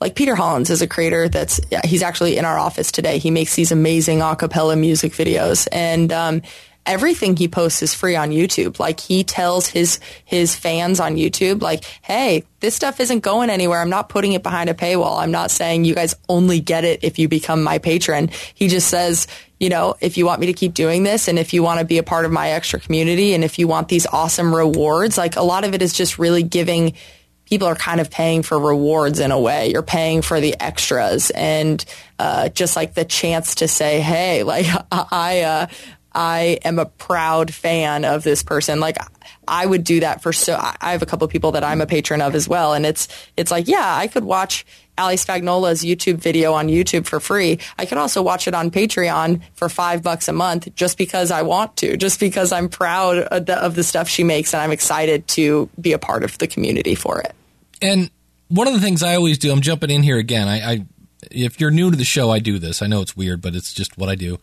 Like 0.00 0.16
Peter 0.16 0.34
Hollens 0.34 0.68
is 0.68 0.82
a 0.82 0.86
creator 0.86 1.30
that's 1.30 1.58
he's 1.84 2.02
actually 2.02 2.36
in 2.36 2.44
our 2.44 2.58
office 2.58 2.92
today. 2.92 3.16
He 3.16 3.30
makes 3.30 3.54
these 3.54 3.72
amazing 3.72 4.20
a 4.20 4.36
cappella 4.36 4.76
music 4.76 5.12
videos, 5.12 5.66
and 5.72 6.12
um, 6.12 6.42
everything 6.86 7.36
he 7.36 7.48
posts 7.48 7.82
is 7.82 7.94
free 7.94 8.16
on 8.16 8.30
YouTube. 8.30 8.78
Like 8.78 9.00
he 9.00 9.24
tells 9.24 9.66
his 9.66 10.00
his 10.24 10.54
fans 10.54 11.00
on 11.00 11.16
YouTube, 11.16 11.62
like, 11.62 11.84
"Hey, 12.02 12.44
this 12.60 12.74
stuff 12.74 13.00
isn't 13.00 13.20
going 13.20 13.50
anywhere. 13.50 13.80
I'm 13.80 13.90
not 13.90 14.08
putting 14.08 14.32
it 14.32 14.42
behind 14.42 14.70
a 14.70 14.74
paywall. 14.74 15.18
I'm 15.18 15.30
not 15.30 15.50
saying 15.50 15.84
you 15.84 15.94
guys 15.94 16.14
only 16.28 16.60
get 16.60 16.84
it 16.84 17.00
if 17.02 17.18
you 17.18 17.28
become 17.28 17.62
my 17.62 17.78
patron." 17.78 18.30
He 18.54 18.68
just 18.68 18.88
says, 18.88 19.26
you 19.60 19.68
know, 19.68 19.96
if 20.00 20.16
you 20.16 20.26
want 20.26 20.40
me 20.40 20.46
to 20.46 20.52
keep 20.52 20.74
doing 20.74 21.04
this 21.04 21.28
and 21.28 21.38
if 21.38 21.54
you 21.54 21.62
want 21.62 21.78
to 21.78 21.86
be 21.86 21.98
a 21.98 22.02
part 22.02 22.24
of 22.24 22.32
my 22.32 22.50
extra 22.50 22.80
community 22.80 23.34
and 23.34 23.44
if 23.44 23.58
you 23.58 23.68
want 23.68 23.88
these 23.88 24.06
awesome 24.06 24.54
rewards, 24.54 25.16
like 25.16 25.36
a 25.36 25.42
lot 25.42 25.64
of 25.64 25.74
it 25.74 25.80
is 25.80 25.92
just 25.92 26.18
really 26.18 26.42
giving 26.42 26.94
people 27.46 27.68
are 27.68 27.74
kind 27.74 28.00
of 28.00 28.10
paying 28.10 28.42
for 28.42 28.58
rewards 28.58 29.20
in 29.20 29.30
a 29.30 29.38
way. 29.38 29.70
You're 29.70 29.82
paying 29.82 30.22
for 30.22 30.40
the 30.40 30.56
extras 30.60 31.30
and 31.30 31.84
uh, 32.18 32.48
just 32.48 32.76
like 32.76 32.94
the 32.94 33.04
chance 33.04 33.56
to 33.56 33.68
say, 33.68 34.00
"Hey, 34.00 34.42
like 34.42 34.66
I, 34.92 35.42
uh, 35.42 35.66
I 36.14 36.58
am 36.64 36.78
a 36.78 36.86
proud 36.86 37.52
fan 37.52 38.04
of 38.04 38.22
this 38.22 38.42
person. 38.42 38.78
Like 38.80 38.98
I 39.48 39.66
would 39.66 39.84
do 39.84 40.00
that 40.00 40.22
for 40.22 40.32
so 40.32 40.56
I 40.56 40.92
have 40.92 41.02
a 41.02 41.06
couple 41.06 41.26
people 41.28 41.52
that 41.52 41.64
I'm 41.64 41.80
a 41.80 41.86
patron 41.86 42.22
of 42.22 42.34
as 42.34 42.48
well. 42.48 42.72
And 42.72 42.86
it's 42.86 43.08
it's 43.36 43.50
like, 43.50 43.66
yeah, 43.66 43.96
I 43.96 44.06
could 44.06 44.24
watch 44.24 44.64
Ali 44.96 45.16
Spagnola's 45.16 45.82
YouTube 45.82 46.16
video 46.16 46.52
on 46.52 46.68
YouTube 46.68 47.06
for 47.06 47.18
free. 47.18 47.58
I 47.78 47.86
could 47.86 47.98
also 47.98 48.22
watch 48.22 48.46
it 48.46 48.54
on 48.54 48.70
Patreon 48.70 49.42
for 49.54 49.68
five 49.68 50.02
bucks 50.02 50.28
a 50.28 50.32
month 50.32 50.72
just 50.76 50.96
because 50.96 51.32
I 51.32 51.42
want 51.42 51.76
to, 51.78 51.96
just 51.96 52.20
because 52.20 52.52
I'm 52.52 52.68
proud 52.68 53.18
of 53.18 53.46
the, 53.46 53.56
of 53.56 53.74
the 53.74 53.82
stuff 53.82 54.08
she 54.08 54.22
makes 54.22 54.54
and 54.54 54.62
I'm 54.62 54.70
excited 54.70 55.26
to 55.28 55.68
be 55.80 55.92
a 55.92 55.98
part 55.98 56.22
of 56.22 56.38
the 56.38 56.46
community 56.46 56.94
for 56.94 57.20
it. 57.20 57.34
And 57.82 58.08
one 58.48 58.68
of 58.68 58.74
the 58.74 58.80
things 58.80 59.02
I 59.02 59.16
always 59.16 59.38
do, 59.38 59.50
I'm 59.50 59.62
jumping 59.62 59.90
in 59.90 60.04
here 60.04 60.18
again. 60.18 60.46
I, 60.46 60.72
I 60.72 60.86
if 61.32 61.60
you're 61.60 61.72
new 61.72 61.90
to 61.90 61.96
the 61.96 62.04
show, 62.04 62.30
I 62.30 62.38
do 62.38 62.60
this. 62.60 62.82
I 62.82 62.86
know 62.86 63.00
it's 63.00 63.16
weird, 63.16 63.40
but 63.40 63.56
it's 63.56 63.72
just 63.72 63.98
what 63.98 64.08
I 64.08 64.14
do 64.14 64.38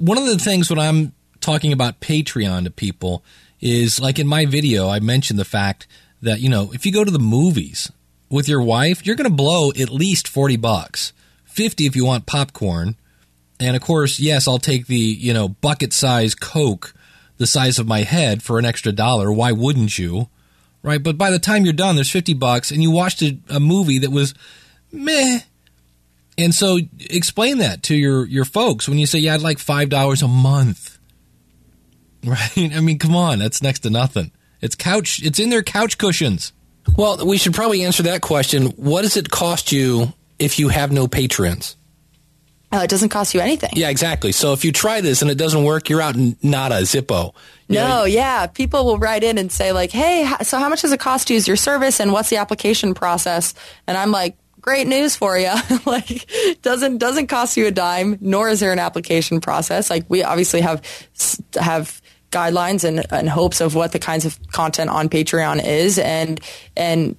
one 0.00 0.18
of 0.18 0.26
the 0.26 0.38
things 0.38 0.70
when 0.70 0.78
I'm 0.78 1.12
talking 1.40 1.72
about 1.72 2.00
Patreon 2.00 2.64
to 2.64 2.70
people 2.70 3.22
is 3.60 4.00
like 4.00 4.18
in 4.18 4.26
my 4.26 4.46
video, 4.46 4.88
I 4.88 4.98
mentioned 5.00 5.38
the 5.38 5.44
fact 5.44 5.86
that, 6.22 6.40
you 6.40 6.48
know, 6.48 6.72
if 6.72 6.86
you 6.86 6.92
go 6.92 7.04
to 7.04 7.10
the 7.10 7.18
movies 7.18 7.92
with 8.30 8.48
your 8.48 8.62
wife, 8.62 9.04
you're 9.04 9.16
going 9.16 9.28
to 9.28 9.36
blow 9.36 9.70
at 9.70 9.90
least 9.90 10.26
40 10.26 10.56
bucks, 10.56 11.12
50 11.44 11.86
if 11.86 11.94
you 11.94 12.04
want 12.04 12.26
popcorn. 12.26 12.96
And 13.58 13.76
of 13.76 13.82
course, 13.82 14.18
yes, 14.18 14.48
I'll 14.48 14.58
take 14.58 14.86
the, 14.86 14.96
you 14.96 15.34
know, 15.34 15.48
bucket 15.48 15.92
size 15.92 16.34
Coke 16.34 16.94
the 17.36 17.46
size 17.46 17.78
of 17.78 17.86
my 17.86 18.02
head 18.02 18.42
for 18.42 18.58
an 18.58 18.66
extra 18.66 18.92
dollar. 18.92 19.32
Why 19.32 19.52
wouldn't 19.52 19.98
you? 19.98 20.28
Right. 20.82 21.02
But 21.02 21.18
by 21.18 21.30
the 21.30 21.38
time 21.38 21.64
you're 21.64 21.74
done, 21.74 21.94
there's 21.94 22.10
50 22.10 22.34
bucks 22.34 22.70
and 22.70 22.82
you 22.82 22.90
watched 22.90 23.22
a, 23.22 23.38
a 23.48 23.60
movie 23.60 23.98
that 23.98 24.10
was 24.10 24.34
meh 24.92 25.40
and 26.44 26.54
so 26.54 26.78
explain 26.98 27.58
that 27.58 27.82
to 27.84 27.94
your, 27.94 28.26
your 28.26 28.44
folks 28.44 28.88
when 28.88 28.98
you 28.98 29.06
say, 29.06 29.18
yeah, 29.18 29.34
I'd 29.34 29.42
like 29.42 29.58
$5 29.58 30.22
a 30.22 30.28
month. 30.28 30.98
Right? 32.22 32.76
I 32.76 32.80
mean, 32.80 32.98
come 32.98 33.16
on, 33.16 33.38
that's 33.38 33.62
next 33.62 33.78
to 33.80 33.88
nothing. 33.88 34.30
It's 34.60 34.74
couch, 34.74 35.22
it's 35.24 35.38
in 35.38 35.48
their 35.48 35.62
couch 35.62 35.96
cushions. 35.96 36.52
Well, 36.94 37.24
we 37.26 37.38
should 37.38 37.54
probably 37.54 37.82
answer 37.82 38.02
that 38.02 38.20
question. 38.20 38.66
What 38.76 39.02
does 39.02 39.16
it 39.16 39.30
cost 39.30 39.72
you 39.72 40.12
if 40.38 40.58
you 40.58 40.68
have 40.68 40.92
no 40.92 41.08
patrons? 41.08 41.76
Oh, 42.72 42.80
it 42.80 42.90
doesn't 42.90 43.08
cost 43.08 43.34
you 43.34 43.40
anything. 43.40 43.70
Yeah, 43.72 43.88
exactly. 43.88 44.30
So 44.30 44.52
if 44.52 44.64
you 44.64 44.70
try 44.70 45.00
this 45.00 45.22
and 45.22 45.30
it 45.30 45.36
doesn't 45.36 45.64
work, 45.64 45.88
you're 45.88 46.00
out 46.00 46.14
nada, 46.16 46.82
zippo. 46.82 47.34
You 47.66 47.76
no, 47.76 47.88
know, 47.88 48.04
yeah. 48.04 48.46
People 48.46 48.84
will 48.84 48.98
write 48.98 49.24
in 49.24 49.38
and 49.38 49.50
say 49.50 49.72
like, 49.72 49.90
"Hey, 49.90 50.30
so 50.42 50.58
how 50.58 50.68
much 50.68 50.82
does 50.82 50.92
it 50.92 51.00
cost 51.00 51.28
to 51.28 51.34
use 51.34 51.48
your 51.48 51.56
service, 51.56 51.98
and 51.98 52.12
what's 52.12 52.30
the 52.30 52.36
application 52.36 52.94
process?" 52.94 53.54
And 53.88 53.96
I'm 53.96 54.12
like, 54.12 54.36
great 54.60 54.86
news 54.86 55.16
for 55.16 55.38
you. 55.38 55.52
like 55.86 56.30
doesn't 56.62 56.98
doesn't 56.98 57.26
cost 57.28 57.56
you 57.56 57.66
a 57.66 57.70
dime, 57.70 58.18
nor 58.20 58.48
is 58.48 58.60
there 58.60 58.72
an 58.72 58.78
application 58.78 59.40
process. 59.40 59.90
Like 59.90 60.04
we 60.08 60.22
obviously 60.22 60.60
have 60.60 60.82
have 61.54 62.00
guidelines 62.30 62.84
and, 62.84 63.04
and 63.12 63.28
hopes 63.28 63.60
of 63.60 63.74
what 63.74 63.92
the 63.92 63.98
kinds 63.98 64.24
of 64.24 64.38
content 64.52 64.90
on 64.90 65.08
Patreon 65.08 65.64
is, 65.64 65.98
and 65.98 66.40
and 66.76 67.16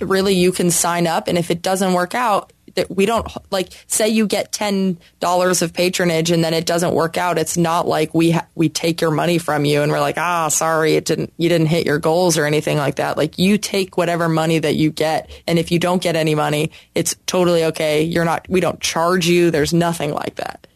really 0.00 0.34
you 0.34 0.52
can 0.52 0.70
sign 0.70 1.06
up, 1.06 1.28
and 1.28 1.36
if 1.36 1.50
it 1.50 1.62
doesn't 1.62 1.92
work 1.92 2.14
out, 2.14 2.52
that 2.74 2.94
we 2.94 3.06
don't 3.06 3.26
like 3.50 3.72
say 3.86 4.08
you 4.08 4.26
get 4.26 4.52
ten 4.52 4.98
dollars 5.20 5.62
of 5.62 5.72
patronage 5.72 6.30
and 6.30 6.44
then 6.44 6.54
it 6.54 6.66
doesn't 6.66 6.94
work 6.94 7.16
out. 7.16 7.38
It's 7.38 7.56
not 7.56 7.86
like 7.86 8.14
we 8.14 8.32
ha- 8.32 8.46
we 8.54 8.68
take 8.68 9.00
your 9.00 9.10
money 9.10 9.38
from 9.38 9.64
you 9.64 9.82
and 9.82 9.90
we're 9.90 10.00
like, 10.00 10.18
ah, 10.18 10.48
sorry, 10.48 10.94
it 10.94 11.04
didn't 11.04 11.32
you 11.36 11.48
didn't 11.48 11.68
hit 11.68 11.86
your 11.86 11.98
goals 11.98 12.38
or 12.38 12.46
anything 12.46 12.76
like 12.76 12.96
that. 12.96 13.16
Like 13.16 13.38
you 13.38 13.58
take 13.58 13.96
whatever 13.96 14.28
money 14.28 14.58
that 14.58 14.74
you 14.76 14.90
get, 14.90 15.30
and 15.46 15.58
if 15.58 15.70
you 15.70 15.78
don't 15.78 16.02
get 16.02 16.16
any 16.16 16.34
money, 16.34 16.70
it's 16.94 17.16
totally 17.26 17.64
okay. 17.64 18.02
You're 18.02 18.24
not. 18.24 18.46
We 18.48 18.60
don't 18.60 18.80
charge 18.80 19.26
you. 19.26 19.50
There's 19.50 19.72
nothing 19.72 20.12
like 20.12 20.36
that. 20.36 20.66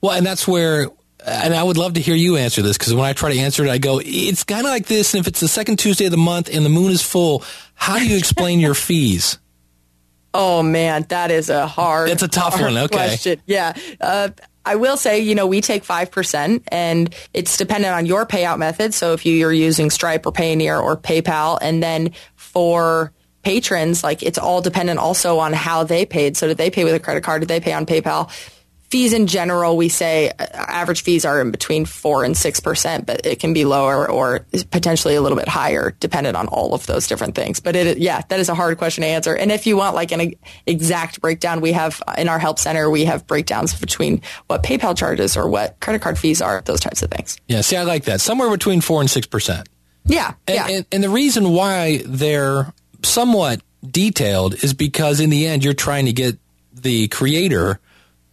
Well, 0.00 0.12
and 0.12 0.24
that's 0.24 0.46
where 0.46 0.88
and 1.26 1.54
I 1.54 1.62
would 1.62 1.76
love 1.76 1.94
to 1.94 2.00
hear 2.00 2.14
you 2.14 2.36
answer 2.36 2.62
this 2.62 2.76
because 2.76 2.94
when 2.94 3.04
I 3.04 3.12
try 3.12 3.32
to 3.32 3.38
answer 3.38 3.64
it, 3.64 3.70
I 3.70 3.78
go, 3.78 4.00
it's 4.04 4.44
kind 4.44 4.66
of 4.66 4.70
like 4.70 4.86
this. 4.86 5.14
And 5.14 5.20
if 5.20 5.26
it's 5.26 5.40
the 5.40 5.48
second 5.48 5.78
Tuesday 5.78 6.04
of 6.04 6.10
the 6.10 6.16
month 6.18 6.50
and 6.52 6.64
the 6.64 6.70
moon 6.70 6.92
is 6.92 7.02
full, 7.02 7.42
how 7.74 7.98
do 7.98 8.06
you 8.06 8.16
explain 8.18 8.60
your 8.60 8.74
fees? 8.74 9.38
Oh 10.34 10.62
man, 10.62 11.06
that 11.08 11.30
is 11.30 11.48
a 11.48 11.66
hard. 11.66 12.10
It's 12.10 12.24
a 12.24 12.28
tough 12.28 12.60
one. 12.60 12.76
Okay. 12.76 12.88
Question. 12.88 13.40
Yeah. 13.46 13.72
Uh, 14.00 14.30
I 14.66 14.76
will 14.76 14.96
say, 14.96 15.20
you 15.20 15.34
know, 15.34 15.46
we 15.46 15.60
take 15.60 15.84
5% 15.84 16.62
and 16.68 17.14
it's 17.34 17.56
dependent 17.56 17.94
on 17.94 18.06
your 18.06 18.24
payout 18.26 18.58
method. 18.58 18.94
So 18.94 19.12
if 19.12 19.26
you're 19.26 19.52
using 19.52 19.90
Stripe 19.90 20.26
or 20.26 20.32
Payoneer 20.32 20.82
or 20.82 20.96
PayPal, 20.96 21.58
and 21.60 21.82
then 21.82 22.12
for 22.34 23.12
patrons, 23.42 24.02
like 24.02 24.22
it's 24.22 24.38
all 24.38 24.62
dependent 24.62 24.98
also 24.98 25.38
on 25.38 25.52
how 25.52 25.84
they 25.84 26.06
paid. 26.06 26.36
So 26.36 26.48
did 26.48 26.56
they 26.56 26.70
pay 26.70 26.84
with 26.84 26.94
a 26.94 27.00
credit 27.00 27.22
card? 27.22 27.42
Did 27.42 27.48
they 27.48 27.60
pay 27.60 27.74
on 27.74 27.84
PayPal? 27.84 28.30
Fees 28.94 29.12
in 29.12 29.26
general, 29.26 29.76
we 29.76 29.88
say 29.88 30.30
uh, 30.38 30.46
average 30.52 31.02
fees 31.02 31.24
are 31.24 31.40
in 31.40 31.50
between 31.50 31.84
four 31.84 32.22
and 32.22 32.36
six 32.36 32.60
percent, 32.60 33.06
but 33.06 33.26
it 33.26 33.40
can 33.40 33.52
be 33.52 33.64
lower 33.64 34.08
or 34.08 34.46
potentially 34.70 35.16
a 35.16 35.20
little 35.20 35.36
bit 35.36 35.48
higher, 35.48 35.96
dependent 35.98 36.36
on 36.36 36.46
all 36.46 36.74
of 36.74 36.86
those 36.86 37.08
different 37.08 37.34
things. 37.34 37.58
But 37.58 37.74
it, 37.74 37.98
yeah, 37.98 38.22
that 38.28 38.38
is 38.38 38.48
a 38.48 38.54
hard 38.54 38.78
question 38.78 39.02
to 39.02 39.08
answer. 39.08 39.34
And 39.34 39.50
if 39.50 39.66
you 39.66 39.76
want 39.76 39.96
like 39.96 40.12
an 40.12 40.34
exact 40.64 41.20
breakdown, 41.20 41.60
we 41.60 41.72
have 41.72 42.00
in 42.16 42.28
our 42.28 42.38
help 42.38 42.60
center, 42.60 42.88
we 42.88 43.04
have 43.06 43.26
breakdowns 43.26 43.74
between 43.74 44.22
what 44.46 44.62
PayPal 44.62 44.96
charges 44.96 45.36
or 45.36 45.48
what 45.48 45.80
credit 45.80 46.00
card 46.00 46.16
fees 46.16 46.40
are, 46.40 46.62
those 46.64 46.78
types 46.78 47.02
of 47.02 47.10
things. 47.10 47.36
Yeah, 47.48 47.62
see, 47.62 47.76
I 47.76 47.82
like 47.82 48.04
that. 48.04 48.20
Somewhere 48.20 48.48
between 48.48 48.80
four 48.80 49.00
and 49.00 49.10
six 49.10 49.26
percent. 49.26 49.68
Yeah, 50.06 50.34
and, 50.46 50.54
yeah. 50.54 50.68
And, 50.68 50.86
and 50.92 51.02
the 51.02 51.10
reason 51.10 51.50
why 51.50 52.00
they're 52.06 52.72
somewhat 53.02 53.60
detailed 53.84 54.62
is 54.62 54.72
because 54.72 55.18
in 55.18 55.30
the 55.30 55.48
end, 55.48 55.64
you're 55.64 55.74
trying 55.74 56.06
to 56.06 56.12
get 56.12 56.38
the 56.72 57.08
creator 57.08 57.80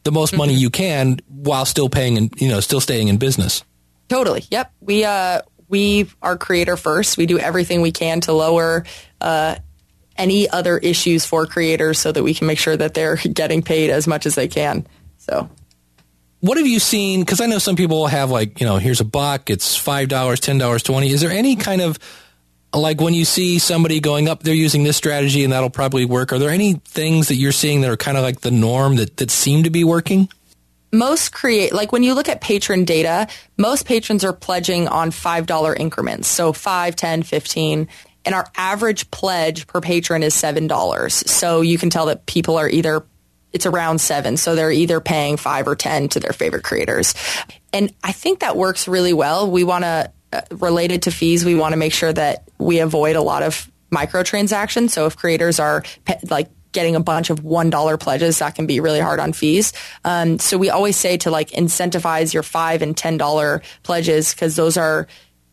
the 0.04 0.12
most 0.12 0.36
money 0.36 0.54
mm-hmm. 0.54 0.62
you 0.62 0.70
can 0.70 1.20
while 1.28 1.66
still 1.66 1.90
paying 1.90 2.18
and 2.18 2.34
you 2.42 2.50
know 2.50 2.60
still 2.60 2.82
staying 2.82 3.08
in 3.08 3.18
business. 3.18 3.64
Totally. 4.10 4.44
Yep. 4.50 4.74
We 4.82 5.06
uh 5.06 5.42
we 5.72 6.10
are 6.22 6.38
creator 6.38 6.76
first. 6.76 7.18
We 7.18 7.26
do 7.26 7.40
everything 7.40 7.82
we 7.82 7.92
can 7.92 8.22
to 8.22 8.34
lower 8.34 8.86
uh, 9.22 9.56
any 10.18 10.50
other 10.50 10.78
issues 10.78 11.26
for 11.26 11.46
creators 11.46 11.98
so 11.98 12.12
that 12.12 12.22
we 12.22 12.34
can 12.34 12.46
make 12.46 12.60
sure 12.60 12.76
that 12.76 12.94
they're 12.94 13.16
getting 13.34 13.62
paid 13.64 13.90
as 13.90 14.06
much 14.06 14.26
as 14.26 14.36
they 14.36 14.50
can. 14.50 14.86
So 15.18 15.50
what 16.42 16.58
have 16.58 16.68
you 16.68 16.80
seen? 16.80 17.22
Because 17.22 17.40
I 17.40 17.46
know 17.46 17.60
some 17.60 17.76
people 17.76 18.08
have 18.08 18.30
like, 18.30 18.60
you 18.60 18.66
know, 18.66 18.78
here's 18.78 19.00
a 19.00 19.06
buck, 19.06 19.50
it's 19.50 19.78
$5, 19.78 20.08
$10, 20.08 20.84
20 20.84 21.10
Is 21.10 21.22
there 21.22 21.32
any 21.32 21.56
kind 21.56 21.82
of 21.82 21.98
like 22.74 23.02
when 23.02 23.14
you 23.14 23.26
see 23.26 23.60
somebody 23.60 24.00
going 24.00 24.30
up, 24.30 24.44
they're 24.44 24.54
using 24.54 24.84
this 24.84 24.98
strategy 24.98 25.44
and 25.44 25.52
that'll 25.52 25.70
probably 25.70 26.06
work. 26.06 26.32
Are 26.32 26.40
there 26.40 26.50
any 26.50 26.74
things 26.86 27.28
that 27.28 27.36
you're 27.36 27.52
seeing 27.52 27.82
that 27.82 27.90
are 27.90 27.98
kind 27.98 28.18
of 28.18 28.24
like 28.24 28.42
the 28.42 28.52
norm 28.52 28.96
that, 28.96 29.18
that 29.18 29.32
seem 29.32 29.64
to 29.64 29.70
be 29.70 29.84
working? 29.84 30.30
Most 30.94 31.32
create, 31.32 31.74
like 31.74 31.92
when 31.92 32.04
you 32.04 32.14
look 32.14 32.30
at 32.30 32.42
patron 32.42 32.86
data, 32.86 33.28
most 33.58 33.86
patrons 33.86 34.24
are 34.24 34.34
pledging 34.34 34.88
on 34.88 35.12
$5 35.12 35.80
increments. 35.80 36.28
So 36.28 36.54
5, 36.54 36.96
10, 36.96 37.24
15. 37.24 37.88
And 38.24 38.36
our 38.36 38.46
average 38.56 39.10
pledge 39.10 39.68
per 39.68 39.82
patron 39.82 40.22
is 40.24 40.34
$7. 40.36 41.12
So 41.12 41.62
you 41.62 41.78
can 41.78 41.90
tell 41.90 42.08
that 42.08 42.26
people 42.26 42.58
are 42.58 42.70
either 42.70 43.06
it's 43.54 43.66
around 43.66 44.00
seven. 44.00 44.38
So 44.38 44.56
they're 44.56 44.72
either 44.72 45.02
paying 45.02 45.36
five 45.36 45.68
or 45.68 45.76
10 45.76 46.08
to 46.10 46.22
their 46.22 46.32
favorite 46.32 46.64
creators. 46.64 47.14
And 47.74 47.94
I 48.02 48.14
think 48.14 48.40
that 48.40 48.56
works 48.56 48.88
really 48.88 49.12
well. 49.12 49.52
We 49.52 49.66
want 49.66 49.84
to 49.84 50.10
uh, 50.34 50.42
related 50.52 51.02
to 51.04 51.12
fees, 51.12 51.44
we 51.44 51.56
want 51.56 51.74
to 51.74 51.78
make 51.78 51.92
sure 51.92 52.14
that 52.14 52.48
we 52.62 52.80
avoid 52.80 53.16
a 53.16 53.22
lot 53.22 53.44
of 53.44 53.70
microtransactions. 53.92 54.92
So 54.92 55.06
if 55.06 55.18
creators 55.18 55.60
are 55.60 55.84
pe- 56.06 56.20
like 56.30 56.50
getting 56.72 56.96
a 56.96 57.02
bunch 57.02 57.30
of 57.30 57.42
$1 57.42 58.00
pledges, 58.00 58.40
that 58.40 58.56
can 58.56 58.66
be 58.66 58.80
really 58.80 59.00
hard 59.00 59.20
on 59.20 59.34
fees. 59.34 59.74
Um, 60.06 60.40
so 60.40 60.58
we 60.58 60.70
always 60.70 60.96
say 60.96 61.18
to 61.18 61.32
like 61.32 61.50
incentivize 61.52 62.34
your 62.34 62.44
5 62.44 62.82
and 62.82 62.96
$10 62.96 63.64
pledges 63.84 64.34
because 64.34 64.56
those 64.56 64.78
are 64.78 65.08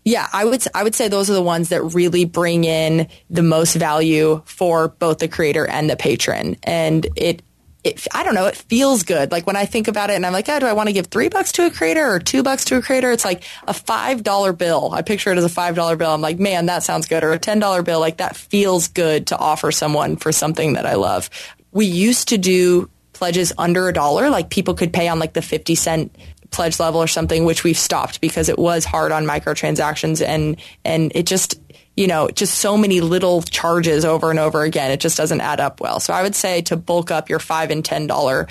yeah, 0.05 0.27
I 0.33 0.47
would 0.47 0.65
I 0.75 0.85
would 0.85 0.95
say 0.95 1.09
those 1.09 1.29
are 1.29 1.35
the 1.35 1.43
ones 1.43 1.69
that 1.69 1.83
really 1.83 2.25
bring 2.25 2.65
in 2.65 3.09
the 3.29 3.43
most 3.43 3.75
value 3.75 4.41
for 4.47 4.89
both 4.89 5.19
the 5.19 5.29
creator 5.29 5.67
and 5.67 5.91
the 5.91 5.97
patron. 5.97 6.57
And 6.63 7.07
it 7.15 7.43
it, 7.89 8.07
I 8.13 8.23
don't 8.23 8.35
know, 8.35 8.47
it 8.47 8.57
feels 8.57 9.03
good. 9.03 9.31
Like 9.31 9.47
when 9.47 9.57
I 9.57 9.65
think 9.65 9.89
about 9.89 10.11
it 10.11 10.15
and 10.15 10.25
I'm 10.25 10.33
like, 10.33 10.49
oh, 10.49 10.59
do 10.59 10.67
I 10.67 10.73
want 10.73 10.89
to 10.89 10.93
give 10.93 11.07
three 11.07 11.29
bucks 11.29 11.53
to 11.53 11.67
a 11.67 11.71
creator 11.71 12.07
or 12.07 12.19
two 12.19 12.43
bucks 12.43 12.65
to 12.67 12.77
a 12.77 12.83
creator? 12.83 13.11
It's 13.11 13.25
like 13.25 13.45
a 13.67 13.73
$5 13.73 14.59
bill. 14.59 14.91
I 14.93 15.03
picture 15.03 15.33
it 15.33 15.39
as 15.39 15.45
a 15.45 15.55
$5 15.55 15.99
bill. 15.99 16.11
I'm 16.11 16.21
like, 16.21 16.39
man, 16.39 16.67
that 16.67 16.83
sounds 16.83 17.07
good. 17.07 17.25
Or 17.25 17.33
a 17.33 17.39
$10 17.39 17.85
bill. 17.85 18.01
Like 18.01 18.19
that 18.19 18.37
feels 18.37 18.89
good 18.89 19.29
to 19.29 19.39
offer 19.39 19.73
someone 19.73 20.17
for 20.17 20.33
something 20.33 20.75
that 20.75 20.87
I 20.87 20.95
love. 20.95 21.31
We 21.73 21.87
used 21.87 22.29
to 22.29 22.39
do 22.39 22.91
pledges 23.13 23.53
under 23.59 23.89
a 23.89 23.93
dollar. 23.93 24.31
Like 24.31 24.51
people 24.51 24.75
could 24.75 24.93
pay 24.93 25.09
on 25.09 25.19
like 25.19 25.33
the 25.33 25.43
50 25.43 25.75
cent 25.75 26.17
pledge 26.51 26.81
level 26.81 27.03
or 27.03 27.09
something, 27.09 27.45
which 27.45 27.65
we've 27.65 27.79
stopped 27.79 28.21
because 28.21 28.49
it 28.49 28.59
was 28.59 28.85
hard 28.85 29.13
on 29.13 29.25
microtransactions 29.25 30.25
and, 30.25 30.57
and 30.85 31.13
it 31.15 31.27
just, 31.27 31.61
you 31.99 32.07
know, 32.07 32.29
just 32.29 32.55
so 32.61 32.77
many 32.77 33.01
little 33.01 33.43
charges 33.43 34.05
over 34.05 34.31
and 34.31 34.39
over 34.39 34.63
again. 34.63 34.93
It 34.93 35.01
just 35.01 35.17
doesn't 35.17 35.41
add 35.41 35.59
up 35.59 35.81
well. 35.81 35.99
So 35.99 36.13
I 36.13 36.23
would 36.23 36.37
say 36.37 36.63
to 36.63 36.77
bulk 36.77 37.11
up 37.11 37.29
your 37.29 37.41
five 37.41 37.73
and 37.73 37.85
ten 37.85 38.07
dollar 38.07 38.47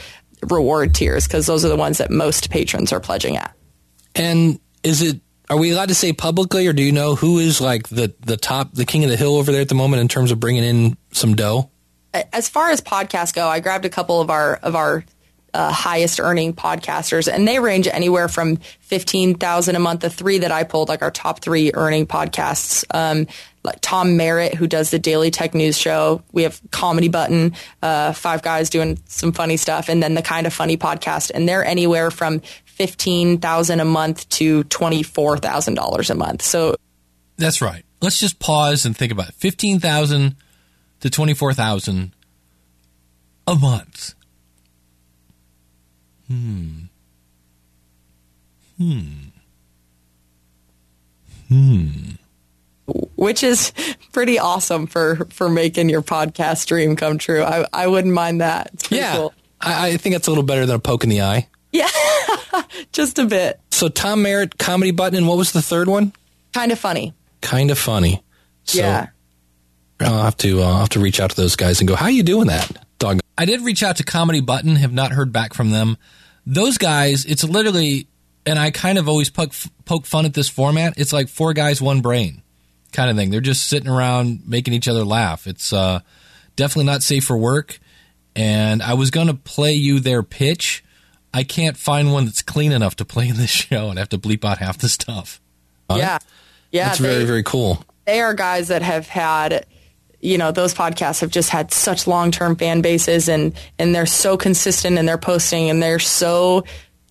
reward 0.50 0.94
tiers 0.94 1.26
because 1.26 1.46
those 1.46 1.64
are 1.64 1.70
the 1.70 1.78
ones 1.78 2.00
that 2.00 2.12
most 2.12 2.50
patrons 2.50 2.92
are 2.92 3.00
pledging 3.00 3.38
at. 3.38 3.56
And 4.16 4.60
is 4.84 5.02
it? 5.02 5.22
Are 5.50 5.56
we 5.56 5.72
allowed 5.72 5.88
to 5.88 5.96
say 5.96 6.12
publicly, 6.12 6.68
or 6.68 6.74
do 6.74 6.84
you 6.84 6.92
know 6.92 7.16
who 7.16 7.40
is 7.40 7.62
like 7.62 7.88
the 7.88 8.14
the 8.20 8.36
top, 8.36 8.74
the 8.74 8.84
king 8.84 9.06
of 9.06 9.10
the 9.10 9.16
hill 9.16 9.38
over 9.38 9.54
there 9.54 9.62
at 9.62 9.70
the 9.70 9.76
moment 9.76 10.02
in 10.02 10.10
terms 10.10 10.32
of 10.32 10.42
bringing 10.42 10.66
in 10.66 10.98
some 11.14 11.34
dough? 11.34 11.72
As 12.14 12.50
far 12.50 12.70
as 12.70 12.82
podcasts 12.82 13.34
go, 13.34 13.48
I 13.48 13.62
grabbed 13.62 13.86
a 13.86 13.90
couple 13.90 14.20
of 14.20 14.30
our 14.30 14.56
of 14.58 14.76
our 14.76 15.06
uh, 15.58 15.72
highest 15.72 16.20
earning 16.20 16.54
podcasters, 16.54 17.28
and 17.32 17.48
they 17.48 17.60
range 17.60 17.88
anywhere 17.88 18.28
from 18.28 18.58
fifteen 18.80 19.36
thousand 19.36 19.76
a 19.76 19.80
month. 19.80 20.02
The 20.02 20.10
three 20.10 20.38
that 20.40 20.52
I 20.52 20.64
pulled, 20.64 20.88
like 20.88 21.02
our 21.02 21.12
top 21.12 21.42
three 21.42 21.72
earning 21.74 22.06
podcasts, 22.06 22.86
um, 22.94 23.26
like 23.64 23.80
Tom 23.82 24.16
Merritt, 24.18 24.54
who 24.54 24.68
does 24.68 24.92
the 24.92 25.00
Daily 25.00 25.32
Tech 25.32 25.56
News 25.56 25.78
Show. 25.78 26.22
We 26.32 26.44
have 26.44 26.62
Comedy 26.70 27.10
Button, 27.10 27.54
uh, 27.82 28.14
five 28.14 28.44
guys 28.44 28.70
doing 28.70 29.00
some 29.06 29.32
funny 29.32 29.58
stuff, 29.58 29.90
and 29.90 30.02
then 30.02 30.14
the 30.14 30.22
Kind 30.22 30.46
of 30.46 30.54
Funny 30.54 30.78
podcast, 30.78 31.32
and 31.34 31.50
they're 31.50 31.66
anywhere 31.66 32.12
from 32.12 32.42
fifteen 32.66 33.40
thousand 33.40 33.80
a 33.80 33.86
month 33.86 34.30
to 34.30 34.64
twenty 34.66 35.02
four 35.02 35.40
thousand 35.40 35.74
dollars 35.74 36.12
a 36.12 36.16
month. 36.16 36.44
So 36.44 36.76
that's 37.38 37.62
right. 37.62 37.84
Let's 38.00 38.20
just 38.20 38.38
pause 38.38 38.86
and 38.86 38.96
think 38.96 39.12
about 39.12 39.30
it. 39.30 39.34
fifteen 39.34 39.80
thousand 39.80 40.36
to 41.00 41.10
twenty 41.10 41.34
four 41.34 41.54
thousand 41.54 42.14
a 43.48 43.56
month. 43.56 44.14
Hmm. 46.28 46.80
Hmm. 48.78 49.02
Hmm. 51.48 51.88
Which 53.16 53.44
is 53.44 53.74
pretty 54.14 54.40
awesome 54.40 54.88
for 54.88 55.28
for 55.30 55.50
making 55.50 55.90
your 55.90 56.02
podcast 56.02 56.68
dream 56.68 56.96
come 56.96 57.18
true. 57.18 57.44
I 57.44 57.66
I 57.74 57.88
wouldn't 57.88 58.14
mind 58.14 58.42
that. 58.42 58.88
yeah, 58.90 59.16
cool. 59.16 59.34
I, 59.60 59.90
I 59.90 59.98
think 59.98 60.16
that's 60.16 60.28
a 60.28 60.32
little 60.32 60.44
better 60.44 60.66
than 60.66 60.76
a 60.76 60.80
poke 60.80 61.04
in 61.04 61.10
the 61.10 61.22
eye. 61.22 61.48
Yeah, 61.72 61.90
just 62.92 63.20
a 63.20 63.26
bit. 63.26 63.60
So 63.72 63.90
Tom 63.90 64.22
Merritt, 64.22 64.58
comedy 64.58 64.92
button, 64.92 65.18
and 65.18 65.28
what 65.28 65.38
was 65.38 65.52
the 65.52 65.62
third 65.62 65.88
one? 65.88 66.14
Kind 66.54 66.72
of 66.72 66.80
funny. 66.80 67.14
Kind 67.42 67.72
of 67.72 67.78
funny. 67.78 68.24
So 68.64 68.80
yeah. 68.80 69.08
I'll 70.00 70.24
have 70.24 70.38
to 70.38 70.62
uh, 70.62 70.66
I'll 70.66 70.80
have 70.80 70.90
to 70.90 71.00
reach 71.00 71.20
out 71.20 71.32
to 71.32 71.36
those 71.36 71.56
guys 71.56 71.80
and 71.80 71.88
go. 71.88 71.96
How 71.96 72.06
are 72.06 72.12
you 72.12 72.24
doing 72.24 72.48
that? 72.48 72.86
I 73.38 73.46
did 73.46 73.62
reach 73.62 73.84
out 73.84 73.98
to 73.98 74.04
Comedy 74.04 74.42
Button. 74.42 74.76
Have 74.78 74.94
not 74.94 75.12
heard 75.12 75.32
back 75.32 75.54
from 75.54 75.70
them 75.70 75.98
those 76.48 76.78
guys, 76.78 77.26
it's 77.26 77.44
literally, 77.44 78.08
and 78.46 78.58
I 78.58 78.72
kind 78.72 78.98
of 78.98 79.10
always 79.10 79.30
poke, 79.30 79.52
poke 79.84 80.06
fun 80.06 80.26
at 80.26 80.34
this 80.34 80.48
format. 80.48 80.94
It's 80.98 81.12
like 81.12 81.28
four 81.28 81.54
guys, 81.54 81.82
one 81.82 82.02
brain 82.02 82.42
kind 82.94 83.12
of 83.12 83.18
thing. 83.18 83.30
They're 83.30 83.42
just 83.42 83.68
sitting 83.68 83.90
around 83.90 84.48
making 84.48 84.74
each 84.74 84.88
other 84.88 85.04
laugh. 85.04 85.46
It's 85.46 85.74
uh, 85.74 86.00
definitely 86.56 86.86
not 86.86 87.04
safe 87.04 87.26
for 87.26 87.38
work. 87.38 87.80
And 88.34 88.82
I 88.82 88.94
was 88.94 89.12
going 89.12 89.28
to 89.28 89.34
play 89.34 89.74
you 89.74 90.00
their 90.00 90.24
pitch. 90.24 90.86
I 91.34 91.44
can't 91.44 91.76
find 91.76 92.14
one 92.14 92.24
that's 92.26 92.42
clean 92.42 92.72
enough 92.72 92.96
to 92.96 93.06
play 93.06 93.28
in 93.28 93.36
this 93.36 93.50
show. 93.50 93.90
I'd 93.90 93.98
have 93.98 94.10
to 94.10 94.18
bleep 94.18 94.46
out 94.46 94.60
half 94.60 94.78
the 94.78 94.88
stuff. 94.88 95.42
Yeah. 95.90 96.20
Yeah. 96.72 96.88
That's 96.88 97.00
they, 97.00 97.10
very, 97.10 97.26
very 97.26 97.44
cool. 97.44 97.84
They 98.06 98.22
are 98.22 98.34
guys 98.34 98.70
that 98.70 98.84
have 98.84 99.10
had 99.10 99.66
you 100.22 100.38
know 100.38 100.52
those 100.52 100.74
podcasts 100.74 101.22
have 101.22 101.32
just 101.32 101.50
had 101.50 101.72
such 101.74 102.08
long-term 102.08 102.56
fan 102.56 102.82
bases 102.82 103.30
and 103.30 103.54
and 103.78 103.94
they're 103.94 104.06
so 104.06 104.38
consistent 104.38 104.98
in 104.98 105.06
their 105.06 105.18
posting 105.18 105.70
and 105.70 105.82
they're 105.82 106.00
so 106.00 106.64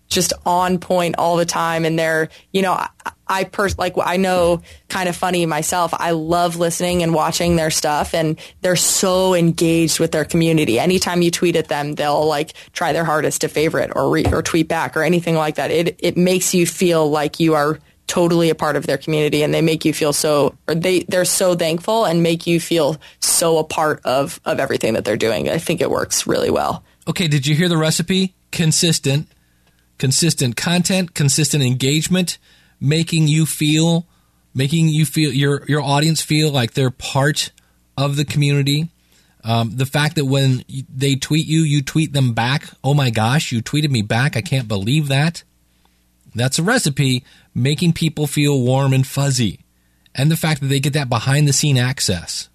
just 0.09 0.33
on 0.45 0.79
point 0.79 1.17
all 1.19 1.37
the 1.37 1.45
time 1.45 1.85
and 1.85 1.99
they're 1.99 2.29
you 2.53 2.63
know 2.63 2.73
I, 2.73 2.89
I 3.29 3.45
pers- 3.45 3.79
like 3.79 3.95
I 4.01 4.17
know 4.17 4.63
kind 4.89 5.09
of 5.09 5.17
funny 5.17 5.47
myself. 5.47 5.93
I 5.93 6.13
love 6.13 6.57
listening 6.57 7.03
and 7.03 7.13
watching 7.13 7.57
their 7.57 7.71
stuff 7.71 8.15
and 8.15 8.39
they're 8.61 8.77
so 8.77 9.35
engaged 9.35 9.99
with 9.99 10.13
their 10.13 10.25
community. 10.25 10.79
Anytime 10.79 11.23
you 11.23 11.31
tweet 11.31 11.57
at 11.57 11.69
them, 11.69 11.95
they'll 11.95 12.27
like 12.27 12.53
try 12.73 12.93
their 12.93 13.05
hardest 13.05 13.41
to 13.41 13.49
favorite 13.49 13.91
or 13.97 14.11
re- 14.11 14.27
or 14.27 14.43
tweet 14.43 14.69
back 14.69 14.97
or 14.97 15.03
anything 15.03 15.35
like 15.35 15.57
that. 15.57 15.71
It 15.71 15.99
it 15.99 16.17
makes 16.17 16.55
you 16.55 16.67
feel 16.67 17.11
like 17.11 17.41
you 17.41 17.55
are 17.55 17.81
totally 18.07 18.51
a 18.51 18.55
part 18.55 18.77
of 18.77 18.87
their 18.87 18.99
community 18.99 19.43
and 19.43 19.53
they 19.53 19.63
make 19.63 19.85
you 19.85 19.93
feel 19.93 20.13
so 20.13 20.55
or 20.69 20.75
they 20.75 21.01
they're 21.09 21.25
so 21.25 21.55
thankful 21.55 22.05
and 22.05 22.23
make 22.23 22.47
you 22.47 22.61
feel 22.61 22.97
so 23.21 23.59
a 23.59 23.65
part 23.65 24.01
of 24.05 24.41
of 24.45 24.61
everything 24.61 24.95
that 24.95 25.05
they're 25.05 25.17
doing. 25.17 25.49
I 25.49 25.59
think 25.59 25.81
it 25.81 25.91
works 25.91 26.27
really 26.27 26.51
well. 26.51 26.85
Okay, 27.09 27.29
did 27.29 27.47
you 27.47 27.55
hear 27.55 27.69
the 27.69 27.77
recipe? 27.77 28.35
Consistent 28.53 29.29
consistent 29.99 30.57
content, 30.57 31.15
consistent 31.15 31.63
engagement, 31.63 32.39
making 32.81 33.29
you 33.29 33.47
feel 33.47 34.07
making 34.55 34.89
you 34.89 35.05
feel 35.05 35.33
your 35.33 35.65
your 35.67 35.83
audience 35.83 36.23
feel 36.23 36.51
like 36.51 36.73
they're 36.73 36.91
part 36.91 37.53
of 37.97 38.17
the 38.17 38.25
community. 38.25 38.89
Um, 39.45 39.77
the 39.77 39.87
fact 39.87 40.17
that 40.17 40.25
when 40.25 40.65
they 40.93 41.15
tweet 41.15 41.47
you, 41.47 41.61
you 41.61 41.83
tweet 41.83 42.13
them 42.13 42.35
back. 42.35 42.69
Oh 42.83 42.95
my 42.95 43.11
gosh, 43.11 43.53
you 43.53 43.63
tweeted 43.63 43.91
me 43.91 44.03
back. 44.03 44.37
I 44.37 44.41
can't 44.41 44.67
believe 44.67 45.09
that. 45.09 45.45
That's 46.37 46.59
a 46.59 46.63
recipe 46.63 47.25
making 47.55 47.95
people 47.95 48.27
feel 48.27 48.61
warm 48.61 48.93
and 48.93 49.07
fuzzy. 49.07 49.61
And 50.15 50.31
the 50.31 50.37
fact 50.37 50.61
that 50.61 50.69
they 50.69 50.81
get 50.81 50.95
that 50.95 51.09
behind 51.09 51.47
the 51.47 51.53
scene 51.53 51.77
access. 51.77 52.49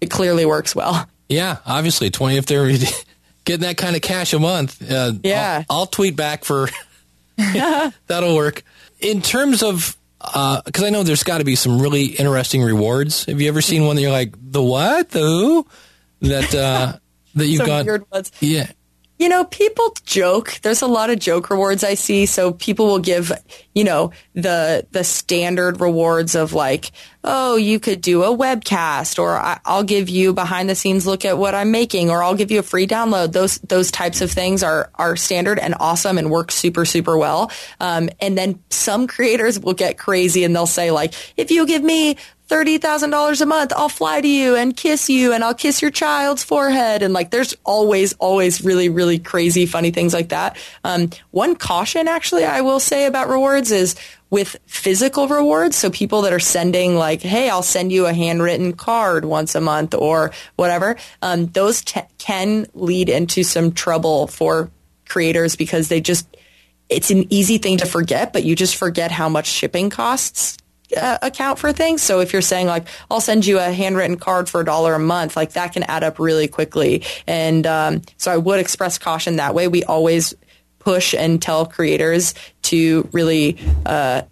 It 0.00 0.10
clearly 0.10 0.46
works 0.46 0.74
well. 0.74 1.06
Yeah, 1.28 1.58
obviously, 1.66 2.10
20 2.10 2.36
if 2.36 2.46
they're 2.46 2.70
getting 3.44 3.62
that 3.62 3.76
kind 3.76 3.96
of 3.96 4.02
cash 4.02 4.32
a 4.32 4.38
month. 4.38 4.90
Uh, 4.90 5.12
yeah. 5.22 5.64
I'll, 5.68 5.80
I'll, 5.80 5.86
tweet 5.86 6.16
back 6.16 6.44
for 6.44 6.68
that'll 7.36 8.36
work. 8.36 8.62
In 9.00 9.22
terms 9.22 9.62
of 9.62 9.96
because 10.22 10.82
uh, 10.82 10.86
I 10.86 10.90
know 10.90 11.02
there's 11.02 11.24
got 11.24 11.38
to 11.38 11.44
be 11.44 11.56
some 11.56 11.80
really 11.80 12.04
interesting 12.04 12.62
rewards. 12.62 13.24
Have 13.24 13.40
you 13.40 13.48
ever 13.48 13.60
seen 13.60 13.84
one 13.86 13.96
that 13.96 14.02
you're 14.02 14.12
like 14.12 14.34
the 14.38 14.62
what 14.62 15.10
the 15.10 15.20
who 15.20 15.66
that 16.20 16.54
uh, 16.54 16.98
that 17.34 17.46
you've 17.46 17.66
got? 17.66 17.84
Weird 17.84 18.04
ones. 18.10 18.30
Yeah, 18.40 18.70
you 19.22 19.28
know, 19.28 19.44
people 19.44 19.94
joke. 20.04 20.58
There's 20.62 20.82
a 20.82 20.88
lot 20.88 21.08
of 21.08 21.20
joke 21.20 21.48
rewards 21.48 21.84
I 21.84 21.94
see. 21.94 22.26
So 22.26 22.54
people 22.54 22.86
will 22.86 22.98
give, 22.98 23.30
you 23.72 23.84
know, 23.84 24.10
the 24.34 24.84
the 24.90 25.04
standard 25.04 25.80
rewards 25.80 26.34
of 26.34 26.54
like, 26.54 26.90
oh, 27.22 27.54
you 27.54 27.78
could 27.78 28.00
do 28.00 28.24
a 28.24 28.36
webcast, 28.36 29.20
or 29.20 29.38
I'll 29.64 29.84
give 29.84 30.08
you 30.08 30.32
behind 30.32 30.68
the 30.68 30.74
scenes 30.74 31.06
look 31.06 31.24
at 31.24 31.38
what 31.38 31.54
I'm 31.54 31.70
making, 31.70 32.10
or 32.10 32.20
I'll 32.20 32.34
give 32.34 32.50
you 32.50 32.58
a 32.58 32.64
free 32.64 32.88
download. 32.88 33.30
Those 33.30 33.58
those 33.58 33.92
types 33.92 34.22
of 34.22 34.32
things 34.32 34.64
are 34.64 34.90
are 34.96 35.14
standard 35.14 35.60
and 35.60 35.76
awesome 35.78 36.18
and 36.18 36.28
work 36.28 36.50
super 36.50 36.84
super 36.84 37.16
well. 37.16 37.52
Um, 37.78 38.10
and 38.20 38.36
then 38.36 38.58
some 38.70 39.06
creators 39.06 39.56
will 39.60 39.74
get 39.74 39.98
crazy 39.98 40.42
and 40.42 40.52
they'll 40.52 40.66
say 40.66 40.90
like, 40.90 41.14
if 41.36 41.52
you 41.52 41.64
give 41.64 41.84
me 41.84 42.16
$30,000 42.52 43.40
a 43.40 43.46
month, 43.46 43.72
I'll 43.74 43.88
fly 43.88 44.20
to 44.20 44.28
you 44.28 44.56
and 44.56 44.76
kiss 44.76 45.08
you 45.08 45.32
and 45.32 45.42
I'll 45.42 45.54
kiss 45.54 45.80
your 45.80 45.90
child's 45.90 46.44
forehead. 46.44 47.02
And 47.02 47.14
like, 47.14 47.30
there's 47.30 47.56
always, 47.64 48.12
always 48.14 48.62
really, 48.62 48.90
really 48.90 49.18
crazy, 49.18 49.64
funny 49.64 49.90
things 49.90 50.12
like 50.12 50.28
that. 50.28 50.58
Um, 50.84 51.08
one 51.30 51.56
caution 51.56 52.08
actually 52.08 52.44
I 52.44 52.60
will 52.60 52.78
say 52.78 53.06
about 53.06 53.30
rewards 53.30 53.70
is 53.70 53.96
with 54.28 54.56
physical 54.66 55.28
rewards. 55.28 55.76
So 55.76 55.88
people 55.88 56.22
that 56.22 56.34
are 56.34 56.38
sending 56.38 56.94
like, 56.94 57.22
Hey, 57.22 57.48
I'll 57.48 57.62
send 57.62 57.90
you 57.90 58.04
a 58.04 58.12
handwritten 58.12 58.74
card 58.74 59.24
once 59.24 59.54
a 59.54 59.60
month 59.62 59.94
or 59.94 60.32
whatever. 60.56 60.96
Um, 61.22 61.46
those 61.46 61.82
t- 61.82 62.00
can 62.18 62.66
lead 62.74 63.08
into 63.08 63.44
some 63.44 63.72
trouble 63.72 64.26
for 64.26 64.70
creators 65.08 65.56
because 65.56 65.88
they 65.88 66.02
just, 66.02 66.26
it's 66.90 67.10
an 67.10 67.32
easy 67.32 67.56
thing 67.56 67.78
to 67.78 67.86
forget, 67.86 68.34
but 68.34 68.44
you 68.44 68.54
just 68.54 68.76
forget 68.76 69.10
how 69.10 69.30
much 69.30 69.46
shipping 69.46 69.88
costs 69.88 70.58
uh, 70.96 71.18
account 71.22 71.58
for 71.58 71.72
things. 71.72 72.02
So 72.02 72.20
if 72.20 72.32
you're 72.32 72.42
saying 72.42 72.66
like, 72.66 72.86
I'll 73.10 73.20
send 73.20 73.46
you 73.46 73.58
a 73.58 73.72
handwritten 73.72 74.16
card 74.16 74.48
for 74.48 74.60
a 74.60 74.64
dollar 74.64 74.94
a 74.94 74.98
month, 74.98 75.36
like 75.36 75.52
that 75.52 75.72
can 75.72 75.82
add 75.84 76.04
up 76.04 76.18
really 76.18 76.48
quickly. 76.48 77.04
And 77.26 77.66
um, 77.66 78.02
so 78.16 78.30
I 78.30 78.36
would 78.36 78.60
express 78.60 78.98
caution 78.98 79.36
that 79.36 79.54
way. 79.54 79.68
We 79.68 79.84
always 79.84 80.34
push 80.78 81.14
and 81.14 81.40
tell 81.40 81.66
creators 81.66 82.34
to 82.62 83.08
really 83.12 83.58
uh, 83.86 84.22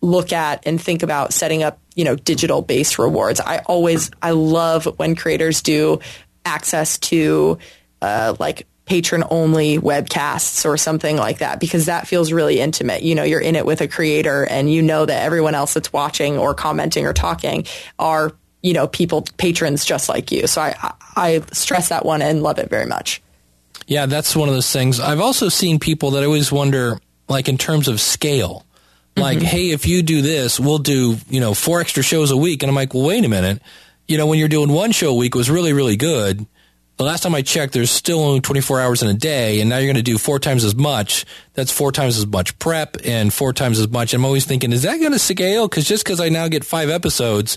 look 0.00 0.32
at 0.32 0.66
and 0.66 0.80
think 0.80 1.02
about 1.02 1.32
setting 1.32 1.62
up 1.62 1.78
you 1.94 2.04
know, 2.04 2.16
digital 2.16 2.62
based 2.62 2.98
rewards. 2.98 3.40
I 3.40 3.58
always, 3.58 4.10
I 4.22 4.30
love 4.30 4.86
when 4.98 5.16
creators 5.16 5.60
do 5.60 6.00
access 6.46 6.98
to, 6.98 7.58
uh, 8.00 8.36
like 8.38 8.66
patron 8.90 9.22
only 9.30 9.78
webcasts 9.78 10.66
or 10.66 10.76
something 10.76 11.16
like 11.16 11.38
that 11.38 11.60
because 11.60 11.86
that 11.86 12.08
feels 12.08 12.32
really 12.32 12.58
intimate. 12.58 13.04
You 13.04 13.14
know, 13.14 13.22
you're 13.22 13.40
in 13.40 13.54
it 13.54 13.64
with 13.64 13.80
a 13.80 13.86
creator 13.86 14.42
and 14.42 14.68
you 14.68 14.82
know 14.82 15.06
that 15.06 15.22
everyone 15.22 15.54
else 15.54 15.74
that's 15.74 15.92
watching 15.92 16.36
or 16.36 16.54
commenting 16.54 17.06
or 17.06 17.12
talking 17.12 17.66
are, 18.00 18.32
you 18.62 18.72
know, 18.72 18.88
people, 18.88 19.24
patrons 19.36 19.84
just 19.84 20.08
like 20.08 20.32
you. 20.32 20.48
So 20.48 20.60
I, 20.60 20.92
I 21.14 21.40
stress 21.52 21.90
that 21.90 22.04
one 22.04 22.20
and 22.20 22.42
love 22.42 22.58
it 22.58 22.68
very 22.68 22.86
much. 22.86 23.22
Yeah, 23.86 24.06
that's 24.06 24.34
one 24.34 24.48
of 24.48 24.56
those 24.56 24.72
things. 24.72 24.98
I've 24.98 25.20
also 25.20 25.48
seen 25.48 25.78
people 25.78 26.10
that 26.10 26.24
I 26.24 26.26
always 26.26 26.50
wonder, 26.50 26.98
like 27.28 27.48
in 27.48 27.58
terms 27.58 27.86
of 27.86 28.00
scale, 28.00 28.66
like, 29.14 29.38
mm-hmm. 29.38 29.46
hey, 29.46 29.70
if 29.70 29.86
you 29.86 30.02
do 30.02 30.20
this, 30.20 30.58
we'll 30.58 30.78
do, 30.78 31.16
you 31.28 31.38
know, 31.38 31.54
four 31.54 31.80
extra 31.80 32.02
shows 32.02 32.32
a 32.32 32.36
week. 32.36 32.64
And 32.64 32.70
I'm 32.70 32.74
like, 32.74 32.92
well, 32.92 33.06
wait 33.06 33.24
a 33.24 33.28
minute. 33.28 33.62
You 34.08 34.18
know, 34.18 34.26
when 34.26 34.40
you're 34.40 34.48
doing 34.48 34.72
one 34.72 34.90
show 34.90 35.10
a 35.10 35.14
week 35.14 35.36
was 35.36 35.48
really, 35.48 35.72
really 35.72 35.96
good 35.96 36.44
the 37.00 37.06
last 37.06 37.22
time 37.22 37.34
I 37.34 37.40
checked, 37.40 37.72
there's 37.72 37.90
still 37.90 38.20
only 38.20 38.42
24 38.42 38.78
hours 38.78 39.02
in 39.02 39.08
a 39.08 39.14
day, 39.14 39.62
and 39.62 39.70
now 39.70 39.78
you're 39.78 39.86
going 39.86 39.96
to 39.96 40.02
do 40.02 40.18
four 40.18 40.38
times 40.38 40.64
as 40.64 40.74
much. 40.74 41.24
That's 41.54 41.72
four 41.72 41.92
times 41.92 42.18
as 42.18 42.26
much 42.26 42.58
prep 42.58 42.98
and 43.06 43.32
four 43.32 43.54
times 43.54 43.78
as 43.78 43.88
much. 43.88 44.12
I'm 44.12 44.26
always 44.26 44.44
thinking, 44.44 44.70
is 44.70 44.82
that 44.82 44.98
going 44.98 45.12
to 45.12 45.18
scale? 45.18 45.66
Because 45.66 45.88
just 45.88 46.04
because 46.04 46.20
I 46.20 46.28
now 46.28 46.46
get 46.48 46.62
five 46.62 46.90
episodes, 46.90 47.56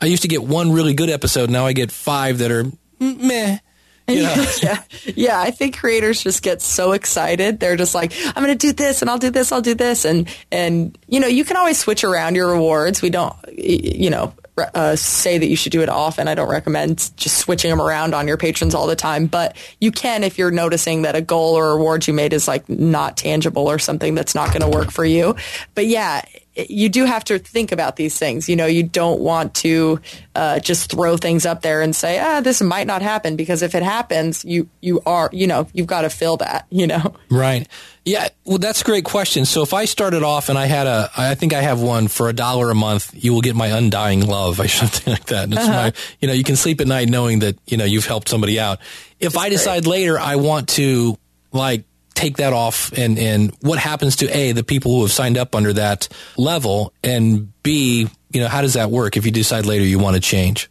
I 0.00 0.06
used 0.06 0.22
to 0.22 0.28
get 0.28 0.42
one 0.42 0.72
really 0.72 0.92
good 0.92 1.08
episode. 1.08 1.50
Now 1.50 1.66
I 1.66 1.72
get 1.72 1.92
five 1.92 2.38
that 2.38 2.50
are 2.50 2.64
meh. 2.98 3.58
You 4.08 4.24
know? 4.24 4.46
yeah, 4.60 4.82
yeah. 5.14 5.40
I 5.40 5.52
think 5.52 5.78
creators 5.78 6.20
just 6.20 6.42
get 6.42 6.60
so 6.60 6.90
excited. 6.90 7.60
They're 7.60 7.76
just 7.76 7.94
like, 7.94 8.12
I'm 8.26 8.42
going 8.42 8.48
to 8.48 8.56
do 8.56 8.72
this, 8.72 9.02
and 9.02 9.10
I'll 9.10 9.18
do 9.18 9.30
this, 9.30 9.52
I'll 9.52 9.60
do 9.60 9.76
this, 9.76 10.04
and 10.04 10.28
and 10.50 10.98
you 11.06 11.20
know, 11.20 11.28
you 11.28 11.44
can 11.44 11.56
always 11.56 11.78
switch 11.78 12.02
around 12.02 12.34
your 12.34 12.50
rewards. 12.50 13.02
We 13.02 13.10
don't, 13.10 13.36
you 13.56 14.10
know, 14.10 14.34
uh, 14.74 14.96
say 14.96 15.38
that 15.38 15.46
you 15.46 15.56
should 15.56 15.72
do 15.72 15.82
it 15.82 15.88
often. 15.88 16.28
I 16.28 16.34
don't 16.34 16.50
recommend 16.50 17.10
just 17.16 17.38
switching 17.38 17.70
them 17.70 17.80
around 17.80 18.14
on 18.14 18.28
your 18.28 18.36
patrons 18.36 18.74
all 18.74 18.86
the 18.86 18.96
time, 18.96 19.26
but 19.26 19.56
you 19.80 19.92
can 19.92 20.24
if 20.24 20.38
you're 20.38 20.50
noticing 20.50 21.02
that 21.02 21.16
a 21.16 21.20
goal 21.20 21.54
or 21.54 21.74
reward 21.74 22.06
you 22.06 22.14
made 22.14 22.32
is 22.32 22.48
like 22.48 22.68
not 22.68 23.16
tangible 23.16 23.68
or 23.68 23.78
something 23.78 24.14
that's 24.14 24.34
not 24.34 24.48
going 24.48 24.62
to 24.62 24.68
work 24.68 24.90
for 24.90 25.04
you. 25.04 25.36
But 25.74 25.86
yeah, 25.86 26.22
you 26.68 26.88
do 26.88 27.04
have 27.04 27.24
to 27.24 27.38
think 27.38 27.72
about 27.72 27.96
these 27.96 28.18
things. 28.18 28.48
You 28.48 28.56
know, 28.56 28.66
you 28.66 28.82
don't 28.82 29.20
want 29.20 29.54
to 29.56 30.00
uh, 30.34 30.58
just 30.60 30.90
throw 30.90 31.16
things 31.16 31.46
up 31.46 31.62
there 31.62 31.82
and 31.82 31.94
say, 31.94 32.18
ah, 32.18 32.40
this 32.40 32.60
might 32.60 32.86
not 32.86 33.02
happen 33.02 33.36
because 33.36 33.62
if 33.62 33.74
it 33.74 33.82
happens, 33.82 34.44
you 34.44 34.68
you 34.80 35.00
are, 35.06 35.30
you 35.32 35.46
know, 35.46 35.68
you've 35.72 35.86
got 35.86 36.02
to 36.02 36.10
fill 36.10 36.36
that. 36.38 36.66
You 36.70 36.86
know, 36.86 37.14
right? 37.30 37.66
Yeah, 38.04 38.28
well, 38.44 38.58
that's 38.58 38.80
a 38.80 38.84
great 38.84 39.04
question. 39.04 39.44
So 39.44 39.62
if 39.62 39.74
I 39.74 39.84
started 39.84 40.22
off 40.22 40.48
and 40.48 40.58
I 40.58 40.66
had 40.66 40.86
a, 40.86 41.10
I 41.16 41.34
think 41.34 41.52
I 41.52 41.60
have 41.60 41.82
one 41.82 42.08
for 42.08 42.28
a 42.28 42.32
dollar 42.32 42.70
a 42.70 42.74
month, 42.74 43.12
you 43.14 43.34
will 43.34 43.42
get 43.42 43.54
my 43.54 43.66
undying 43.68 44.26
love, 44.26 44.58
or 44.58 44.68
something 44.68 45.12
like 45.12 45.26
that. 45.26 45.44
And 45.44 45.52
it's 45.52 45.62
uh-huh. 45.62 45.72
my, 45.72 45.92
you 46.20 46.28
know, 46.28 46.34
you 46.34 46.44
can 46.44 46.56
sleep 46.56 46.80
at 46.80 46.86
night 46.86 47.08
knowing 47.08 47.40
that 47.40 47.58
you 47.66 47.76
know 47.76 47.84
you've 47.84 48.06
helped 48.06 48.28
somebody 48.28 48.58
out. 48.58 48.80
If 49.18 49.34
that's 49.34 49.44
I 49.44 49.48
decide 49.50 49.84
great. 49.84 49.92
later 49.92 50.18
I 50.18 50.36
want 50.36 50.68
to 50.70 51.18
like 51.52 51.84
take 52.20 52.36
that 52.36 52.52
off 52.52 52.92
and, 52.92 53.18
and 53.18 53.56
what 53.60 53.78
happens 53.78 54.16
to 54.16 54.28
A, 54.36 54.52
the 54.52 54.64
people 54.64 54.92
who 54.92 55.02
have 55.02 55.12
signed 55.12 55.38
up 55.38 55.54
under 55.54 55.72
that 55.72 56.08
level 56.36 56.92
and 57.02 57.52
B, 57.62 58.08
you 58.30 58.40
know, 58.40 58.48
how 58.48 58.60
does 58.60 58.74
that 58.74 58.90
work 58.90 59.16
if 59.16 59.24
you 59.24 59.32
decide 59.32 59.66
later 59.66 59.84
you 59.84 59.98
want 59.98 60.16
to 60.16 60.20
change? 60.20 60.70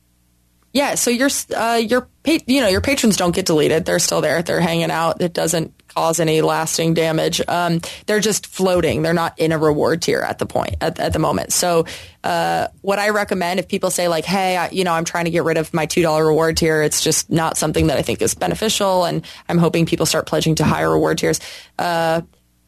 Yeah, 0.71 0.95
so 0.95 1.09
your 1.09 1.29
uh, 1.55 1.81
your 1.83 2.07
you 2.25 2.61
know 2.61 2.67
your 2.67 2.81
patrons 2.81 3.17
don't 3.17 3.33
get 3.33 3.47
deleted; 3.47 3.85
they're 3.85 3.99
still 3.99 4.21
there. 4.21 4.43
They're 4.43 4.61
hanging 4.61 4.91
out. 4.91 5.21
It 5.21 5.33
doesn't 5.33 5.73
cause 5.87 6.19
any 6.19 6.41
lasting 6.41 6.93
damage. 6.93 7.41
Um, 7.47 7.81
they're 8.05 8.19
just 8.19 8.45
floating. 8.45 9.01
They're 9.01 9.13
not 9.13 9.39
in 9.39 9.51
a 9.51 9.57
reward 9.57 10.03
tier 10.03 10.19
at 10.19 10.37
the 10.37 10.45
point 10.45 10.75
at, 10.79 10.99
at 10.99 11.13
the 11.13 11.19
moment. 11.19 11.51
So, 11.51 11.85
uh, 12.23 12.67
what 12.81 12.99
I 12.99 13.09
recommend 13.09 13.59
if 13.59 13.67
people 13.67 13.89
say 13.89 14.07
like, 14.07 14.25
"Hey, 14.25 14.57
I, 14.57 14.69
you 14.69 14.83
know, 14.83 14.93
I'm 14.93 15.05
trying 15.05 15.25
to 15.25 15.31
get 15.31 15.43
rid 15.43 15.57
of 15.57 15.73
my 15.73 15.87
two 15.87 16.03
dollar 16.03 16.27
reward 16.27 16.57
tier. 16.57 16.83
It's 16.83 17.01
just 17.01 17.31
not 17.31 17.57
something 17.57 17.87
that 17.87 17.97
I 17.97 18.03
think 18.03 18.21
is 18.21 18.35
beneficial, 18.35 19.05
and 19.05 19.25
I'm 19.47 19.57
hoping 19.57 19.87
people 19.87 20.05
start 20.05 20.27
pledging 20.27 20.55
to 20.55 20.63
higher 20.63 20.91
reward 20.91 21.17
tiers." 21.17 21.39
Uh, 21.79 22.21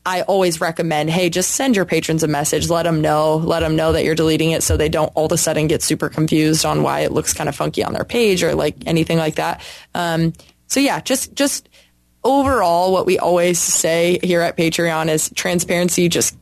I 0.06 0.24
always 0.24 0.60
recommend, 0.60 1.10
hey, 1.10 1.30
just 1.30 1.52
send 1.52 1.76
your 1.76 1.86
patrons 1.86 2.24
a 2.24 2.28
message. 2.28 2.70
Let 2.70 2.84
them 2.84 3.02
know. 3.02 3.38
Let 3.38 3.60
them 3.60 3.76
know 3.76 3.92
that 3.92 4.04
you're 4.04 4.16
deleting 4.16 4.52
it 4.52 4.64
so 4.64 4.76
they 4.76 4.90
don't 4.90 5.12
all 5.16 5.26
of 5.28 5.32
a 5.32 5.38
sudden 5.38 5.68
get 5.68 5.84
super 5.84 6.10
confused 6.10 6.66
on 6.66 6.82
why 6.82 7.02
it 7.02 7.12
looks 7.12 7.34
kind 7.34 7.48
of 7.48 7.56
funky 7.56 7.84
on 7.84 7.94
their 7.94 8.04
page 8.04 8.44
or 8.44 8.56
like 8.56 8.76
anything 8.88 9.18
like 9.18 9.36
that. 9.36 9.62
Um, 9.94 10.34
so 10.68 10.80
yeah, 10.80 11.02
just 11.02 11.34
just 11.36 11.70
overall, 12.24 12.92
what 12.92 13.06
we 13.06 13.20
always 13.20 13.60
say 13.60 14.20
here 14.24 14.42
at 14.42 14.58
Patreon 14.58 15.10
is 15.10 15.30
transparency 15.36 16.10
just 16.10 16.36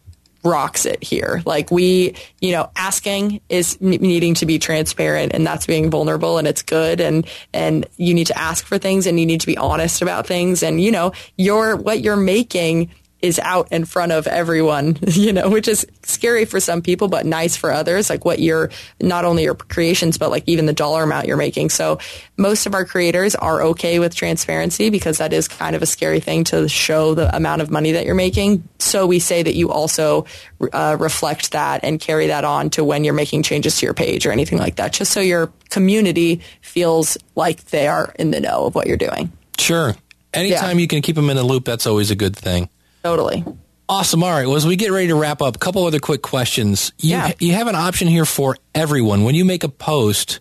rocks 0.43 0.85
it 0.85 1.03
here. 1.03 1.41
Like 1.45 1.69
we, 1.69 2.15
you 2.39 2.51
know, 2.51 2.71
asking 2.75 3.41
is 3.49 3.79
needing 3.81 4.35
to 4.35 4.45
be 4.45 4.57
transparent 4.57 5.33
and 5.33 5.45
that's 5.45 5.65
being 5.65 5.89
vulnerable 5.89 6.37
and 6.37 6.47
it's 6.47 6.61
good. 6.61 7.01
And, 7.01 7.27
and 7.53 7.85
you 7.97 8.13
need 8.13 8.27
to 8.27 8.37
ask 8.37 8.65
for 8.65 8.77
things 8.77 9.05
and 9.05 9.19
you 9.19 9.25
need 9.25 9.41
to 9.41 9.47
be 9.47 9.57
honest 9.57 10.01
about 10.01 10.27
things. 10.27 10.63
And, 10.63 10.81
you 10.81 10.91
know, 10.91 11.11
your, 11.37 11.75
what 11.75 12.01
you're 12.01 12.15
making 12.15 12.89
is 13.21 13.39
out 13.39 13.71
in 13.71 13.85
front 13.85 14.11
of 14.11 14.27
everyone, 14.27 14.97
you 15.07 15.33
know, 15.33 15.49
which 15.49 15.67
is 15.67 15.85
scary 16.03 16.45
for 16.45 16.59
some 16.59 16.81
people, 16.81 17.07
but 17.07 17.25
nice 17.25 17.55
for 17.55 17.71
others. 17.71 18.09
Like 18.09 18.25
what 18.25 18.39
you're, 18.39 18.69
not 19.01 19.25
only 19.25 19.43
your 19.43 19.55
creations, 19.55 20.17
but 20.17 20.29
like 20.29 20.43
even 20.47 20.65
the 20.65 20.73
dollar 20.73 21.03
amount 21.03 21.27
you're 21.27 21.37
making. 21.37 21.69
So 21.69 21.99
most 22.37 22.65
of 22.65 22.73
our 22.73 22.85
creators 22.85 23.35
are 23.35 23.61
okay 23.63 23.99
with 23.99 24.15
transparency 24.15 24.89
because 24.89 25.17
that 25.17 25.33
is 25.33 25.47
kind 25.47 25.75
of 25.75 25.81
a 25.81 25.85
scary 25.85 26.19
thing 26.19 26.43
to 26.45 26.69
show 26.69 27.13
the 27.13 27.35
amount 27.35 27.61
of 27.61 27.69
money 27.69 27.91
that 27.93 28.05
you're 28.05 28.15
making. 28.15 28.63
So 28.79 29.05
we 29.05 29.19
say 29.19 29.43
that 29.43 29.55
you 29.55 29.71
also 29.71 30.25
uh, 30.71 30.95
reflect 30.99 31.51
that 31.51 31.81
and 31.83 31.99
carry 31.99 32.27
that 32.27 32.45
on 32.45 32.69
to 32.71 32.83
when 32.83 33.03
you're 33.03 33.13
making 33.13 33.43
changes 33.43 33.77
to 33.79 33.85
your 33.85 33.93
page 33.93 34.25
or 34.25 34.31
anything 34.31 34.57
like 34.57 34.77
that, 34.77 34.93
just 34.93 35.11
so 35.11 35.19
your 35.19 35.51
community 35.69 36.41
feels 36.61 37.17
like 37.35 37.65
they 37.65 37.87
are 37.87 38.13
in 38.17 38.31
the 38.31 38.39
know 38.39 38.65
of 38.65 38.75
what 38.75 38.87
you're 38.87 38.97
doing. 38.97 39.31
Sure. 39.57 39.95
Anytime 40.33 40.77
yeah. 40.77 40.81
you 40.81 40.87
can 40.87 41.01
keep 41.01 41.15
them 41.15 41.29
in 41.29 41.35
the 41.35 41.43
loop, 41.43 41.65
that's 41.65 41.87
always 41.87 42.11
a 42.11 42.15
good 42.15 42.35
thing. 42.35 42.69
Totally. 43.03 43.43
Awesome. 43.87 44.23
All 44.23 44.29
right. 44.29 44.45
Well, 44.45 44.55
as 44.55 44.67
we 44.67 44.75
get 44.75 44.91
ready 44.91 45.07
to 45.07 45.15
wrap 45.15 45.41
up, 45.41 45.55
a 45.55 45.59
couple 45.59 45.85
other 45.85 45.99
quick 45.99 46.21
questions. 46.21 46.93
You, 46.99 47.11
yeah. 47.11 47.31
you 47.39 47.53
have 47.53 47.67
an 47.67 47.75
option 47.75 48.07
here 48.07 48.25
for 48.25 48.55
everyone. 48.75 49.23
When 49.23 49.33
you 49.33 49.45
make 49.45 49.63
a 49.63 49.69
post, 49.69 50.39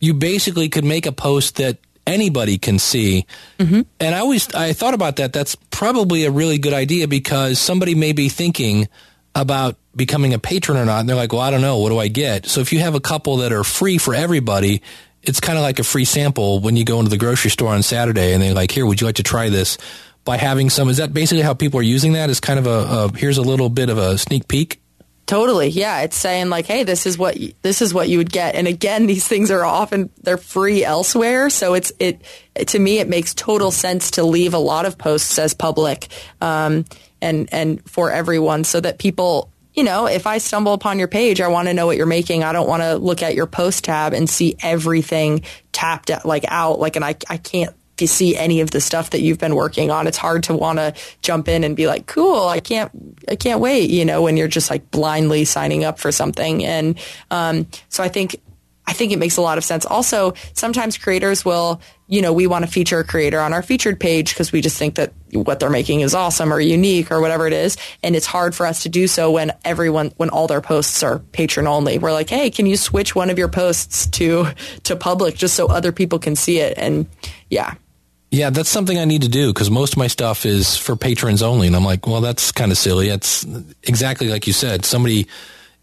you 0.00 0.14
basically 0.14 0.70
could 0.70 0.84
make 0.84 1.04
a 1.04 1.12
post 1.12 1.56
that 1.56 1.78
anybody 2.06 2.56
can 2.56 2.78
see. 2.78 3.26
Mm-hmm. 3.58 3.82
And 4.00 4.14
I 4.14 4.20
always 4.20 4.52
I 4.54 4.72
thought 4.72 4.94
about 4.94 5.16
that. 5.16 5.32
That's 5.32 5.54
probably 5.70 6.24
a 6.24 6.30
really 6.30 6.58
good 6.58 6.72
idea 6.72 7.06
because 7.06 7.58
somebody 7.58 7.94
may 7.94 8.12
be 8.12 8.28
thinking 8.28 8.88
about 9.34 9.76
becoming 9.94 10.32
a 10.32 10.38
patron 10.38 10.78
or 10.78 10.84
not, 10.84 11.00
and 11.00 11.08
they're 11.08 11.16
like, 11.16 11.32
"Well, 11.32 11.42
I 11.42 11.50
don't 11.50 11.60
know. 11.60 11.78
What 11.78 11.90
do 11.90 11.98
I 11.98 12.08
get?" 12.08 12.46
So 12.46 12.60
if 12.60 12.72
you 12.72 12.80
have 12.80 12.94
a 12.94 13.00
couple 13.00 13.38
that 13.38 13.52
are 13.52 13.64
free 13.64 13.98
for 13.98 14.14
everybody, 14.14 14.82
it's 15.22 15.40
kind 15.40 15.58
of 15.58 15.62
like 15.62 15.78
a 15.78 15.84
free 15.84 16.06
sample 16.06 16.60
when 16.60 16.76
you 16.76 16.84
go 16.84 16.98
into 16.98 17.10
the 17.10 17.18
grocery 17.18 17.50
store 17.50 17.74
on 17.74 17.82
Saturday, 17.82 18.32
and 18.32 18.42
they're 18.42 18.54
like, 18.54 18.70
"Here, 18.70 18.86
would 18.86 19.00
you 19.00 19.06
like 19.06 19.16
to 19.16 19.22
try 19.22 19.50
this?" 19.50 19.76
By 20.28 20.36
having 20.36 20.68
some. 20.68 20.90
Is 20.90 20.98
that 20.98 21.14
basically 21.14 21.42
how 21.42 21.54
people 21.54 21.80
are 21.80 21.82
using 21.82 22.12
that? 22.12 22.28
Is 22.28 22.38
kind 22.38 22.58
of 22.58 22.66
a, 22.66 22.70
a 22.70 23.16
here's 23.16 23.38
a 23.38 23.42
little 23.42 23.70
bit 23.70 23.88
of 23.88 23.96
a 23.96 24.18
sneak 24.18 24.46
peek. 24.46 24.78
Totally. 25.24 25.68
Yeah. 25.68 26.00
It's 26.00 26.16
saying 26.16 26.50
like, 26.50 26.66
Hey, 26.66 26.84
this 26.84 27.06
is 27.06 27.16
what, 27.16 27.36
this 27.62 27.80
is 27.80 27.94
what 27.94 28.10
you 28.10 28.18
would 28.18 28.30
get. 28.30 28.54
And 28.54 28.66
again, 28.66 29.06
these 29.12 29.26
things 29.26 29.50
are 29.50 29.64
often, 29.64 30.10
they're 30.22 30.36
free 30.36 30.84
elsewhere. 30.84 31.48
So 31.48 31.72
it's, 31.72 31.92
it, 31.98 32.20
to 32.66 32.78
me, 32.78 32.98
it 32.98 33.08
makes 33.08 33.32
total 33.32 33.70
sense 33.70 34.12
to 34.12 34.22
leave 34.22 34.52
a 34.52 34.58
lot 34.58 34.84
of 34.84 34.98
posts 34.98 35.38
as 35.38 35.54
public, 35.54 36.08
um, 36.40 36.84
and, 37.20 37.48
and 37.50 37.82
for 37.88 38.10
everyone 38.10 38.64
so 38.64 38.80
that 38.80 38.98
people, 38.98 39.50
you 39.74 39.82
know, 39.82 40.06
if 40.06 40.26
I 40.26 40.38
stumble 40.38 40.72
upon 40.74 40.98
your 40.98 41.08
page, 41.08 41.40
I 41.40 41.48
want 41.48 41.68
to 41.68 41.74
know 41.74 41.86
what 41.86 41.96
you're 41.96 42.06
making. 42.06 42.44
I 42.44 42.52
don't 42.52 42.68
want 42.68 42.82
to 42.82 42.96
look 42.96 43.22
at 43.22 43.34
your 43.34 43.46
post 43.46 43.84
tab 43.84 44.12
and 44.12 44.28
see 44.28 44.56
everything 44.60 45.42
tapped 45.72 46.10
out 46.10 46.24
like 46.26 46.44
out. 46.48 46.78
Like, 46.78 46.96
and 46.96 47.04
I, 47.04 47.16
I 47.28 47.38
can't 47.38 47.74
you 48.00 48.06
see 48.06 48.36
any 48.36 48.60
of 48.60 48.70
the 48.70 48.80
stuff 48.80 49.10
that 49.10 49.20
you've 49.20 49.38
been 49.38 49.54
working 49.54 49.90
on, 49.90 50.06
it's 50.06 50.16
hard 50.16 50.44
to 50.44 50.54
want 50.54 50.78
to 50.78 50.94
jump 51.22 51.48
in 51.48 51.64
and 51.64 51.76
be 51.76 51.86
like, 51.86 52.06
cool, 52.06 52.48
I 52.48 52.60
can't, 52.60 52.90
I 53.28 53.36
can't 53.36 53.60
wait, 53.60 53.90
you 53.90 54.04
know, 54.04 54.22
when 54.22 54.36
you're 54.36 54.48
just 54.48 54.70
like 54.70 54.90
blindly 54.90 55.44
signing 55.44 55.84
up 55.84 55.98
for 55.98 56.12
something. 56.12 56.64
And, 56.64 56.98
um, 57.30 57.66
so 57.88 58.02
I 58.02 58.08
think, 58.08 58.40
I 58.88 58.94
think 58.94 59.12
it 59.12 59.18
makes 59.18 59.36
a 59.36 59.42
lot 59.42 59.58
of 59.58 59.64
sense. 59.64 59.84
Also, 59.84 60.32
sometimes 60.54 60.96
creators 60.96 61.44
will, 61.44 61.82
you 62.06 62.22
know, 62.22 62.32
we 62.32 62.46
want 62.46 62.64
to 62.64 62.70
feature 62.70 62.98
a 62.98 63.04
creator 63.04 63.38
on 63.38 63.52
our 63.52 63.60
featured 63.60 64.00
page 64.00 64.30
because 64.30 64.50
we 64.50 64.62
just 64.62 64.78
think 64.78 64.94
that 64.94 65.12
what 65.34 65.60
they're 65.60 65.68
making 65.68 66.00
is 66.00 66.14
awesome 66.14 66.50
or 66.50 66.58
unique 66.58 67.10
or 67.12 67.20
whatever 67.20 67.46
it 67.46 67.52
is. 67.52 67.76
And 68.02 68.16
it's 68.16 68.24
hard 68.24 68.54
for 68.54 68.64
us 68.64 68.84
to 68.84 68.88
do 68.88 69.06
so 69.06 69.30
when 69.30 69.52
everyone, 69.62 70.14
when 70.16 70.30
all 70.30 70.46
their 70.46 70.62
posts 70.62 71.02
are 71.02 71.18
patron 71.18 71.66
only. 71.66 71.98
We're 71.98 72.12
like, 72.12 72.30
hey, 72.30 72.48
can 72.48 72.64
you 72.64 72.78
switch 72.78 73.14
one 73.14 73.28
of 73.28 73.36
your 73.36 73.48
posts 73.48 74.06
to, 74.06 74.46
to 74.84 74.96
public 74.96 75.36
just 75.36 75.54
so 75.54 75.66
other 75.66 75.92
people 75.92 76.18
can 76.18 76.34
see 76.34 76.58
it? 76.58 76.72
And 76.78 77.06
yeah, 77.50 77.74
yeah, 78.30 78.50
that's 78.50 78.68
something 78.68 78.98
I 78.98 79.04
need 79.04 79.22
to 79.22 79.28
do 79.28 79.52
because 79.52 79.70
most 79.70 79.94
of 79.94 79.98
my 79.98 80.06
stuff 80.06 80.44
is 80.44 80.76
for 80.76 80.96
patrons 80.96 81.42
only. 81.42 81.66
And 81.66 81.74
I'm 81.74 81.84
like, 81.84 82.06
well, 82.06 82.20
that's 82.20 82.52
kind 82.52 82.70
of 82.70 82.78
silly. 82.78 83.08
It's 83.08 83.44
exactly 83.82 84.28
like 84.28 84.46
you 84.46 84.52
said. 84.52 84.84
Somebody, 84.84 85.26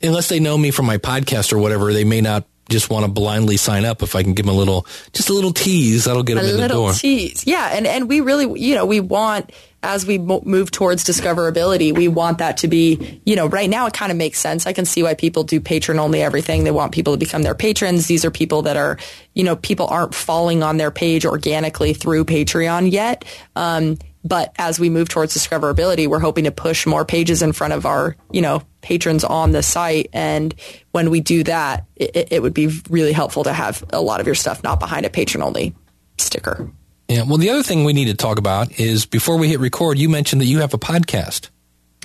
unless 0.01 0.29
they 0.29 0.39
know 0.39 0.57
me 0.57 0.71
from 0.71 0.85
my 0.85 0.97
podcast 0.97 1.53
or 1.53 1.57
whatever, 1.57 1.91
they 1.91 2.03
may 2.03 2.21
not 2.21 2.45
just 2.69 2.89
want 2.89 3.05
to 3.05 3.11
blindly 3.11 3.57
sign 3.57 3.85
up, 3.85 4.01
if 4.01 4.15
I 4.15 4.23
can 4.23 4.33
give 4.33 4.45
them 4.45 4.55
a 4.55 4.57
little, 4.57 4.85
just 5.13 5.29
a 5.29 5.33
little 5.33 5.53
tease, 5.53 6.05
that'll 6.05 6.23
get 6.23 6.35
them 6.35 6.45
a 6.45 6.47
in 6.47 6.55
the 6.55 6.61
little 6.63 6.83
door. 6.85 6.93
tease. 6.93 7.45
Yeah, 7.45 7.69
and 7.71 7.85
and 7.85 8.09
we 8.09 8.21
really, 8.21 8.59
you 8.59 8.75
know, 8.75 8.85
we 8.85 8.99
want 8.99 9.51
as 9.85 10.05
we 10.05 10.17
mo- 10.17 10.41
move 10.45 10.71
towards 10.71 11.03
discoverability, 11.03 11.95
we 11.95 12.07
want 12.07 12.39
that 12.39 12.57
to 12.57 12.67
be, 12.67 13.21
you 13.25 13.35
know, 13.35 13.47
right 13.47 13.69
now 13.69 13.85
it 13.85 13.93
kind 13.93 14.11
of 14.11 14.17
makes 14.17 14.39
sense. 14.39 14.65
I 14.65 14.73
can 14.73 14.85
see 14.85 15.03
why 15.03 15.13
people 15.13 15.43
do 15.43 15.61
patron 15.61 15.99
only 15.99 16.21
everything. 16.21 16.63
They 16.63 16.71
want 16.71 16.91
people 16.91 17.13
to 17.13 17.19
become 17.19 17.43
their 17.43 17.55
patrons. 17.55 18.07
These 18.07 18.25
are 18.25 18.31
people 18.31 18.63
that 18.63 18.77
are, 18.77 18.97
you 19.33 19.43
know, 19.43 19.55
people 19.55 19.87
aren't 19.87 20.15
falling 20.15 20.63
on 20.63 20.77
their 20.77 20.91
page 20.91 21.25
organically 21.25 21.93
through 21.93 22.25
Patreon 22.25 22.91
yet. 22.91 23.23
Um, 23.55 23.97
but 24.23 24.53
as 24.57 24.79
we 24.79 24.89
move 24.89 25.07
towards 25.07 25.37
discoverability, 25.37 26.07
we're 26.07 26.19
hoping 26.19 26.45
to 26.45 26.51
push 26.51 26.87
more 26.87 27.05
pages 27.05 27.43
in 27.43 27.53
front 27.53 27.73
of 27.73 27.85
our, 27.85 28.15
you 28.31 28.41
know, 28.41 28.63
patrons 28.81 29.23
on 29.23 29.51
the 29.51 29.61
site. 29.61 30.09
And 30.13 30.53
when 30.91 31.11
we 31.11 31.21
do 31.21 31.43
that, 31.43 31.85
it, 31.95 32.29
it 32.31 32.41
would 32.41 32.55
be 32.55 32.71
really 32.89 33.13
helpful 33.13 33.43
to 33.43 33.53
have 33.53 33.83
a 33.93 34.01
lot 34.01 34.19
of 34.19 34.25
your 34.25 34.35
stuff 34.35 34.63
not 34.63 34.79
behind 34.79 35.05
a 35.05 35.11
patron 35.11 35.43
only 35.43 35.75
sticker. 36.17 36.71
Yeah. 37.07 37.23
Well, 37.23 37.37
the 37.37 37.49
other 37.49 37.63
thing 37.63 37.83
we 37.83 37.93
need 37.93 38.05
to 38.05 38.15
talk 38.15 38.39
about 38.39 38.79
is 38.79 39.05
before 39.05 39.37
we 39.37 39.49
hit 39.49 39.59
record, 39.59 39.97
you 39.99 40.09
mentioned 40.09 40.41
that 40.41 40.45
you 40.45 40.59
have 40.59 40.73
a 40.73 40.79
podcast. 40.79 41.49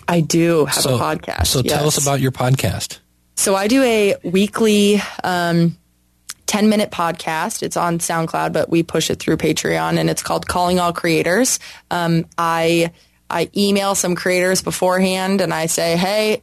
I 0.06 0.20
do 0.20 0.66
have 0.66 0.82
so, 0.82 0.96
a 0.96 0.98
podcast. 0.98 1.46
So 1.46 1.62
tell 1.62 1.86
us 1.86 2.00
about 2.00 2.20
your 2.20 2.32
podcast. 2.32 2.98
So 3.36 3.54
I 3.54 3.68
do 3.68 3.82
a 3.82 4.16
weekly 4.24 5.00
um, 5.24 5.78
10 6.46 6.68
minute 6.68 6.90
podcast. 6.90 7.62
It's 7.62 7.76
on 7.76 7.98
SoundCloud, 7.98 8.52
but 8.52 8.68
we 8.68 8.82
push 8.82 9.08
it 9.08 9.20
through 9.20 9.36
Patreon 9.36 9.98
and 9.98 10.10
it's 10.10 10.22
called 10.22 10.46
Calling 10.46 10.80
All 10.80 10.92
Creators. 10.92 11.60
Um, 11.90 12.26
I, 12.36 12.92
I 13.30 13.48
email 13.56 13.94
some 13.94 14.16
creators 14.16 14.62
beforehand 14.62 15.40
and 15.40 15.54
I 15.54 15.66
say, 15.66 15.96
Hey, 15.96 16.42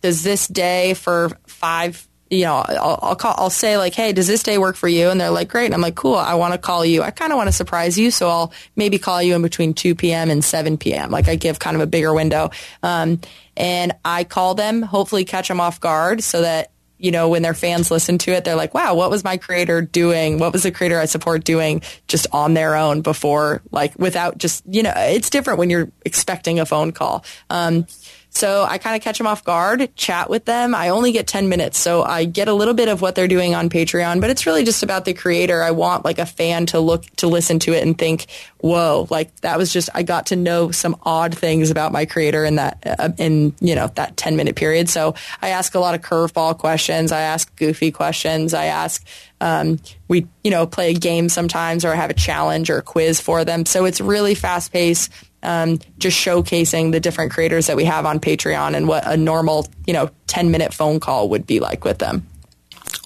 does 0.00 0.22
this 0.22 0.48
day 0.48 0.94
for 0.94 1.30
five, 1.46 2.08
you 2.32 2.44
know, 2.44 2.64
I'll, 2.66 2.98
I'll 3.02 3.16
call, 3.16 3.34
I'll 3.36 3.50
say 3.50 3.76
like, 3.76 3.94
Hey, 3.94 4.12
does 4.12 4.26
this 4.26 4.42
day 4.42 4.56
work 4.56 4.74
for 4.74 4.88
you? 4.88 5.10
And 5.10 5.20
they're 5.20 5.30
like, 5.30 5.48
great. 5.48 5.66
And 5.66 5.74
I'm 5.74 5.82
like, 5.82 5.96
cool. 5.96 6.14
I 6.14 6.34
want 6.34 6.54
to 6.54 6.58
call 6.58 6.82
you. 6.84 7.02
I 7.02 7.10
kind 7.10 7.30
of 7.30 7.36
want 7.36 7.48
to 7.48 7.52
surprise 7.52 7.98
you. 7.98 8.10
So 8.10 8.28
I'll 8.28 8.52
maybe 8.74 8.98
call 8.98 9.22
you 9.22 9.34
in 9.34 9.42
between 9.42 9.74
2 9.74 9.94
p.m. 9.94 10.30
and 10.30 10.42
7 10.42 10.78
p.m. 10.78 11.10
Like 11.10 11.28
I 11.28 11.36
give 11.36 11.58
kind 11.58 11.76
of 11.76 11.82
a 11.82 11.86
bigger 11.86 12.14
window. 12.14 12.50
Um, 12.82 13.20
and 13.54 13.92
I 14.02 14.24
call 14.24 14.54
them, 14.54 14.80
hopefully 14.80 15.26
catch 15.26 15.48
them 15.48 15.60
off 15.60 15.78
guard 15.78 16.24
so 16.24 16.40
that 16.40 16.72
you 17.02 17.10
know, 17.10 17.28
when 17.28 17.42
their 17.42 17.52
fans 17.52 17.90
listen 17.90 18.16
to 18.16 18.30
it, 18.30 18.44
they're 18.44 18.54
like, 18.54 18.74
wow, 18.74 18.94
what 18.94 19.10
was 19.10 19.24
my 19.24 19.36
creator 19.36 19.82
doing? 19.82 20.38
What 20.38 20.52
was 20.52 20.62
the 20.62 20.70
creator 20.70 21.00
I 21.00 21.06
support 21.06 21.42
doing 21.42 21.82
just 22.06 22.28
on 22.30 22.54
their 22.54 22.76
own 22.76 23.02
before, 23.02 23.60
like, 23.72 23.98
without 23.98 24.38
just, 24.38 24.62
you 24.70 24.84
know, 24.84 24.92
it's 24.94 25.28
different 25.28 25.58
when 25.58 25.68
you're 25.68 25.90
expecting 26.04 26.60
a 26.60 26.64
phone 26.64 26.92
call. 26.92 27.24
Um, 27.50 27.88
so 28.34 28.64
I 28.64 28.78
kind 28.78 28.96
of 28.96 29.02
catch 29.02 29.18
them 29.18 29.26
off 29.26 29.44
guard, 29.44 29.94
chat 29.94 30.30
with 30.30 30.46
them. 30.46 30.74
I 30.74 30.88
only 30.88 31.12
get 31.12 31.26
10 31.26 31.50
minutes. 31.50 31.78
So 31.78 32.02
I 32.02 32.24
get 32.24 32.48
a 32.48 32.54
little 32.54 32.72
bit 32.72 32.88
of 32.88 33.02
what 33.02 33.14
they're 33.14 33.28
doing 33.28 33.54
on 33.54 33.68
Patreon, 33.68 34.22
but 34.22 34.30
it's 34.30 34.46
really 34.46 34.64
just 34.64 34.82
about 34.82 35.04
the 35.04 35.12
creator. 35.12 35.62
I 35.62 35.72
want 35.72 36.06
like 36.06 36.18
a 36.18 36.24
fan 36.24 36.64
to 36.66 36.80
look, 36.80 37.04
to 37.16 37.26
listen 37.26 37.58
to 37.60 37.74
it 37.74 37.82
and 37.82 37.96
think, 37.96 38.26
whoa, 38.58 39.06
like 39.10 39.38
that 39.42 39.58
was 39.58 39.70
just, 39.70 39.90
I 39.94 40.02
got 40.02 40.26
to 40.26 40.36
know 40.36 40.70
some 40.70 40.96
odd 41.02 41.36
things 41.36 41.70
about 41.70 41.92
my 41.92 42.06
creator 42.06 42.42
in 42.42 42.56
that, 42.56 42.78
uh, 42.86 43.10
in, 43.18 43.54
you 43.60 43.74
know, 43.74 43.88
that 43.96 44.16
10 44.16 44.34
minute 44.36 44.56
period. 44.56 44.88
So 44.88 45.14
I 45.42 45.50
ask 45.50 45.74
a 45.74 45.78
lot 45.78 45.94
of 45.94 46.00
curveball 46.00 46.56
questions. 46.56 47.12
I 47.12 47.20
ask 47.20 47.54
goofy 47.56 47.90
questions. 47.90 48.54
I 48.54 48.66
ask, 48.66 49.06
um, 49.42 49.78
we, 50.08 50.26
you 50.42 50.50
know, 50.50 50.66
play 50.66 50.92
a 50.92 50.94
game 50.94 51.28
sometimes 51.28 51.84
or 51.84 51.94
have 51.94 52.08
a 52.08 52.14
challenge 52.14 52.70
or 52.70 52.78
a 52.78 52.82
quiz 52.82 53.20
for 53.20 53.44
them. 53.44 53.66
So 53.66 53.84
it's 53.84 54.00
really 54.00 54.34
fast 54.34 54.72
paced 54.72 55.10
um, 55.42 55.78
just 55.98 56.16
showcasing 56.18 56.92
the 56.92 57.00
different 57.00 57.32
creators 57.32 57.66
that 57.66 57.76
we 57.76 57.84
have 57.84 58.06
on 58.06 58.20
Patreon 58.20 58.74
and 58.74 58.88
what 58.88 59.06
a 59.06 59.16
normal, 59.16 59.66
you 59.86 59.92
know, 59.92 60.10
10 60.28 60.50
minute 60.50 60.72
phone 60.72 61.00
call 61.00 61.28
would 61.30 61.46
be 61.46 61.60
like 61.60 61.84
with 61.84 61.98
them. 61.98 62.26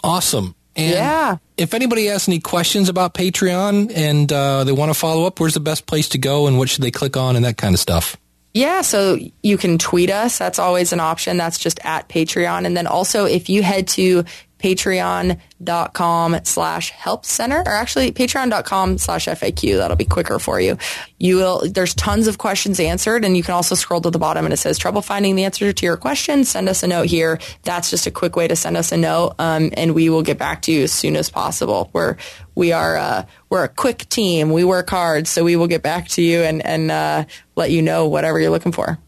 Awesome. 0.04 0.54
And 0.76 0.92
yeah. 0.92 1.36
If 1.56 1.72
anybody 1.72 2.06
has 2.06 2.28
any 2.28 2.38
questions 2.38 2.88
about 2.88 3.14
Patreon 3.14 3.92
and 3.94 4.30
uh, 4.30 4.64
they 4.64 4.72
want 4.72 4.90
to 4.90 4.98
follow 4.98 5.26
up, 5.26 5.40
where's 5.40 5.54
the 5.54 5.60
best 5.60 5.86
place 5.86 6.10
to 6.10 6.18
go 6.18 6.46
and 6.46 6.58
what 6.58 6.68
should 6.68 6.82
they 6.82 6.90
click 6.90 7.16
on 7.16 7.34
and 7.34 7.44
that 7.44 7.56
kind 7.56 7.74
of 7.74 7.80
stuff? 7.80 8.16
Yeah, 8.52 8.80
so 8.80 9.18
you 9.42 9.58
can 9.58 9.76
tweet 9.76 10.10
us. 10.10 10.38
That's 10.38 10.58
always 10.58 10.94
an 10.94 11.00
option. 11.00 11.36
That's 11.36 11.58
just 11.58 11.78
at 11.84 12.08
Patreon. 12.08 12.64
And 12.64 12.74
then 12.74 12.86
also 12.86 13.26
if 13.26 13.50
you 13.50 13.62
head 13.62 13.88
to 13.88 14.24
patreon.com 14.58 16.40
slash 16.44 16.90
help 16.90 17.26
center 17.26 17.60
or 17.60 17.68
actually 17.68 18.12
patreon.com 18.12 18.98
slash 18.98 19.26
FAQ. 19.26 19.76
That'll 19.76 19.96
be 19.96 20.04
quicker 20.04 20.38
for 20.38 20.60
you. 20.60 20.78
You 21.18 21.36
will, 21.36 21.68
there's 21.68 21.94
tons 21.94 22.26
of 22.26 22.38
questions 22.38 22.80
answered 22.80 23.24
and 23.24 23.36
you 23.36 23.42
can 23.42 23.54
also 23.54 23.74
scroll 23.74 24.00
to 24.00 24.10
the 24.10 24.18
bottom 24.18 24.44
and 24.46 24.54
it 24.54 24.58
says 24.58 24.78
trouble 24.78 25.02
finding 25.02 25.36
the 25.36 25.44
answer 25.44 25.72
to 25.72 25.86
your 25.86 25.96
question. 25.96 26.44
Send 26.44 26.68
us 26.68 26.82
a 26.82 26.86
note 26.86 27.06
here. 27.06 27.38
That's 27.64 27.90
just 27.90 28.06
a 28.06 28.10
quick 28.10 28.36
way 28.36 28.48
to 28.48 28.56
send 28.56 28.76
us 28.76 28.92
a 28.92 28.96
note. 28.96 29.34
Um, 29.38 29.70
and 29.76 29.94
we 29.94 30.08
will 30.08 30.22
get 30.22 30.38
back 30.38 30.62
to 30.62 30.72
you 30.72 30.84
as 30.84 30.92
soon 30.92 31.16
as 31.16 31.28
possible. 31.28 31.90
We're, 31.92 32.16
we 32.54 32.72
are, 32.72 32.96
uh, 32.96 33.26
we're 33.50 33.64
a 33.64 33.68
quick 33.68 34.08
team. 34.08 34.52
We 34.52 34.64
work 34.64 34.88
hard. 34.88 35.28
So 35.28 35.44
we 35.44 35.56
will 35.56 35.68
get 35.68 35.82
back 35.82 36.08
to 36.08 36.22
you 36.22 36.40
and, 36.40 36.64
and, 36.64 36.90
uh, 36.90 37.24
let 37.56 37.70
you 37.70 37.82
know 37.82 38.08
whatever 38.08 38.40
you're 38.40 38.50
looking 38.50 38.72
for. 38.72 38.98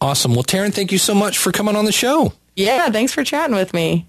Awesome. 0.00 0.34
Well, 0.34 0.44
Taryn, 0.44 0.72
thank 0.72 0.92
you 0.92 0.98
so 0.98 1.14
much 1.14 1.38
for 1.38 1.50
coming 1.50 1.74
on 1.74 1.86
the 1.86 1.92
show. 1.92 2.32
Yeah. 2.54 2.90
Thanks 2.90 3.12
for 3.12 3.24
chatting 3.24 3.56
with 3.56 3.72
me 3.74 4.06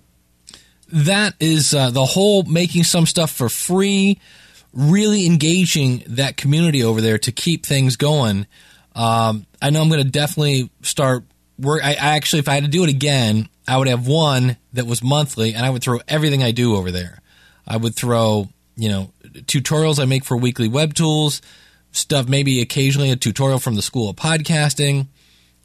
that 0.90 1.36
is 1.40 1.74
uh, 1.74 1.90
the 1.90 2.06
whole 2.06 2.44
making 2.44 2.84
some 2.84 3.06
stuff 3.06 3.32
for 3.32 3.50
free, 3.50 4.20
really 4.74 5.26
engaging 5.26 6.04
that 6.08 6.38
community 6.38 6.84
over 6.84 7.02
there 7.02 7.18
to 7.20 7.32
keep 7.32 7.66
things 7.66 7.96
going. 7.96 8.48
Um, 8.96 9.46
I 9.62 9.70
know 9.70 9.82
I'm 9.82 9.90
going 9.90 10.04
to 10.04 10.10
definitely 10.10 10.70
start 10.82 11.24
work. 11.60 11.84
I, 11.84 11.92
I, 11.92 12.16
actually, 12.16 12.40
if 12.40 12.50
I 12.50 12.56
had 12.56 12.64
to 12.64 12.70
do 12.70 12.84
it 12.84 12.90
again, 12.90 13.50
I 13.68 13.78
would 13.78 13.88
have 13.88 14.08
one 14.08 14.58
that 14.74 14.88
was 14.88 15.04
monthly, 15.04 15.54
and 15.54 15.66
I 15.66 15.70
would 15.70 15.82
throw 15.82 16.00
everything 16.08 16.42
I 16.42 16.52
do 16.52 16.76
over 16.76 16.92
there. 16.92 17.22
I 17.68 17.78
would 17.78 17.96
throw, 17.96 18.50
you 18.76 18.90
know, 18.90 19.12
tutorials 19.24 20.00
I 20.00 20.06
make 20.06 20.24
for 20.24 20.38
weekly 20.38 20.68
web 20.68 20.94
tools, 20.94 21.42
stuff, 21.92 22.28
maybe 22.28 22.62
occasionally 22.62 23.12
a 23.12 23.16
tutorial 23.16 23.60
from 23.60 23.76
the 23.76 23.82
School 23.82 24.10
of 24.10 24.16
Podcasting. 24.16 25.08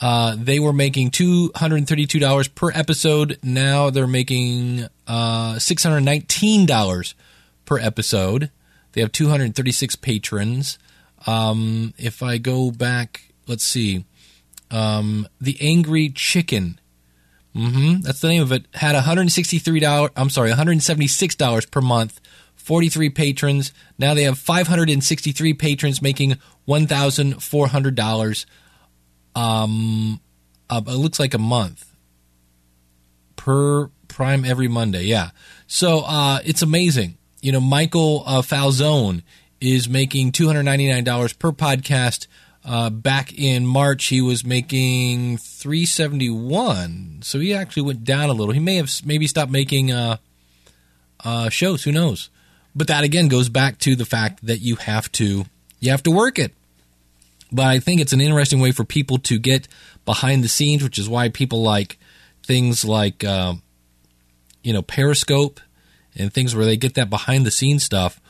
uh, 0.01 0.37
they 0.39 0.59
were 0.59 0.73
making 0.73 1.11
$232 1.11 2.55
per 2.55 2.71
episode. 2.73 3.39
Now 3.43 3.91
they're 3.91 4.07
making 4.07 4.87
uh, 5.07 5.55
$619 5.55 7.15
per 7.65 7.79
episode. 7.79 8.51
They 8.93 9.01
have 9.01 9.13
236 9.13 9.97
patrons. 9.97 10.79
Um, 11.27 11.95
if 11.99 12.23
I 12.23 12.39
go 12.39 12.71
back, 12.71 13.33
let's 13.47 13.65
see. 13.65 14.05
Um, 14.71 15.29
the 15.41 15.57
Angry 15.61 16.09
Chicken. 16.11 16.81
Mm-hmm, 17.55 18.03
that's 18.03 18.21
the 18.21 18.29
name 18.29 18.43
of 18.43 18.53
it. 18.53 18.67
Had 18.75 18.95
$163, 18.95 20.11
I'm 20.15 20.29
sorry, 20.29 20.51
$176 20.51 21.71
per 21.71 21.81
month 21.81 22.21
43 22.67 23.11
patrons. 23.11 23.73
Now 23.97 24.15
they 24.15 24.25
have 24.25 24.39
563 24.39 25.55
patrons 25.55 26.03
making 26.03 26.37
$1,400 26.69 28.47
um, 29.37 30.21
uh, 30.69 30.81
it 30.85 30.95
looks 30.95 31.21
like 31.21 31.35
a 31.35 31.39
month 31.39 31.95
per 33.37 33.89
Prime 34.09 34.45
every 34.45 34.67
Monday. 34.67 35.05
Yeah. 35.05 35.31
So 35.67 36.01
uh, 36.01 36.41
it's 36.45 36.63
amazing. 36.63 37.19
You 37.43 37.53
know, 37.53 37.61
Michael 37.61 38.25
uh, 38.27 38.43
Falzone 38.43 39.23
is 39.61 39.89
making 39.89 40.33
$299 40.33 41.39
per 41.39 41.53
podcast. 41.53 42.27
Uh, 42.65 42.91
back 42.91 43.33
in 43.39 43.65
March, 43.65 44.07
he 44.07 44.21
was 44.21 44.45
making 44.45 45.37
371 45.37 47.21
So 47.23 47.39
he 47.39 47.55
actually 47.55 47.85
went 47.85 48.03
down 48.03 48.29
a 48.29 48.33
little. 48.33 48.53
He 48.53 48.59
may 48.59 48.75
have 48.75 48.91
maybe 49.05 49.29
stopped 49.29 49.53
making 49.53 49.93
uh, 49.93 50.17
uh, 51.23 51.49
shows. 51.49 51.85
Who 51.85 51.93
knows? 51.93 52.29
But 52.77 52.89
that 52.89 53.05
again 53.05 53.29
goes 53.29 53.49
back 53.49 53.79
to 53.79 53.97
the 53.97 54.05
fact 54.05 54.47
that 54.47 54.59
you 54.59 54.77
have 54.77 55.11
to 55.13 55.47
you 55.81 55.91
have 55.91 56.03
to 56.05 56.11
work 56.11 56.39
it. 56.39 56.53
But 57.51 57.67
I 57.67 57.79
think 57.81 58.01
it's 58.01 58.13
an 58.13 58.21
interesting 58.21 58.61
way 58.61 58.71
for 58.71 58.85
people 58.85 59.19
to 59.19 59.39
get 59.39 59.67
behind 60.05 60.45
the 60.45 60.49
scenes, 60.49 60.83
which 60.83 60.99
is 60.99 61.09
why 61.09 61.31
people 61.31 61.63
like 61.63 61.99
things 62.43 62.85
like 62.85 63.25
uh, 63.25 63.55
you 64.63 64.75
know 64.75 64.83
Periscope 64.83 65.59
and 66.15 66.33
things 66.33 66.55
where 66.55 66.67
they 66.67 66.77
get 66.77 66.95
that 66.95 67.09
behind 67.09 67.47
the 67.47 67.51
scenes 67.51 67.83
stuff. 67.83 68.21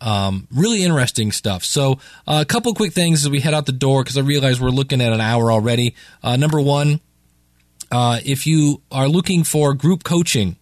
Um, 0.00 0.46
really 0.50 0.82
interesting 0.84 1.32
stuff. 1.32 1.64
So, 1.64 1.92
uh, 2.26 2.40
a 2.42 2.44
couple 2.44 2.74
quick 2.74 2.92
things 2.92 3.24
as 3.24 3.30
we 3.30 3.40
head 3.40 3.54
out 3.54 3.64
the 3.66 3.72
door 3.72 4.02
because 4.02 4.18
I 4.18 4.20
realize 4.20 4.60
we're 4.60 4.68
looking 4.68 5.00
at 5.00 5.12
an 5.12 5.20
hour 5.20 5.50
already. 5.50 5.94
Uh, 6.22 6.36
number 6.36 6.60
one, 6.60 7.00
uh, 7.90 8.20
if 8.24 8.46
you 8.46 8.82
are 8.92 9.08
looking 9.08 9.42
for 9.42 9.72
group 9.74 10.04
coaching, 10.04 10.56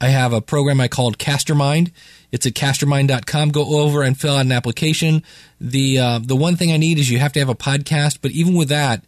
I 0.00 0.08
have 0.08 0.32
a 0.32 0.40
program 0.40 0.80
I 0.80 0.88
called 0.88 1.16
Castermind. 1.16 1.92
It's 2.32 2.46
at 2.46 2.54
castermind.com. 2.54 3.50
Go 3.50 3.80
over 3.80 4.02
and 4.02 4.18
fill 4.18 4.34
out 4.34 4.46
an 4.46 4.52
application. 4.52 5.22
The 5.60 5.98
uh, 5.98 6.18
the 6.18 6.34
one 6.34 6.56
thing 6.56 6.72
I 6.72 6.78
need 6.78 6.98
is 6.98 7.10
you 7.10 7.18
have 7.18 7.32
to 7.34 7.38
have 7.38 7.50
a 7.50 7.54
podcast, 7.54 8.18
but 8.22 8.32
even 8.32 8.54
with 8.54 8.70
that, 8.70 9.04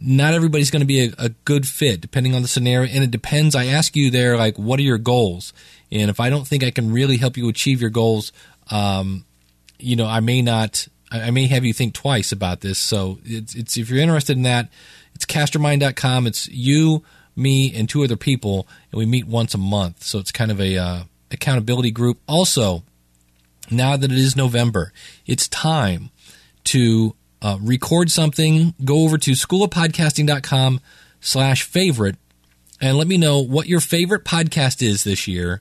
not 0.00 0.32
everybody's 0.32 0.70
going 0.70 0.80
to 0.80 0.86
be 0.86 1.06
a, 1.06 1.12
a, 1.18 1.28
good 1.44 1.66
fit 1.66 2.00
depending 2.00 2.34
on 2.34 2.42
the 2.42 2.48
scenario. 2.48 2.90
And 2.90 3.02
it 3.02 3.10
depends. 3.10 3.56
I 3.56 3.66
ask 3.66 3.96
you 3.96 4.10
there, 4.10 4.36
like, 4.36 4.56
what 4.56 4.78
are 4.78 4.84
your 4.84 4.98
goals? 4.98 5.52
And 5.90 6.08
if 6.08 6.20
I 6.20 6.30
don't 6.30 6.46
think 6.46 6.62
I 6.62 6.70
can 6.70 6.92
really 6.92 7.16
help 7.16 7.36
you 7.36 7.48
achieve 7.48 7.80
your 7.80 7.90
goals, 7.90 8.32
um, 8.70 9.24
you 9.78 9.96
know, 9.96 10.06
I 10.06 10.20
may 10.20 10.40
not, 10.40 10.86
I 11.10 11.30
may 11.30 11.46
have 11.48 11.64
you 11.64 11.72
think 11.72 11.94
twice 11.94 12.30
about 12.30 12.60
this. 12.60 12.78
So 12.78 13.18
it's, 13.24 13.54
it's 13.54 13.76
if 13.76 13.90
you're 13.90 14.00
interested 14.00 14.36
in 14.36 14.44
that, 14.44 14.68
it's 15.14 15.26
castermind.com. 15.26 16.26
It's 16.26 16.48
you, 16.48 17.02
me, 17.34 17.74
and 17.74 17.88
two 17.88 18.04
other 18.04 18.16
people, 18.16 18.68
and 18.92 18.98
we 18.98 19.06
meet 19.06 19.26
once 19.26 19.54
a 19.54 19.58
month. 19.58 20.02
So 20.04 20.18
it's 20.18 20.30
kind 20.30 20.50
of 20.50 20.60
a 20.60 20.76
uh, 20.76 21.02
accountability 21.30 21.90
group. 21.90 22.18
Also, 22.26 22.84
now 23.70 23.96
that 23.96 24.10
it 24.10 24.18
is 24.18 24.36
November, 24.36 24.92
it's 25.26 25.48
time 25.48 26.10
to 26.64 27.14
uh, 27.42 27.58
record 27.60 28.10
something. 28.10 28.74
Go 28.84 29.04
over 29.04 29.18
to 29.18 29.32
schoolofpodcasting.com 29.32 30.80
slash 31.20 31.62
favorite 31.62 32.16
and 32.80 32.96
let 32.96 33.06
me 33.06 33.16
know 33.16 33.40
what 33.40 33.66
your 33.66 33.80
favorite 33.80 34.24
podcast 34.24 34.82
is 34.82 35.04
this 35.04 35.26
year 35.26 35.60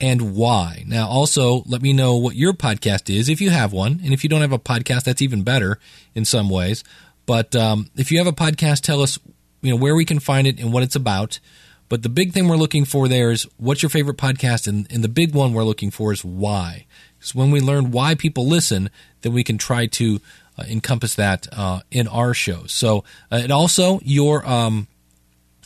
and 0.00 0.34
why. 0.34 0.84
Now, 0.86 1.08
also 1.08 1.62
let 1.66 1.82
me 1.82 1.92
know 1.92 2.16
what 2.16 2.36
your 2.36 2.52
podcast 2.52 3.14
is 3.14 3.28
if 3.28 3.40
you 3.40 3.50
have 3.50 3.72
one. 3.72 4.00
And 4.02 4.12
if 4.12 4.24
you 4.24 4.30
don't 4.30 4.40
have 4.40 4.52
a 4.52 4.58
podcast, 4.58 5.04
that's 5.04 5.22
even 5.22 5.42
better 5.42 5.78
in 6.14 6.24
some 6.24 6.50
ways. 6.50 6.82
But 7.26 7.54
um, 7.54 7.90
if 7.96 8.10
you 8.10 8.18
have 8.18 8.26
a 8.26 8.32
podcast, 8.32 8.80
tell 8.80 9.00
us 9.00 9.18
you 9.62 9.70
know 9.70 9.76
where 9.76 9.94
we 9.94 10.04
can 10.04 10.18
find 10.18 10.46
it 10.46 10.60
and 10.60 10.72
what 10.72 10.82
it's 10.82 10.96
about. 10.96 11.40
But 11.88 12.02
the 12.02 12.08
big 12.08 12.32
thing 12.32 12.48
we're 12.48 12.56
looking 12.56 12.84
for 12.84 13.08
there 13.08 13.30
is 13.30 13.46
what's 13.56 13.82
your 13.82 13.90
favorite 13.90 14.16
podcast, 14.16 14.66
and, 14.66 14.86
and 14.90 15.04
the 15.04 15.08
big 15.08 15.34
one 15.34 15.52
we're 15.52 15.64
looking 15.64 15.90
for 15.90 16.12
is 16.12 16.24
why. 16.24 16.86
Because 17.18 17.34
when 17.34 17.50
we 17.50 17.60
learn 17.60 17.90
why 17.90 18.14
people 18.14 18.46
listen, 18.46 18.90
then 19.20 19.32
we 19.32 19.44
can 19.44 19.58
try 19.58 19.86
to 19.86 20.20
uh, 20.58 20.64
encompass 20.68 21.14
that 21.16 21.46
uh, 21.52 21.80
in 21.90 22.08
our 22.08 22.34
show. 22.34 22.64
So, 22.66 23.04
uh, 23.30 23.40
and 23.42 23.52
also 23.52 24.00
your 24.02 24.48
um, 24.48 24.88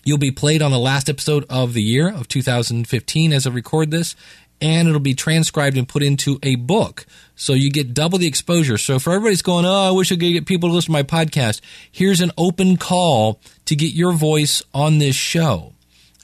you'll 0.05 0.19
be 0.19 0.31
played 0.31 0.63
on 0.63 0.71
the 0.71 0.79
last 0.79 1.09
episode 1.09 1.45
of 1.49 1.73
the 1.73 1.83
year 1.83 2.09
of 2.09 2.29
2015 2.29 3.33
as 3.33 3.47
I 3.47 3.51
record 3.51 3.91
this, 3.91 4.17
and 4.61 4.89
it'll 4.89 5.01
be 5.01 5.15
transcribed 5.15 5.77
and 5.77 5.89
put 5.89 6.03
into 6.03 6.39
a 6.43 6.57
book. 6.57 7.07
So 7.37 7.53
you 7.53 7.71
get 7.71 7.95
double 7.95 8.19
the 8.19 8.27
exposure. 8.27 8.79
So 8.79 8.99
for 8.99 9.13
everybody's 9.13 9.43
going, 9.43 9.65
oh, 9.65 9.89
I 9.89 9.91
wish 9.93 10.11
I 10.11 10.17
could 10.17 10.33
get 10.33 10.47
people 10.47 10.69
to 10.71 10.75
listen 10.75 10.93
to 10.93 10.93
my 10.93 11.05
podcast. 11.05 11.61
Here's 11.93 12.21
an 12.21 12.33
open 12.37 12.77
call 12.77 13.41
to 13.67 13.77
get 13.77 13.93
your 13.93 14.13
voice 14.13 14.63
on 14.75 14.99
this 14.99 15.15
show 15.15 15.75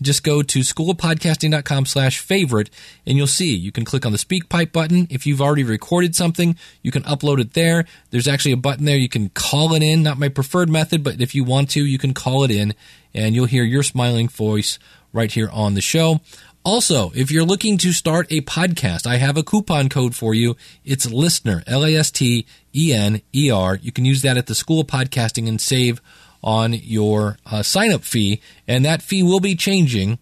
just 0.04 0.22
go 0.22 0.42
to 0.42 0.60
schoolofpodcasting.com 0.60 1.86
slash 1.86 2.18
favorite 2.18 2.70
and 3.06 3.16
you'll 3.16 3.26
see. 3.26 3.54
You 3.54 3.72
can 3.72 3.84
click 3.84 4.06
on 4.06 4.12
the 4.12 4.18
SpeakPipe 4.18 4.72
button. 4.72 5.06
If 5.10 5.26
you've 5.26 5.40
already 5.40 5.64
recorded 5.64 6.14
something 6.14 6.56
you 6.82 6.90
can 6.90 7.02
upload 7.04 7.40
it 7.40 7.54
there. 7.54 7.86
There's 8.10 8.28
actually 8.28 8.52
a 8.52 8.56
button 8.56 8.84
there. 8.84 8.96
You 8.96 9.08
can 9.08 9.30
call 9.30 9.74
it 9.74 9.82
in. 9.82 10.02
Not 10.02 10.18
my 10.18 10.28
preferred 10.28 10.68
method 10.68 11.02
but 11.02 11.20
if 11.20 11.34
you 11.34 11.44
want 11.44 11.70
to 11.70 11.84
you 11.84 11.98
can 11.98 12.14
call 12.14 12.44
it 12.44 12.50
in 12.50 12.74
and 13.14 13.34
you'll 13.34 13.46
hear 13.46 13.64
your 13.64 13.82
smiling 13.82 14.28
voice 14.28 14.78
right 15.12 15.32
here 15.32 15.48
on 15.52 15.74
the 15.74 15.80
show. 15.80 16.20
Also, 16.64 17.10
if 17.14 17.30
you're 17.30 17.44
looking 17.44 17.76
to 17.76 17.92
start 17.92 18.26
a 18.30 18.40
podcast, 18.40 19.06
I 19.06 19.16
have 19.16 19.36
a 19.36 19.42
coupon 19.42 19.90
code 19.90 20.16
for 20.16 20.32
you. 20.32 20.56
It's 20.82 21.04
listener, 21.04 21.62
L 21.66 21.84
A 21.84 21.94
S 21.94 22.10
T 22.10 22.46
E 22.74 22.92
N 22.94 23.20
E 23.34 23.50
R. 23.50 23.76
You 23.76 23.92
can 23.92 24.06
use 24.06 24.22
that 24.22 24.38
at 24.38 24.46
the 24.46 24.54
School 24.54 24.80
of 24.80 24.86
Podcasting 24.86 25.46
and 25.46 25.60
save 25.60 26.00
on 26.44 26.74
your 26.74 27.38
uh, 27.46 27.62
sign 27.62 27.90
up 27.90 28.04
fee, 28.04 28.40
and 28.68 28.84
that 28.84 29.02
fee 29.02 29.22
will 29.22 29.40
be 29.40 29.56
changing. 29.56 30.18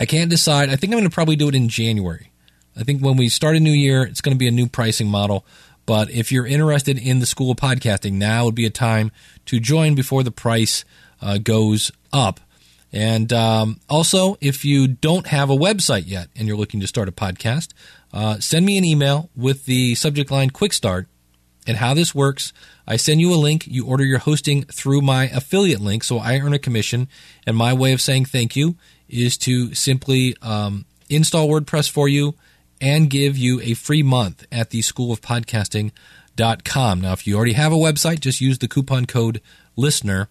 I 0.00 0.06
can't 0.06 0.30
decide. 0.30 0.70
I 0.70 0.76
think 0.76 0.92
I'm 0.92 0.98
going 0.98 1.08
to 1.08 1.14
probably 1.14 1.36
do 1.36 1.48
it 1.48 1.54
in 1.54 1.68
January. 1.68 2.32
I 2.76 2.82
think 2.82 3.02
when 3.02 3.16
we 3.16 3.28
start 3.28 3.54
a 3.54 3.60
new 3.60 3.72
year, 3.72 4.02
it's 4.02 4.22
going 4.22 4.34
to 4.34 4.38
be 4.38 4.48
a 4.48 4.52
new 4.52 4.66
pricing 4.68 5.08
model. 5.08 5.44
But 5.84 6.10
if 6.10 6.32
you're 6.32 6.46
interested 6.46 6.98
in 6.98 7.18
the 7.18 7.26
School 7.26 7.50
of 7.50 7.58
Podcasting, 7.58 8.14
now 8.14 8.46
would 8.46 8.54
be 8.54 8.66
a 8.66 8.70
time 8.70 9.10
to 9.46 9.60
join 9.60 9.94
before 9.94 10.22
the 10.22 10.30
price 10.30 10.84
uh, 11.20 11.38
goes 11.38 11.92
up. 12.12 12.40
And 12.90 13.32
um, 13.32 13.80
also, 13.88 14.38
if 14.40 14.64
you 14.64 14.88
don't 14.88 15.26
have 15.26 15.50
a 15.50 15.56
website 15.56 16.04
yet 16.06 16.28
and 16.36 16.48
you're 16.48 16.56
looking 16.56 16.80
to 16.80 16.86
start 16.86 17.08
a 17.08 17.12
podcast, 17.12 17.74
uh, 18.14 18.38
send 18.38 18.64
me 18.64 18.78
an 18.78 18.84
email 18.84 19.28
with 19.36 19.66
the 19.66 19.94
subject 19.94 20.30
line 20.30 20.50
Quick 20.50 20.72
Start 20.72 21.06
and 21.68 21.76
how 21.76 21.94
this 21.94 22.14
works. 22.14 22.52
I 22.86 22.96
send 22.96 23.20
you 23.20 23.32
a 23.32 23.36
link. 23.36 23.66
You 23.66 23.86
order 23.86 24.04
your 24.04 24.18
hosting 24.18 24.64
through 24.64 25.02
my 25.02 25.24
affiliate 25.24 25.80
link, 25.80 26.02
so 26.02 26.18
I 26.18 26.38
earn 26.38 26.54
a 26.54 26.58
commission. 26.58 27.08
And 27.46 27.56
my 27.56 27.74
way 27.74 27.92
of 27.92 28.00
saying 28.00 28.24
thank 28.24 28.56
you 28.56 28.76
is 29.08 29.36
to 29.38 29.74
simply 29.74 30.34
um, 30.40 30.86
install 31.10 31.46
WordPress 31.46 31.90
for 31.90 32.08
you 32.08 32.34
and 32.80 33.10
give 33.10 33.36
you 33.36 33.60
a 33.60 33.74
free 33.74 34.02
month 34.02 34.46
at 34.50 34.70
the 34.70 34.80
School 34.80 35.12
of 35.12 35.20
Podcasting.com. 35.20 37.00
Now, 37.02 37.12
if 37.12 37.26
you 37.26 37.36
already 37.36 37.52
have 37.52 37.72
a 37.72 37.76
website, 37.76 38.20
just 38.20 38.40
use 38.40 38.58
the 38.58 38.68
coupon 38.68 39.04
code 39.04 39.42
LISTENER. 39.76 40.28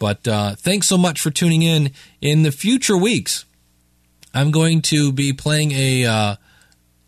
But 0.00 0.26
uh, 0.26 0.56
thanks 0.56 0.88
so 0.88 0.98
much 0.98 1.20
for 1.20 1.30
tuning 1.30 1.62
in. 1.62 1.92
In 2.20 2.42
the 2.42 2.50
future 2.50 2.96
weeks, 2.96 3.44
I'm 4.34 4.50
going 4.50 4.82
to 4.82 5.12
be 5.12 5.32
playing 5.32 5.70
a 5.70 6.06
uh, 6.06 6.36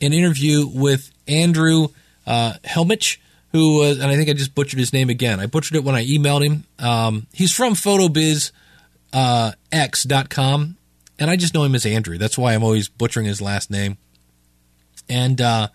an 0.01 0.13
interview 0.13 0.69
with 0.69 1.11
Andrew 1.27 1.89
uh, 2.25 2.55
Hellmich 2.65 3.19
who 3.55 3.79
was, 3.79 4.01
and 4.01 4.11
I 4.11 4.17
think 4.17 4.29
I 4.29 4.33
just 4.33 4.53
butchered 4.53 4.81
his 4.81 4.93
name 4.93 5.09
again. 5.09 5.39
I 5.39 5.47
butchered 5.47 5.77
it 5.77 5.85
when 5.85 5.95
I 5.95 6.05
emailed 6.05 6.45
him. 6.45 6.65
Um, 6.81 7.29
he's 7.33 7.53
from 7.53 7.75
photobizx.com, 7.75 8.53
uh, 9.13 9.53
and 11.21 11.31
I 11.31 11.37
just 11.37 11.55
know 11.55 11.63
him 11.63 11.77
as 11.77 11.87
Andrew. 11.87 12.19
That's 12.19 12.37
why 12.37 12.53
I'm 12.53 12.65
always 12.65 12.89
butchering 12.89 13.27
his 13.27 13.41
last 13.41 13.71
name. 13.71 13.97
And 15.09 15.41
uh, 15.41 15.69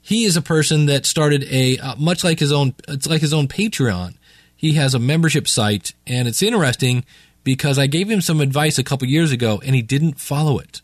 he 0.00 0.26
is 0.26 0.36
a 0.36 0.42
person 0.42 0.86
that 0.86 1.06
started 1.06 1.44
a 1.50 1.78
uh, 1.78 1.96
much 1.96 2.22
like 2.22 2.38
his 2.38 2.52
own. 2.52 2.76
It's 2.86 3.08
like 3.08 3.20
his 3.20 3.34
own 3.34 3.48
Patreon. 3.48 4.14
He 4.54 4.74
has 4.74 4.94
a 4.94 5.00
membership 5.00 5.48
site, 5.48 5.94
and 6.06 6.28
it's 6.28 6.40
interesting 6.40 7.04
because 7.42 7.80
I 7.80 7.88
gave 7.88 8.08
him 8.08 8.20
some 8.20 8.40
advice 8.40 8.78
a 8.78 8.84
couple 8.84 9.08
years 9.08 9.32
ago, 9.32 9.60
and 9.66 9.74
he 9.74 9.82
didn't 9.82 10.20
follow 10.20 10.60
it, 10.60 10.82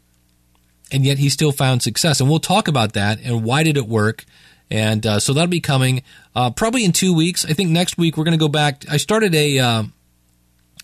and 0.91 1.07
yet 1.07 1.19
he 1.19 1.29
still 1.29 1.53
found 1.53 1.83
success. 1.83 2.21
And 2.21 2.29
we'll 2.29 2.41
talk 2.41 2.67
about 2.67 2.93
that 2.95 3.21
and 3.23 3.45
why 3.45 3.63
did 3.63 3.77
it 3.77 3.87
work 3.87 4.25
and 4.71 5.07
uh, 5.07 5.21
so 5.21 5.33
that'll 5.33 5.49
be 5.49 5.61
coming 5.61 6.03
uh, 6.35 6.51
probably 6.51 6.85
in 6.85 6.93
two 6.93 7.15
weeks. 7.15 7.45
I 7.45 7.53
think 7.53 7.71
next 7.71 7.99
week 7.99 8.17
we're 8.17 8.25
going 8.25 8.39
to 8.39 8.43
go 8.43 8.49
back. 8.49 8.85
I 8.91 8.97
started 8.97 9.35
a 9.35 9.59
uh, 9.59 9.83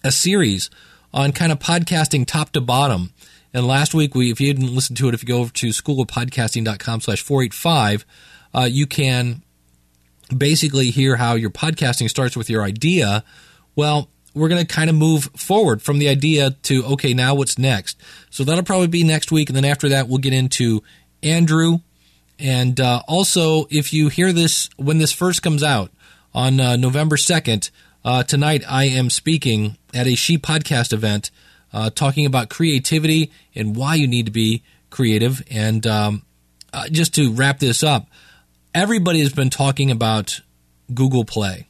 a 0.05 0.13
series 0.13 0.71
on 1.13 1.33
kind 1.33 1.53
of 1.53 1.59
podcasting 1.59 2.27
top 2.27 2.51
to 2.53 2.61
bottom. 2.61 3.13
And 3.53 3.67
last 3.67 3.95
week, 3.95 4.15
we 4.15 4.31
if 4.31 4.41
you 4.41 4.53
didn't 4.53 4.75
listen 4.75 4.95
to 4.97 5.09
it, 5.09 5.15
if 5.15 5.23
you 5.23 5.29
go 5.29 5.41
over 5.41 5.53
to 5.53 5.69
schoolofpodcasting.com 5.69 7.01
slash 7.01 7.23
485, 7.23 8.05
uh, 8.55 8.69
you 8.71 8.87
can 8.87 9.43
basically 10.37 10.91
hear 10.91 11.17
how 11.17 11.35
your 11.35 11.51
podcasting 11.51 12.09
starts 12.09 12.37
with 12.37 12.49
your 12.49 12.63
idea. 12.63 13.25
Well, 13.75 14.09
we're 14.35 14.49
going 14.49 14.65
to 14.65 14.73
kind 14.73 14.89
of 14.89 14.95
move 14.95 15.25
forward 15.37 15.83
from 15.83 15.99
the 15.99 16.09
idea 16.09 16.51
to, 16.51 16.85
okay, 16.85 17.13
now 17.15 17.35
what's 17.35 17.59
next? 17.59 18.01
So 18.31 18.45
that'll 18.45 18.63
probably 18.63 18.87
be 18.87 19.03
next 19.03 19.33
week. 19.33 19.49
And 19.49 19.57
then 19.57 19.65
after 19.65 19.89
that, 19.89 20.09
we'll 20.09 20.19
get 20.19 20.33
into 20.33 20.83
Andrew 21.23 21.81
and 22.41 22.81
uh, 22.81 23.03
also, 23.07 23.67
if 23.71 23.93
you 23.93 24.09
hear 24.09 24.33
this 24.33 24.71
when 24.77 24.99
this 24.99 25.13
first 25.13 25.43
comes 25.43 25.63
out 25.63 25.91
on 26.35 26.61
uh, 26.61 26.77
November 26.77 27.17
2nd, 27.17 27.71
uh, 28.05 28.23
tonight 28.23 28.65
I 28.69 28.85
am 28.85 29.11
speaking 29.11 29.77
at 29.93 30.07
a 30.07 30.15
She 30.15 30.39
Podcast 30.39 30.93
event 30.93 31.31
uh, 31.73 31.91
talking 31.91 32.27
about 32.27 32.49
creativity 32.49 33.31
and 33.55 33.77
why 33.77 33.95
you 33.95 34.07
need 34.07 34.27
to 34.27 34.33
be 34.33 34.63
creative. 34.89 35.43
And 35.51 35.87
um, 35.87 36.23
uh, 36.73 36.89
just 36.89 37.15
to 37.17 37.33
wrap 37.33 37.59
this 37.59 37.83
up, 37.83 38.09
everybody 38.75 39.21
has 39.21 39.33
been 39.33 39.51
talking 39.51 39.91
about 39.91 40.41
Google 40.93 41.25
Play. 41.25 41.69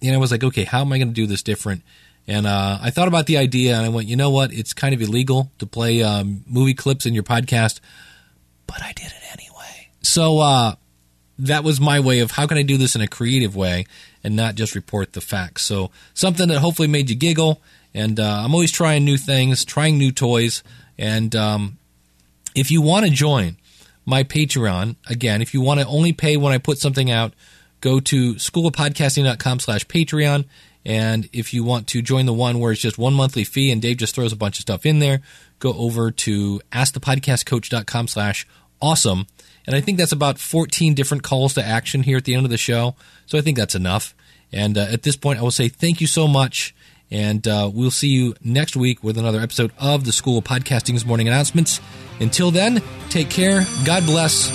And 0.00 0.14
I 0.14 0.18
was 0.18 0.30
like, 0.30 0.44
okay, 0.44 0.64
how 0.64 0.80
am 0.80 0.92
I 0.92 0.98
going 0.98 1.08
to 1.08 1.14
do 1.14 1.26
this 1.26 1.42
different? 1.42 1.82
And 2.28 2.46
uh, 2.46 2.78
I 2.80 2.90
thought 2.90 3.08
about 3.08 3.26
the 3.26 3.38
idea 3.38 3.76
and 3.76 3.84
I 3.84 3.88
went, 3.88 4.06
you 4.06 4.14
know 4.14 4.30
what? 4.30 4.52
It's 4.52 4.72
kind 4.72 4.94
of 4.94 5.00
illegal 5.00 5.50
to 5.58 5.66
play 5.66 6.02
um, 6.02 6.44
movie 6.46 6.74
clips 6.74 7.06
in 7.06 7.14
your 7.14 7.24
podcast, 7.24 7.80
but 8.66 8.82
I 8.82 8.92
did 8.92 9.06
it. 9.06 9.17
So 10.08 10.38
uh, 10.38 10.74
that 11.38 11.62
was 11.62 11.80
my 11.80 12.00
way 12.00 12.20
of 12.20 12.30
how 12.32 12.46
can 12.46 12.56
I 12.56 12.62
do 12.62 12.78
this 12.78 12.96
in 12.96 13.02
a 13.02 13.06
creative 13.06 13.54
way 13.54 13.84
and 14.24 14.34
not 14.34 14.54
just 14.54 14.74
report 14.74 15.12
the 15.12 15.20
facts. 15.20 15.62
So 15.62 15.90
something 16.14 16.48
that 16.48 16.60
hopefully 16.60 16.88
made 16.88 17.10
you 17.10 17.16
giggle. 17.16 17.60
And 17.92 18.18
uh, 18.18 18.42
I'm 18.42 18.54
always 18.54 18.72
trying 18.72 19.04
new 19.04 19.18
things, 19.18 19.66
trying 19.66 19.98
new 19.98 20.10
toys. 20.10 20.62
And 20.96 21.36
um, 21.36 21.78
if 22.54 22.70
you 22.70 22.80
want 22.80 23.04
to 23.04 23.12
join 23.12 23.58
my 24.06 24.24
Patreon, 24.24 24.96
again, 25.10 25.42
if 25.42 25.52
you 25.52 25.60
want 25.60 25.80
to 25.80 25.86
only 25.86 26.14
pay 26.14 26.38
when 26.38 26.54
I 26.54 26.58
put 26.58 26.78
something 26.78 27.10
out, 27.10 27.34
go 27.82 28.00
to 28.00 28.34
schoolofpodcasting.com 28.36 29.60
slash 29.60 29.86
Patreon. 29.86 30.46
And 30.86 31.28
if 31.34 31.52
you 31.52 31.64
want 31.64 31.86
to 31.88 32.00
join 32.00 32.24
the 32.24 32.32
one 32.32 32.60
where 32.60 32.72
it's 32.72 32.80
just 32.80 32.96
one 32.96 33.12
monthly 33.12 33.44
fee 33.44 33.70
and 33.70 33.82
Dave 33.82 33.98
just 33.98 34.14
throws 34.14 34.32
a 34.32 34.36
bunch 34.36 34.56
of 34.56 34.62
stuff 34.62 34.86
in 34.86 35.00
there, 35.00 35.20
go 35.58 35.74
over 35.74 36.10
to 36.10 36.62
askthepodcastcoach.com 36.72 38.08
slash 38.08 38.46
awesome. 38.80 39.26
And 39.68 39.76
I 39.76 39.82
think 39.82 39.98
that's 39.98 40.12
about 40.12 40.38
14 40.38 40.94
different 40.94 41.22
calls 41.22 41.52
to 41.52 41.62
action 41.62 42.02
here 42.02 42.16
at 42.16 42.24
the 42.24 42.34
end 42.34 42.46
of 42.46 42.50
the 42.50 42.56
show. 42.56 42.96
So 43.26 43.36
I 43.36 43.42
think 43.42 43.58
that's 43.58 43.74
enough. 43.74 44.14
And 44.50 44.78
uh, 44.78 44.86
at 44.90 45.02
this 45.02 45.14
point, 45.14 45.40
I 45.40 45.42
will 45.42 45.50
say 45.50 45.68
thank 45.68 46.00
you 46.00 46.06
so 46.06 46.26
much. 46.26 46.74
And 47.10 47.46
uh, 47.46 47.70
we'll 47.70 47.90
see 47.90 48.08
you 48.08 48.34
next 48.42 48.76
week 48.76 49.04
with 49.04 49.18
another 49.18 49.40
episode 49.40 49.72
of 49.78 50.06
the 50.06 50.12
School 50.12 50.38
of 50.38 50.44
Podcasting's 50.44 51.04
morning 51.04 51.28
announcements. 51.28 51.82
Until 52.18 52.50
then, 52.50 52.82
take 53.10 53.28
care. 53.28 53.66
God 53.84 54.06
bless. 54.06 54.48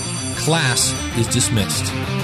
Class 0.45 0.91
is 1.15 1.27
dismissed. 1.27 2.22